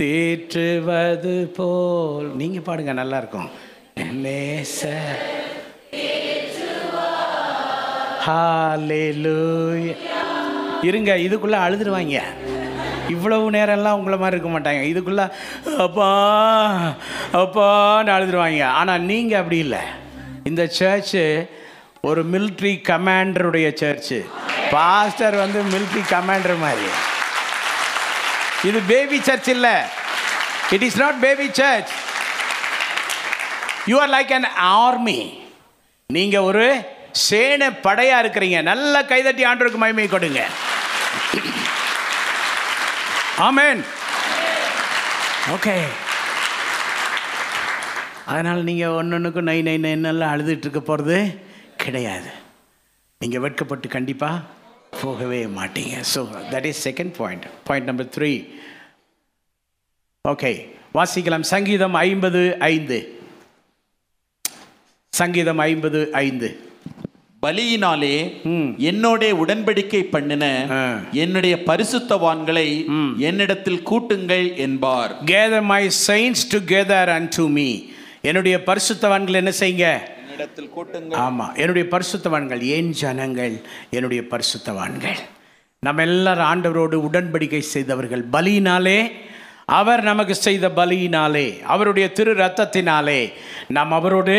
தேற்றுவது 0.00 1.36
போல். 1.58 2.28
நீங்கள் 2.40 2.66
பாடுங்க 2.68 2.92
நல்லா 2.92 3.18
இருக்கும். 3.22 3.50
நேச 4.24 4.80
ஹalleluya. 8.26 9.96
இருங்க 10.88 11.10
இதுக்குள்ளே 11.16 11.58
அழுதுருவாங்க. 11.66 12.18
இவ்வளவு 13.14 13.46
நேரம்லாம் 13.56 13.98
உங்களை 13.98 14.16
மாதிரி 14.22 14.36
இருக்க 14.36 14.50
மாட்டாங்க. 14.54 14.82
இதுக்குள்ள 14.92 15.22
அப்பா 15.84 16.08
அப்பான்னு 17.42 18.12
அழுதுருவாங்க. 18.16 18.64
ஆனால் 18.80 19.06
நீங்கள் 19.10 19.40
அப்படி 19.40 19.58
இல்லை. 19.66 19.82
இந்த 20.50 20.64
சர்ச்சு 20.78 21.24
ஒரு 22.08 22.22
மிலிட்ரி 22.32 22.72
கமாண்டருடைய 22.90 23.68
சர்ச்சு 23.82 24.18
பாஸ்டர் 24.74 25.36
வந்து 25.44 25.60
மிலிட்ரி 25.74 26.02
கமாண்டர் 26.14 26.62
மாதிரி. 26.66 26.90
இது 28.68 28.78
பேபி 28.92 29.18
சர்ச் 29.28 29.50
இல்லை. 29.56 29.74
It 30.74 30.86
is 30.88 31.00
not 31.02 31.18
baby 31.26 31.48
church 31.60 31.92
you 33.90 33.98
are 34.04 34.12
like 34.16 34.32
an 34.38 34.48
army 34.78 35.18
நீங்கள் 36.16 36.46
ஒரு 36.50 36.66
சேன 37.28 37.70
படையாக 37.86 38.22
இருக்கிறீங்க. 38.24 38.58
நல்ல 38.70 39.04
கைதட்டி 39.12 39.44
ஆண்டவருக்கு 39.50 39.80
மகிமை 39.82 40.08
கொடுங்க. 40.08 40.42
ஆமேன். 43.46 43.80
ஓகே. 45.54 45.74
அதனால் 48.30 48.62
நீங்கள் 48.68 48.94
ஒன்றொன்றுக்கும் 49.00 49.48
நை 49.50 49.58
நை 49.68 49.74
நைன்னெல்லாம் 49.84 50.32
அழுதுட்டு 50.34 50.66
இருக்க 50.66 50.80
போகிறது 50.88 51.18
கிடையாது. 51.82 52.30
நீங்கள் 53.22 53.42
வெட்கப்பட்டு 53.44 53.88
கண்டிப்பாக 53.96 54.44
போகவே 55.02 55.40
மாட்டீங்க. 55.58 55.96
So 56.14 56.20
that 56.52 56.68
is 56.70 56.82
second 56.88 57.14
point 57.20 57.46
point 57.68 57.88
number 57.90 58.10
three 58.16 58.32
okay 60.32 60.52
வாசிக்கலாம். 60.98 61.46
சங்கீதம் 61.54 61.96
ஐம்பது 62.08 62.42
ஐந்து. 62.72 62.98
சங்கீதம் 65.20 65.60
ஐம்பது 65.70 66.00
ஐந்து. 66.26 66.48
பலியினாலே. 67.44 68.16
என்னோட 68.90 69.22
உடன்படிக்கை 69.42 70.00
பண்ணின. 70.14 70.44
என்னுடைய 71.22 71.54
பரிசுத்தவான்களை 71.68 72.66
என்னிடத்தில் 73.28 73.80
கூட்டுங்கள் 73.90 74.46
என்பார். 74.66 75.12
Gather 75.30 75.66
my 75.70 75.84
saints 76.06 76.44
together 76.54 77.10
and 77.16 77.32
to 77.36 77.46
me 77.56 77.68
என்னுடைய 78.28 78.56
பரிசுத்தவான்கள் 78.68 79.40
என்ன 79.42 79.52
செய்யுங்க? 79.62 79.86
என்னிடத்தில் 80.22 80.70
கூட்டுங்கள். 80.76 81.20
ஆமாம் 81.26 81.54
என்னுடைய 81.62 81.84
பரிசுத்தவான்கள் 81.94 82.62
ஏன் 82.76 82.90
ஜனங்கள் 83.02 83.54
என்னுடைய 83.90 84.22
பரிசுத்தவான்கள். 84.32 85.18
நம்ம 85.86 86.02
எல்லாரும் 86.02 86.48
ஆண்டவரோடு 86.52 86.96
உடன்படிக்கை 87.08 87.64
செய்தவர்கள். 87.74 88.24
பலியினாலே 88.32 89.00
அவர் 89.80 90.02
நமக்கு 90.02 90.34
செய்த 90.46 90.66
பலியினாலே 90.76 91.46
அவருடைய 91.74 92.06
திரு 92.16 92.32
ரத்தத்தினாலே 92.34 93.20
நாம் 93.76 93.92
அவரோடு 93.98 94.36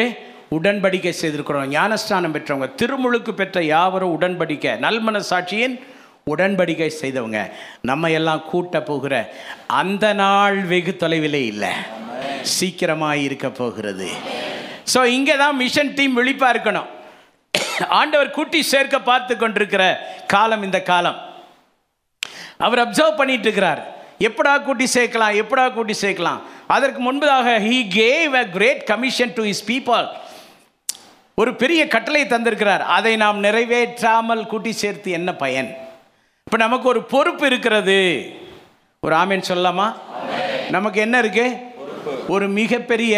உடன்படிக்கை 0.58 1.14
செய்திருக்கிறோம். 1.22 1.72
ஞானஸ்தானம் 1.78 2.36
பெற்றவங்க 2.36 2.68
திருமுழுக்கு 2.82 3.32
பெற்ற 3.40 3.58
யாவரும் 3.74 4.14
உடன்படிக்கை 4.18 4.72
நல்மன 4.86 5.18
சாட்சியின் 5.32 5.76
உடன்படிக்கை 6.34 6.90
செய்தவங்க. 7.02 7.40
நம்ம 7.90 8.10
எல்லாம் 8.20 8.42
கூட்ட 8.52 8.82
போகிற 8.90 9.14
அந்த 9.82 10.06
நாள் 10.22 10.58
வெகு 10.72 10.94
தொலைவிலே 11.04 11.42
இல்லை. 11.52 11.72
சீக்கிரமாக 12.56 13.24
இருக்க 13.28 13.48
போகிறது. 13.60 14.08
ஸோ 14.94 15.00
இங்கே 15.18 15.36
தான் 15.44 15.58
மிஷன் 15.62 15.94
டீம் 15.98 16.18
விழிப்பாக 16.20 16.54
இருக்கணும். 16.56 16.90
ஆண்டவர் 18.00 18.36
கூட்டி 18.38 18.60
சேர்க்க 18.72 18.98
பார்த்து 19.10 19.34
கொண்டிருக்கிற 19.42 19.84
காலம் 20.34 20.64
இந்த 20.68 20.80
காலம். 20.92 21.20
அவர் 22.66 22.84
அப்சர்வ் 22.86 23.20
பண்ணிட்டு 23.20 23.48
இருக்கிறார். 23.48 23.82
எப்படா 24.28 24.54
கூட்டி 24.68 24.86
சேர்க்கலாம் 24.96 25.36
எப்படா 25.42 25.66
கூட்டி 25.76 25.96
சேர்க்கலாம். 26.06 26.40
அதற்கு 26.76 27.00
முன்பதாக 27.06 27.54
he 27.68 27.78
gave 28.00 28.34
a 28.42 28.44
great 28.56 28.82
commission 28.92 29.36
to 29.38 29.44
his 29.52 29.64
people 29.70 30.10
ஒரு 31.40 31.52
பெரிய 31.56 31.82
கட்டளை 31.88 32.22
தந்திருக்கிறார். 32.24 32.84
அதை 32.98 33.16
நாம் 33.16 33.44
நிறைவேற்றாமல் 33.44 34.48
கூட்டி 34.48 34.72
சேர்த்து 34.72 35.12
என்ன 35.12 35.36
பயன்? 35.36 35.70
இப்போ 36.44 36.58
நமக்கு 36.58 36.88
ஒரு 36.88 37.02
பொறுப்பு 37.04 37.46
இருக்கிறது. 37.46 38.00
ஒரு 39.00 39.16
ஆமீன் 39.16 39.50
சொல்லலாமா? 39.50 39.88
நமக்கு 40.70 41.00
என்ன 41.02 41.20
இருக்கு? 41.20 41.46
ஒரு 42.28 42.48
மிகப்பெரிய 42.48 43.14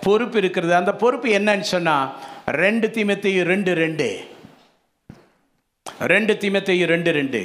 பொறுப்பு 0.00 0.38
இருக்கிறது. 0.38 0.74
அந்த 0.74 0.92
பொறுப்பு 0.92 1.28
என்னன்னு 1.38 1.66
சொன்னால் 1.72 2.14
ரெண்டு 2.46 2.86
தீமத்தையும் 2.88 3.48
ரெண்டு 3.52 3.74
ரெண்டு. 3.74 4.08
ரெண்டு 6.00 6.32
தீமத்தையும் 6.40 6.92
ரெண்டு 6.94 7.10
ரெண்டு. 7.10 7.42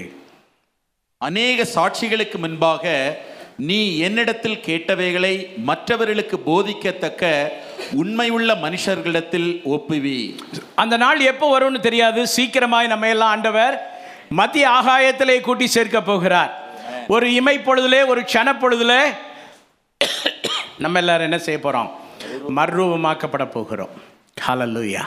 அநேக 1.18 1.66
சாட்சிகளுக்கு 1.76 2.38
முன்பாக 2.38 3.18
நீ 3.58 3.80
என்னிடத்தில் 3.98 4.64
கேட்டவைகளை 4.66 5.34
மற்றவர்களுக்கு 5.70 6.38
போதிக்கத்தக்க 6.46 7.52
உண்மையுள்ள 8.02 8.54
மனுஷர்களிடத்தில் 8.64 9.50
ஒப்புவி 9.76 10.18
அந்த 10.76 10.98
நாள் 10.98 11.20
எப்போ 11.32 11.46
வரும்னு 11.54 11.80
தெரியாது. 11.80 12.22
சீக்கிரமாய் 12.36 12.92
நம்ம 12.94 13.08
எல்லாம் 13.08 13.30
ஆண்டவர் 13.30 13.76
மத்திய 14.40 14.66
ஆகாயத்திலே 14.70 15.42
கூட்டி 15.42 15.68
சேர்க்க 15.68 16.02
போகிறார். 16.02 16.52
ஒரு 17.16 17.28
இமை 17.34 17.56
பொழுதுலே 17.60 18.02
ஒரு 18.08 18.22
க்ஷண 18.22 18.50
பொழுதுலே 18.62 19.02
நம்ம 20.78 21.00
எல்லாரும் 21.00 21.28
என்ன 21.30 21.40
செய்ய 21.46 21.60
போகிறோம் 21.60 21.90
மறுரூபமாக்கப்பட 22.58 23.46
போகிறோம். 23.56 23.94
ஹalleluya 24.48 25.04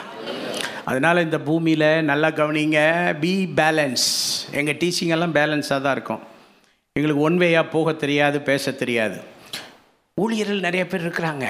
அதனால் 0.85 1.23
இந்த 1.23 1.37
பூமியில் 1.39 1.87
நல்லா 2.09 2.29
கவனிங்க. 2.39 2.79
பி 3.19 3.31
பேலன்ஸ் 3.59 4.07
எங்கள் 4.51 4.77
டீச்சிங்கெல்லாம் 4.81 5.35
பேலன்ஸாக 5.37 5.81
தான் 5.81 5.95
இருக்கும். 5.97 6.23
எங்களுக்கு 6.97 7.23
ஒன் 7.27 7.37
வேயாக 7.43 7.71
போக 7.75 7.93
தெரியாது 7.93 8.41
பேச 8.41 8.71
தெரியாது. 8.71 9.17
ஊழியர்கள் 10.15 10.65
நிறைய 10.67 10.87
பேர் 10.87 11.05
இருக்கிறாங்க. 11.05 11.47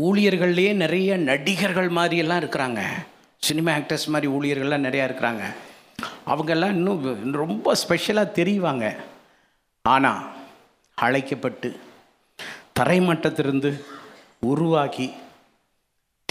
ஊழியர்கள்லேயே 0.00 0.74
நிறைய 0.74 1.16
நடிகர்கள் 1.16 1.90
மாதிரியெல்லாம் 1.90 2.40
இருக்கிறாங்க. 2.42 2.80
சினிமா 3.36 3.72
ஆக்டர்ஸ் 3.72 4.06
மாதிரி 4.06 4.32
ஊழியர்கள்லாம் 4.32 4.84
நிறையா 4.86 5.04
இருக்கிறாங்க. 5.10 5.54
அவங்கெல்லாம் 6.26 6.68
இன்னும் 6.68 7.32
ரொம்ப 7.32 7.74
ஸ்பெஷலாக 7.74 8.42
தெரிவாங்க. 8.42 8.96
ஆனால் 9.82 10.32
அழைக்கப்பட்டு 10.94 11.80
தரைமட்டத்திலிருந்து 12.80 13.84
உருவாக்கி 14.40 15.12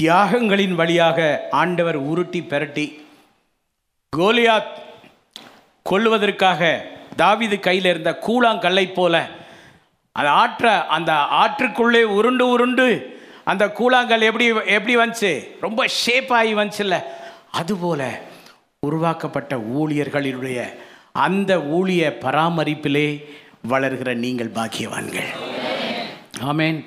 தியாகங்களின் 0.01 0.75
வழியாக 0.75 1.47
ஆண்டவர் 1.51 1.95
உருட்டி 1.95 2.41
பெரட்டி 2.41 3.05
கோலியாத் 4.17 4.77
கொள்வதற்காக 5.83 6.85
தாவிது 7.17 7.59
கையில் 7.59 7.85
இருந்த 7.85 8.19
கூழாங்கல்லை 8.27 8.93
போல 8.93 9.29
அந்த 10.11 10.29
ஆற்ற 10.31 10.85
அந்த 10.85 11.11
ஆற்றுக்குள்ளே 11.13 12.03
உருண்டு 12.03 12.47
உருண்டு 12.47 13.14
அந்த 13.45 13.65
கூழாங்கல் 13.65 14.21
எப்படி 14.21 14.45
எப்படி 14.47 14.97
வந்துச்சு? 14.97 15.47
ரொம்ப 15.61 15.87
ஷேப் 15.87 16.33
ஆகி 16.33 16.55
வந்துச்சுல்ல. 16.55 17.01
அதுபோல் 17.51 18.11
உருவாக்கப்பட்ட 18.79 19.55
ஊழியர்களினுடைய 19.55 20.75
அந்த 21.11 21.57
ஊழிய 21.57 22.09
பராமரிப்பிலே 22.09 23.35
வளர்கிற 23.61 24.13
நீங்கள் 24.13 24.51
பாக்கியவான்கள். 24.51 25.27
ஆமேன். 26.39 26.85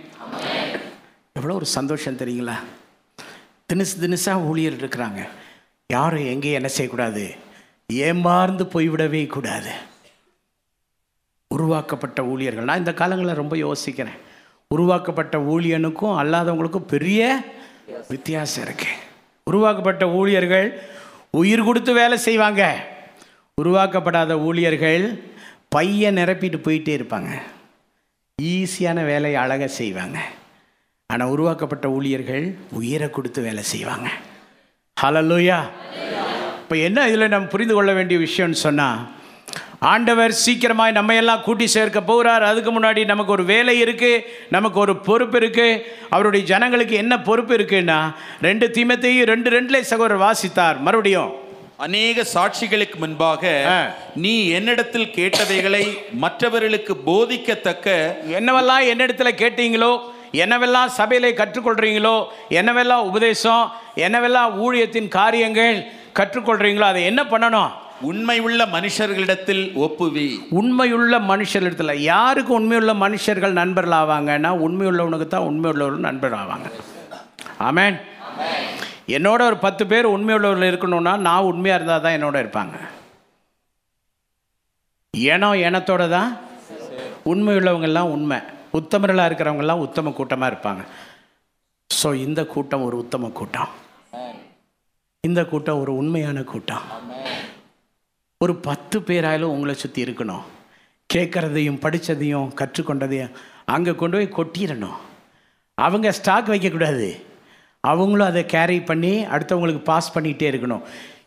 எவ்வளோ 1.33 1.55
ஒரு 1.55 1.67
சந்தோஷம் 1.67 2.17
தெரியுங்களா? 2.17 2.55
தினுசு 3.73 3.97
தினுசாக 4.01 4.45
ஊழியர் 4.45 4.73
இருக்கிறாங்க. 4.73 5.29
யாரும் 5.93 6.27
எங்கேயும் 6.27 6.55
என்ன 6.55 6.69
செய்யக்கூடாது. 6.69 7.35
ஏமாந்து 7.93 8.65
போய்விடவே 8.73 9.27
கூடாது. 9.27 9.71
உருவாக்கப்பட்ட 11.49 12.25
ஊழியர்கள். 12.25 12.65
நான் 12.65 12.79
இந்த 12.79 12.95
காலங்களில் 12.95 13.35
ரொம்ப 13.35 13.57
யோசிக்கிறேன். 13.57 14.27
உருவாக்கப்பட்ட 14.75 15.37
ஊழியனுக்கும் 15.53 16.16
அல்லாதவங்களுக்கும் 16.23 16.91
பெரிய 16.95 17.21
வித்தியாசம் 18.09 18.64
இருக்கு. 18.64 18.91
உருவாக்கப்பட்ட 19.51 20.05
ஊழியர்கள் 20.19 20.69
உயிர் 21.41 21.64
கொடுத்து 21.69 21.93
வேலை 21.99 22.16
செய்வாங்க. 22.27 22.62
உருவாக்கப்படாத 23.62 24.33
ஊழியர்கள் 24.49 25.05
பைய 25.75 26.11
நிரப்பிட்டு 26.19 26.59
போயிட்டே 26.66 26.93
இருப்பாங்க. 26.99 27.31
ஈஸியான 28.39 28.99
வேலையை 29.12 29.39
அழகாக 29.45 29.71
செய்வாங்க. 29.81 30.19
ஆனால் 31.11 31.33
உருவாக்கப்பட்ட 31.35 31.89
ஊழியர்கள் 31.97 32.45
உயிரை 32.81 33.09
கொடுத்து 33.11 33.43
வேலை 33.49 33.64
செய்வாங்க. 33.73 34.09
ஹலலூயா 34.97 35.59
இப்போ 36.62 36.77
என்ன 36.87 37.09
இதில் 37.09 37.33
நம்ம 37.35 37.47
புரிந்து 37.55 37.75
கொள்ள 37.75 37.91
வேண்டிய 37.99 38.19
விஷயம்னு 38.27 38.64
சொன்னால் 38.66 39.01
ஆண்டவர் 39.83 40.33
சீக்கிரமாய் 40.45 40.95
நம்ம 40.97 41.14
எல்லாம் 41.14 41.43
கூட்டி 41.43 41.66
சேர்க்க 41.74 42.01
போகிறார். 42.01 42.45
அதுக்கு 42.51 42.70
முன்னாடி 42.76 43.03
நமக்கு 43.11 43.33
ஒரு 43.35 43.45
வேலை 43.51 43.74
இருக்குது 43.83 44.24
நமக்கு 44.55 44.79
ஒரு 44.85 44.95
பொறுப்பு 45.09 45.39
இருக்குது 45.41 45.83
அவருடைய 46.14 46.43
ஜனங்களுக்கு 46.47 46.95
என்ன 47.03 47.14
பொறுப்பு 47.29 47.55
இருக்குன்னா 47.59 47.99
ரெண்டு 48.47 48.68
தீமத்தையும் 48.76 49.29
ரெண்டு 49.33 49.51
ரெண்டுலே 49.57 49.81
சகோதரர் 49.91 50.24
வாசித்தார். 50.26 50.79
மறுபடியும். 50.87 51.31
அநேக 51.87 52.24
சாட்சிகளுக்கு 52.35 52.97
முன்பாக. 53.05 53.43
நீ 54.24 54.35
என்னிடத்தில் 54.59 55.12
கேட்டவைகளை 55.18 55.85
மற்றவர்களுக்கு 56.24 56.95
போதிக்கத்தக்க 57.09 57.89
என்னவெல்லாம் 58.39 58.85
என்னிடத்துல 58.93 59.33
கேட்டீங்களோ 59.43 59.93
என்னவெல்லாம் 60.45 60.95
சபையிலே 61.01 61.31
கற்றுக்கொள்றீங்களோ 61.41 62.16
என்னவெல்லாம் 62.61 63.07
உபதேசம் 63.11 63.64
என்னவெல்லாம் 64.07 64.51
ஊழியத்தின் 64.64 65.09
காரியங்கள் 65.09 65.79
கற்றுக்கொள்றீங்களோ 66.18 66.87
அதை 66.93 67.03
என்ன 67.05 67.22
பண்ணணும்? 67.22 67.70
உண்மையுள்ள 68.09 68.63
மனுஷர்களிடத்தில் 68.75 69.63
ஒப்புவி. 69.85 70.27
உண்மையுள்ள 70.59 71.15
மனுஷர்களிடத்தில் 71.31 72.03
யாருக்கு 72.11 72.53
உண்மையுள்ள 72.59 72.93
மனுஷர்கள் 73.05 73.59
நண்பர்கள் 73.61 73.97
ஆவாங்கன்னா 74.01 74.51
உண்மையுள்ளவனுக்கு 74.67 75.27
தான் 75.27 75.49
உண்மையுள்ளவர்கள் 75.51 76.07
நண்பர் 76.09 76.37
ஆவாங்க 76.43 76.69
ஆமேன். 77.69 77.97
என்னோட 79.17 79.41
ஒரு 79.51 79.59
பத்து 79.65 79.87
பேர் 79.93 80.13
உண்மையுள்ளவர்கள் 80.15 80.71
இருக்கணும்னா 80.71 81.15
நான் 81.29 81.49
உண்மையாக 81.51 81.79
இருந்தால் 81.79 82.05
தான் 82.05 82.17
என்னோட 82.19 82.37
இருப்பாங்க. 82.45 82.77
இனம் 85.15 85.61
ஏனத்தோட 85.67 86.09
தான்? 86.17 86.31
உண்மையுள்ளவங்கெல்லாம் 87.33 88.13
உண்மை. 88.17 88.39
உத்தமர்களாக 88.79 89.29
இருக்கிறவங்கெல்லாம் 89.29 89.85
உத்தம 89.87 90.13
கூட்டமாக 90.19 90.51
இருப்பாங்க. 90.53 90.83
ஸோ 91.91 92.09
இந்த 92.27 92.41
கூட்டம் 92.55 92.87
ஒரு 92.89 92.97
உத்தம 93.03 93.31
கூட்டம். 93.39 93.71
இந்த 95.21 95.41
கூட்டம் 95.53 95.81
ஒரு 95.83 95.93
உண்மையான 95.97 96.43
கூட்டம். 96.53 96.85
ஒரு 98.45 98.55
பத்து 98.57 98.97
பேராயிலும் 99.01 99.53
உங்களை 99.53 99.74
சுற்றி 99.74 100.03
இருக்கணும். 100.03 100.43
கேட்குறதையும் 101.14 101.78
படித்ததையும் 101.84 102.51
கற்றுக்கொண்டதையும் 102.59 103.32
அங்கே 103.64 103.95
கொண்டு 103.95 104.16
போய் 104.18 104.34
கொட்டிடணும். 104.36 104.99
அவங்க 105.74 106.12
ஸ்டாக் 106.12 106.49
வைக்கக்கூடாது. 106.49 107.09
அவங்களும் 107.80 108.26
அதை 108.26 108.47
கேரி 108.47 108.80
பண்ணி 108.80 109.24
அடுத்தவங்களுக்கு 109.24 109.82
பாஸ் 109.84 110.18
பண்ணிகிட்டே 110.18 110.51
இருக்கணும். 110.51 110.84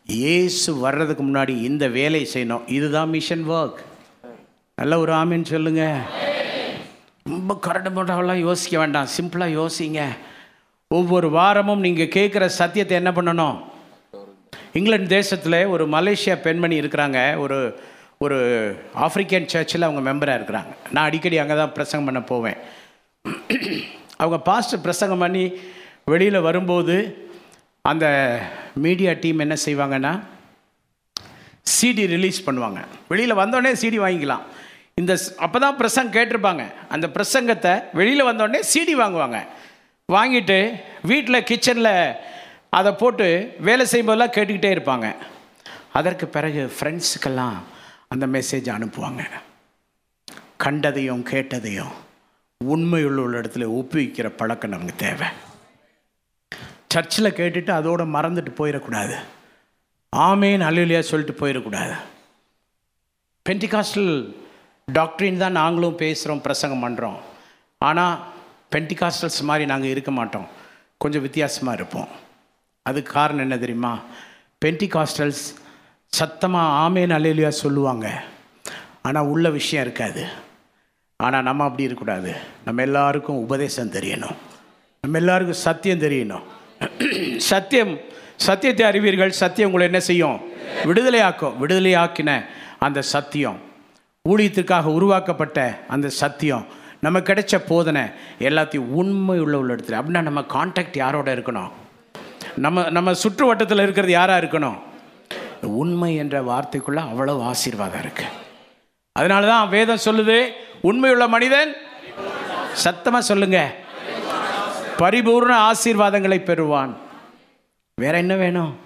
ஏசு 0.08 0.76
வர்றதுக்கு 0.76 1.24
முன்னாடி 1.24 1.56
இந்த 1.62 1.88
வேலையை 1.88 2.30
செய்யணும். 2.34 2.70
இதுதான் 2.78 3.10
மிஷன் 3.10 3.44
ஒர்க் 3.50 3.82
நல்ல 4.76 5.00
ஒரு 5.00 5.14
ஆமின்னு 5.14 5.52
சொல்லுங்க. 5.54 6.02
ரொம்ப 7.24 7.58
கரடு 7.58 7.90
முரடாவெல்லாம் 7.90 8.46
யோசிக்க 8.48 8.78
வேண்டாம். 8.78 9.12
சிம்பிளாக 9.18 9.58
யோசிங்க. 9.60 10.02
ஒவ்வொரு 10.88 11.30
வாரமும் 11.30 11.80
நீங்கள் 11.80 12.14
கேட்குற 12.16 12.46
சத்தியத்தை 12.46 12.98
என்ன 12.98 13.12
பண்ணணும்? 13.12 13.60
இங்கிலாந்து 14.78 15.16
தேசத்தில் 15.18 15.60
ஒரு 15.74 15.86
மலேசியா 15.96 16.36
பெண்மணி 16.46 16.76
இருக்கிறாங்க. 16.82 17.20
ஒரு 17.44 17.58
ஒரு 18.26 18.38
ஆஃப்ரிக்கன் 19.06 19.50
சர்ச்சில் 19.54 19.86
அவங்க 19.88 20.02
மெம்பராக 20.08 20.40
இருக்கிறாங்க. 20.40 20.72
நான் 20.94 21.08
அடிக்கடி 21.10 21.38
அங்கே 21.44 21.56
தான் 21.62 21.74
பிரசங்கம் 21.78 22.08
பண்ண 22.10 22.22
போவேன். 22.32 22.58
அவங்க 24.22 24.38
பாஸ்ட் 24.50 24.76
பிரசங்கம் 24.88 25.24
பண்ணி 25.24 25.46
வெளியில் 26.14 26.46
வரும்போது 26.48 26.96
அந்த 27.92 28.06
மீடியா 28.86 29.12
டீம் 29.24 29.44
என்ன 29.46 29.56
செய்வாங்கன்னா 29.66 30.14
சிடி 31.76 32.06
ரிலீஸ் 32.16 32.46
பண்ணுவாங்க. 32.48 32.80
வெளியில் 33.12 33.40
வந்தோடனே 33.42 33.72
சிடி 33.82 34.00
வாங்கிக்கலாம். 34.06 34.46
இந்த 35.02 35.14
அப்போ 35.46 35.58
தான் 35.64 35.80
பிரசங்கம் 35.82 36.16
கேட்டிருப்பாங்க. 36.18 36.64
அந்த 36.96 37.06
பிரசங்கத்தை 37.16 37.74
வெளியில் 38.00 38.30
வந்தோடனே 38.30 38.62
சிடி 38.74 38.96
வாங்குவாங்க. 39.04 39.40
வாங்கிட்டு 40.16 40.60
வீட்டில் 41.12 41.46
கிச்சனில் 41.50 41.94
அதை 42.78 42.92
போட்டு 43.00 43.26
வேலை 43.68 43.86
செய்யும்போதெல்லாம் 43.86 44.36
கேட்டுக்கிட்டே 44.36 44.70
இருப்பாங்க. 44.76 45.08
அதற்கு 46.00 46.28
பிறகு 46.28 46.62
ஃப்ரெண்ட்ஸுக்கெல்லாம் 46.76 47.58
அந்த 48.08 48.26
மெசேஜ் 48.28 48.70
அனுப்புவாங்க. 48.76 49.24
கண்டதையும் 50.64 51.24
கேட்டதையும் 51.32 51.94
உண்மையுள்ள 52.74 53.22
உள்ள 53.22 53.36
இடத்துல 53.42 53.68
ஒப்புவிக்கிற 53.78 54.28
பழக்கம் 54.40 54.74
நமக்கு 54.76 54.96
தேவை. 54.96 55.28
சர்ச்சில் 56.94 57.36
கேட்டுட்டு 57.40 57.72
அதோடு 57.80 58.06
மறந்துட்டு 58.18 58.54
போயிடக்கூடாது. 58.62 59.18
ஆமேன் 60.16 60.66
அலுவலியாக 60.70 61.10
சொல்லிட்டு 61.12 61.36
போயிடக்கூடாது. 61.42 61.96
பென்டிகாஸ்டல் 63.50 64.14
டாக்டரின் 64.88 65.44
தான் 65.44 65.60
நாங்களும் 65.62 66.00
பேசுகிறோம் 66.06 66.46
பிரசங்கம் 66.48 66.84
பண்ணுறோம் 66.86 67.20
ஆனால் 67.78 68.18
பென்டிகாஸ்டல்ஸ் 68.76 69.42
மாதிரி 69.50 69.66
நாங்கள் 69.66 69.90
இருக்க 69.90 70.12
மாட்டோம். 70.12 70.50
கொஞ்சம் 70.98 71.22
வித்தியாசமாக 71.22 71.78
இருப்போம். 71.80 72.12
அதுக்கு 72.84 73.12
காரணம் 73.12 73.42
என்ன 73.42 73.58
தெரியுமா? 73.58 74.00
பென்டிகாஸ்டல்ஸ் 74.66 75.56
சத்தமாக 76.06 76.90
ஆமேன் 76.90 77.14
அல்லையா 77.14 77.48
சொல்லுவாங்க. 77.48 78.24
ஆனால் 79.02 79.26
உள்ள 79.26 79.50
விஷயம் 79.50 79.86
இருக்காது. 79.86 80.26
ஆனால் 81.18 81.44
நம்ம 81.44 81.64
அப்படி 81.64 81.84
இருக்கக்கூடாது. 81.84 82.36
நம்ம 82.66 82.82
எல்லாருக்கும் 82.82 83.38
உபதேசம் 83.38 83.92
தெரியணும். 83.92 84.36
நம்ம 85.02 85.18
எல்லாருக்கும் 85.18 85.58
சத்தியம் 85.58 86.00
தெரியணும். 86.00 86.42
சத்தியம் 87.38 87.98
சத்தியத்தை 88.36 88.86
அறிவீர்கள். 88.86 89.32
சத்தியம் 89.32 89.68
உங்களை 89.68 89.88
என்ன 89.88 90.00
செய்யும்? 90.00 90.40
விடுதலையாக்கும். 90.84 91.58
விடுதலையாக்கின 91.62 92.46
அந்த 92.80 93.02
சத்தியம். 93.02 93.60
ஊழியத்திற்காக 94.30 94.84
உருவாக்கப்பட்ட 94.84 95.84
அந்த 95.88 96.10
சத்தியம். 96.10 96.66
நம்ம 97.00 97.20
கிடைச்ச 97.20 97.58
போதனை 97.58 98.02
எல்லாத்தையும் 98.40 98.90
உண்மை 99.02 99.40
உள்ள 99.40 99.58
உள்ள 99.58 99.76
இடத்துல 99.76 100.02
அப்படின்னா 100.02 100.22
நம்ம 100.22 100.42
கான்டாக்ட் 100.42 100.98
யாரோட 100.98 101.36
இருக்கணும்? 101.36 101.72
நம்ம 102.56 102.90
நம்ம 102.90 103.14
சுற்று 103.14 103.46
வட்டத்தில் 103.46 103.80
இருக்கிறது 103.80 104.12
யாராக 104.12 104.46
இருக்கணும்? 104.46 104.80
உண்மை 105.62 106.16
என்ற 106.16 106.42
வார்த்தைக்குள்ள 106.42 106.96
அவ்வளவு 106.96 107.44
ஆசீர்வாதம் 107.44 108.00
இருக்கு. 108.00 108.26
அதனால 109.12 109.48
தான் 109.48 109.70
வேதம் 109.70 110.06
சொல்லுது 110.06 110.52
உண்மையுள்ள 110.82 111.28
மனிதன் 111.28 111.74
சத்தமாக 112.74 113.24
சொல்லுங்க. 113.24 113.76
பரிபூர்ண 114.98 115.72
ஆசீர்வாதங்களை 115.72 116.44
பெறுவான். 116.44 116.98
வேற 117.96 118.18
என்ன 118.18 118.36
வேணும்? 118.36 118.80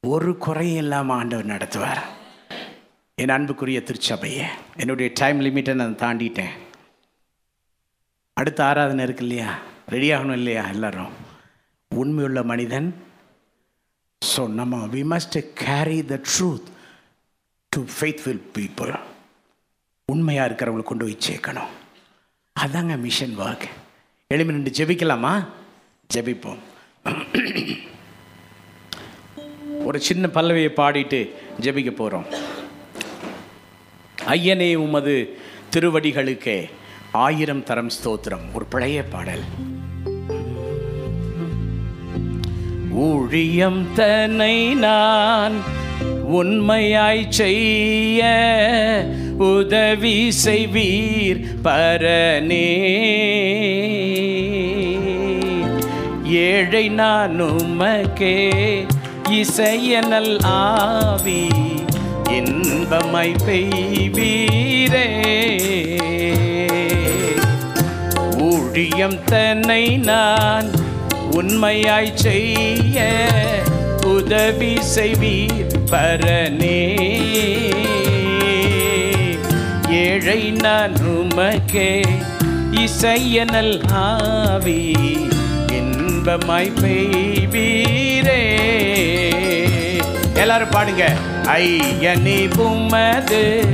ஒரு 0.00 0.36
குறையும் 0.36 0.76
இல்லாமல் 0.76 1.16
ஆண்டவர் 1.16 1.46
நடத்துவார். 1.46 2.00
என் 3.14 3.28
அன்புக்குரிய 3.28 3.82
திருச்சபையை 3.82 4.46
என்னுடைய 4.76 5.10
டைம் 5.14 5.40
லிமிட்டை 5.40 5.74
நான் 5.74 5.94
தாண்டிட்டேன். 5.94 6.50
அடுத்த 8.32 8.64
ஆராதனை 8.64 9.04
இருக்கு 9.04 9.26
இல்லையா? 9.26 9.54
ரெடி 9.88 10.12
ஆகணும் 10.12 10.32
இல்லையா 10.32 10.66
எல்லாரும்? 10.66 11.27
உண்மையுள்ள 11.90 12.42
மனிதன். 12.42 12.88
ஸோ 14.22 14.42
நம்ம 14.58 14.76
we 14.94 15.02
must 15.12 15.38
carry 15.62 15.98
the 16.10 16.16
truth 16.30 16.68
to 17.72 17.80
faithful 17.94 18.42
people 18.56 18.92
உண்மையாக 20.12 20.48
இருக்கிறவங்களை 20.48 20.84
கொண்டு 20.88 21.04
போய் 21.04 21.24
சேர்க்கணும். 21.28 21.72
அதாங்க 22.56 22.94
மிஷன் 23.04 23.34
ஒர்க் 23.46 23.66
எளிமை 24.34 24.54
நின்று 24.54 24.72
ஜெபிக்கலாமா? 24.78 25.32
ஜெபிப்போம். 26.14 26.62
ஒரு 29.88 29.98
சின்ன 30.08 30.24
பல்லவியை 30.36 30.70
பாடிட்டு 30.80 31.20
ஜெபிக்க 31.64 31.90
போகிறோம் 31.90 32.26
ஐயனே 34.34 34.70
உமது 34.84 35.14
திருவடிகளுக்கே 35.74 36.58
ஆயிரம் 37.26 37.64
தரம் 37.68 37.92
ஸ்தோத்திரம். 37.96 38.46
ஒரு 38.54 38.64
பழைய 38.64 39.04
பாடல். 39.14 39.44
ஊழியம் 43.06 43.80
தன்னை 43.94 44.74
நான் 44.74 45.56
உண்மையாய் 46.38 47.24
செய்ய 47.28 48.22
உதவி 49.48 50.16
செய்வீர் 50.44 51.40
பரனே. 51.64 52.68
ஏழை 56.44 56.88
நான் 56.88 57.38
உமக்கே 57.42 58.34
இசைய 59.30 60.00
நல் 60.06 60.34
ஆவி 60.40 61.44
இன்பமாய் 62.38 63.36
பெய்வீரே. 63.46 65.06
ஊழியம் 68.50 69.18
தன்னை 69.24 69.84
நான் 70.10 70.68
உண்மையாய் 71.30 72.14
செய்ய 72.14 73.08
உதவி 74.06 74.78
செய்வீர் 74.96 75.76
பரனே. 75.90 76.96
ஏழை 79.90 80.50
நான் 80.50 80.92
உமக்கே 80.92 82.02
இசையனல் 82.70 83.82
ஆவி 83.92 84.94
இன்பமாய் 85.72 86.72
பெய்வீரே. 86.82 88.44
எல்லாரும் 90.34 90.68
பாடுங்க. 90.68 91.16
ஐயனி 91.44 92.56
புமது 92.56 93.64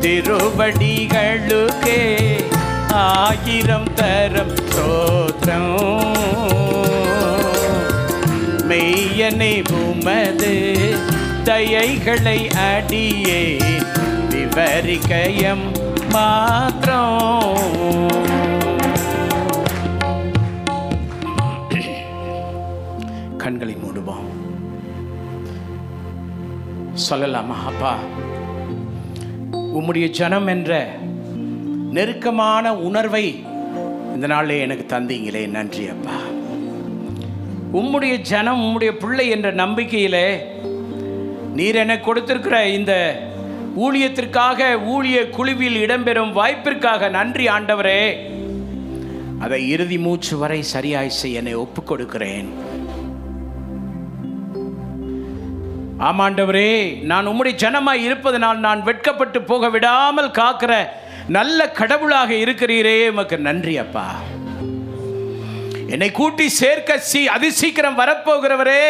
திருவடிகளுக்கே 0.00 2.00
ஆயிரம் 2.88 3.94
தரம் 3.94 4.56
சோத்திரம் 4.74 6.15
மெய்யனை 9.16 9.70
உமது 9.70 10.76
தயைகளை 11.44 12.48
அடியே 12.48 13.58
விவரிக்கயம் 14.30 15.62
மாத்திரம். 16.10 18.10
கண்களை 23.36 23.74
மூடுவோம். 23.74 24.28
சொல்லலாமா 27.10 27.66
அப்பா? 27.66 27.98
உம்முடைய 29.52 30.10
ஜனம் 30.10 30.46
என்ற 30.46 30.90
நெருக்கமான 31.90 32.76
உணர்வை 32.76 33.44
இந்த 34.14 34.26
நாளில் 34.26 34.58
எனக்கு 34.58 34.96
தந்தீங்களே. 34.96 35.46
நன்றி 35.46 35.88
அப்பா. 35.88 36.34
உம்முடைய 37.72 38.20
ஜனம் 38.20 38.60
உம்முடைய 38.62 38.98
பிள்ளை 38.98 39.28
என்ற 39.28 39.52
நம்பிக்கையிலே 39.52 40.40
நீர் 41.54 41.74
எனக்கு 41.74 42.12
கொடுத்திருக்கிற 42.12 42.66
இந்த 42.68 43.22
ஊழியத்திற்காக 43.76 44.76
ஊழிய 44.84 45.28
குழுவில் 45.28 45.76
இடம்பெறும் 45.76 46.32
வாய்ப்பிற்காக 46.32 47.08
நன்றி 47.08 47.48
ஆண்டவரே. 47.48 48.16
அதை 49.38 49.68
இறுதி 49.68 49.98
மூச்சு 49.98 50.36
வரை 50.36 50.62
சரியாய் 50.62 51.08
செய்ய 51.08 51.38
என்னை 51.38 51.54
ஒப்புக் 51.54 51.86
கொடுக்கிறேன் 51.86 52.48
ஆமாண்டவரே 55.98 57.02
நான் 57.02 57.26
உம்முடைய 57.26 57.54
ஜனமாய் 57.56 58.02
இருப்பதனால் 58.02 58.58
நான் 58.58 58.82
வெட்கப்பட்டு 58.82 59.42
போக 59.42 59.68
விடாமல் 59.68 60.30
காக்கிற 60.30 60.88
நல்ல 61.28 61.70
கடவுளாக 61.70 62.34
இருக்கிறீரே 62.34 63.08
உமக்கு 63.08 63.38
நன்றி 63.38 63.78
அப்பா. 63.78 64.14
என்னை 65.94 66.10
கூட்டி 66.12 66.48
சேர்க்க 66.48 66.98
சி 66.98 67.28
அதி 67.28 67.50
சீக்கிரம் 67.50 67.98
வரப்போகிறவரே. 67.98 68.82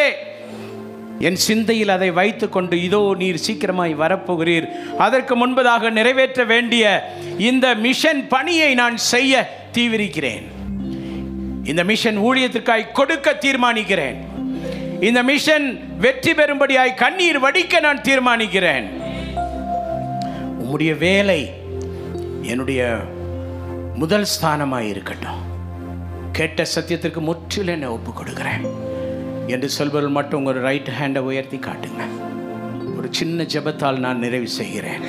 என் 1.27 1.39
சிந்தையில் 1.47 1.93
அதை 1.95 2.11
வைத்துக்கொண்டு 2.11 2.83
இதோ 2.83 3.15
நீர் 3.19 3.43
சீக்கிரமாய் 3.47 3.95
வரப்போகிறீர். 4.03 4.67
அதற்கு 4.99 5.35
முன்பதாக 5.43 5.91
நிறைவேற்ற 5.91 6.45
வேண்டிய 6.45 6.85
இந்த 7.37 7.75
மிஷன் 7.75 8.29
பணியை 8.29 8.75
நான் 8.75 8.97
செய்ய 8.97 9.49
தீவிரிக்கிறேன். 9.73 10.47
இந்த 11.71 11.85
மிஷன் 11.85 12.19
ஊழியத்திற்காய் 12.19 12.93
கொடுக்க 12.93 13.33
தீர்மானிக்கிறேன். 13.45 14.19
இந்த 15.09 15.23
மிஷன் 15.23 15.67
வெற்றி 16.05 16.33
பெறும்படியாய் 16.33 16.95
கண்ணீர் 16.95 17.41
வடிக்க 17.47 17.81
நான் 17.81 18.05
தீர்மானிக்கிறேன். 18.09 18.87
உம்முடைய 20.63 20.99
வேலை 20.99 21.41
என்னுடைய 22.43 22.83
முதல் 23.95 24.27
ஸ்தானமாய் 24.35 24.89
இருக்கட்டும். 24.89 25.46
கேட்ட 26.37 26.63
சத்தியத்திற்கு 26.75 27.21
முற்றிலும் 27.27 27.75
என்னை 27.75 27.89
ஒப்புக் 27.89 28.17
கொடுக்குறேன் 28.19 28.65
என்று 29.47 29.69
சொல்பவர்கள் 29.69 30.17
மட்டும் 30.17 30.45
ஒரு 30.45 30.61
ரைட் 30.61 30.89
ஹேண்டை 30.99 31.19
உயர்த்தி 31.19 31.57
காட்டுங்க 31.57 32.03
ஒரு 32.97 33.09
சின்ன 33.11 33.43
ஜெபத்தால் 33.43 33.99
நான் 33.99 34.19
நிறைவு 34.19 34.49
செய்கிறேன். 34.49 35.05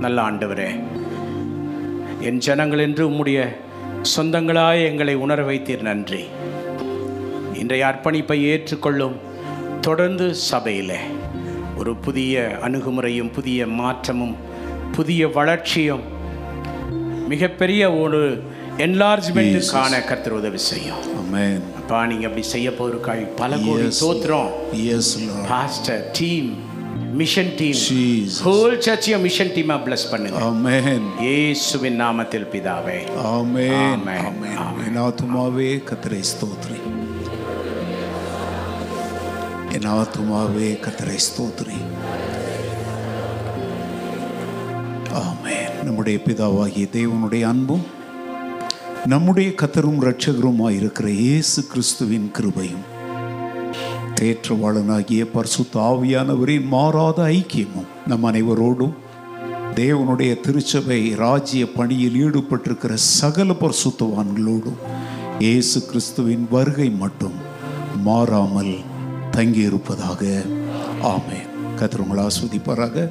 நல்ல 0.00 0.22
ஆண்டவரே 0.22 0.68
என் 2.20 2.38
ஜனங்கள் 2.38 2.78
என்று 2.78 3.08
உம்முடைய 3.10 3.40
சொந்தங்களாய் 4.16 4.84
எங்களை 4.84 5.14
உணர 5.14 5.42
வைத்தீர் 5.42 5.80
நன்றி. 5.80 6.22
இன்றைய 7.54 7.86
அர்ப்பணிப்பை 7.86 8.38
ஏற்றுக்கொள்ளும் 8.52 9.16
தொடர்ந்து 9.80 10.34
சபையில் 10.34 10.96
ஒரு 11.76 11.94
புதிய 11.96 12.58
அணுகுமுறையும் 12.62 13.32
புதிய 13.32 13.66
மாற்றமும் 13.66 14.36
புதிய 14.92 15.28
வளர்ச்சியும் 15.28 16.06
மிகப்பெரிய 17.28 17.92
ஒரு 17.92 18.22
என்லார்ஜ்மெண்ட் 18.78 19.70
காண 19.72 19.94
கர்த்தர் 20.08 20.38
உதவி 20.38 20.60
செய்யும் 20.64 21.02
Amen. 21.22 21.58
அப்பா 21.80 21.98
நீங்க 22.10 22.26
அப்படி 22.28 22.44
செய்ய 22.48 22.68
போருக்காய் 22.78 23.22
பல 23.40 23.52
கோடி 23.58 23.84
Yes, 23.84 24.00
தோத்திரம் 24.02 24.50
Yes, 24.84 25.08
Lord. 25.22 25.44
Pastor 25.50 26.04
team 26.18 26.50
mission 27.20 27.52
team. 27.58 27.78
Whole 28.44 28.74
சர்ச்சையும் 28.84 29.24
mission 29.26 29.52
டீமா 29.54 29.76
பிளஸ் 29.86 30.06
பண்ணுங்க 30.10 30.40
Amen. 30.46 31.00
இயேசுவின் 31.24 31.98
நாமத்தில் 32.02 32.48
பிதாவே. 32.52 32.98
Amen. 33.32 34.00
Amen. 34.22 34.56
என் 34.86 35.00
ஆத்துமாவே 35.06 35.70
கத்தரை 35.90 36.22
ஸ்தோத்ரி 36.30 36.78
என் 39.76 39.88
ஆத்துமாவே 39.92 40.68
கத்தரை 40.84 41.18
ஸ்தோத்திரி 41.26 41.78
ஆமென் 45.20 45.76
நம்முடைய 45.84 46.18
பிதாவாகிய 46.26 46.86
தேவனுடைய 46.92 47.42
அன்பும் 47.44 47.84
நம்முடைய 49.06 49.50
கத்தரும் 49.50 50.00
இரட்சகருமாய் 50.02 50.76
இருக்கிற 50.76 51.10
இயேசு 51.10 51.66
கிறிஸ்துவின் 51.66 52.30
கிருபையும் 52.38 52.84
தேற்றவாளனாகிய 54.14 55.26
பர்சு 55.34 55.62
தாவியானவரின் 55.74 56.66
மாறாத 56.68 57.22
ஐக்கியமும் 57.22 57.88
நம் 58.06 58.24
அனைவரோடும் 58.24 58.92
தேவனுடைய 59.74 60.40
திருச்சபை 60.40 61.14
ராஜ்ய 61.14 61.72
பணியில் 61.72 62.26
ஈடுபட்டிருக்கிற 62.26 62.94
சகல 62.94 63.52
பரிசுத்தவான்களோடும் 63.52 64.80
இயேசு 65.38 65.86
கிறிஸ்துவின் 65.86 66.46
வருகை 66.50 66.90
மட்டும் 66.90 67.34
மாறாமல் 68.04 68.74
தங்கியிருப்பதாக. 69.36 70.44
ஆமே 71.02 71.40
கத்திரங்களை 71.76 72.26
ஆஸ்வதிப்பாராக. 72.28 73.10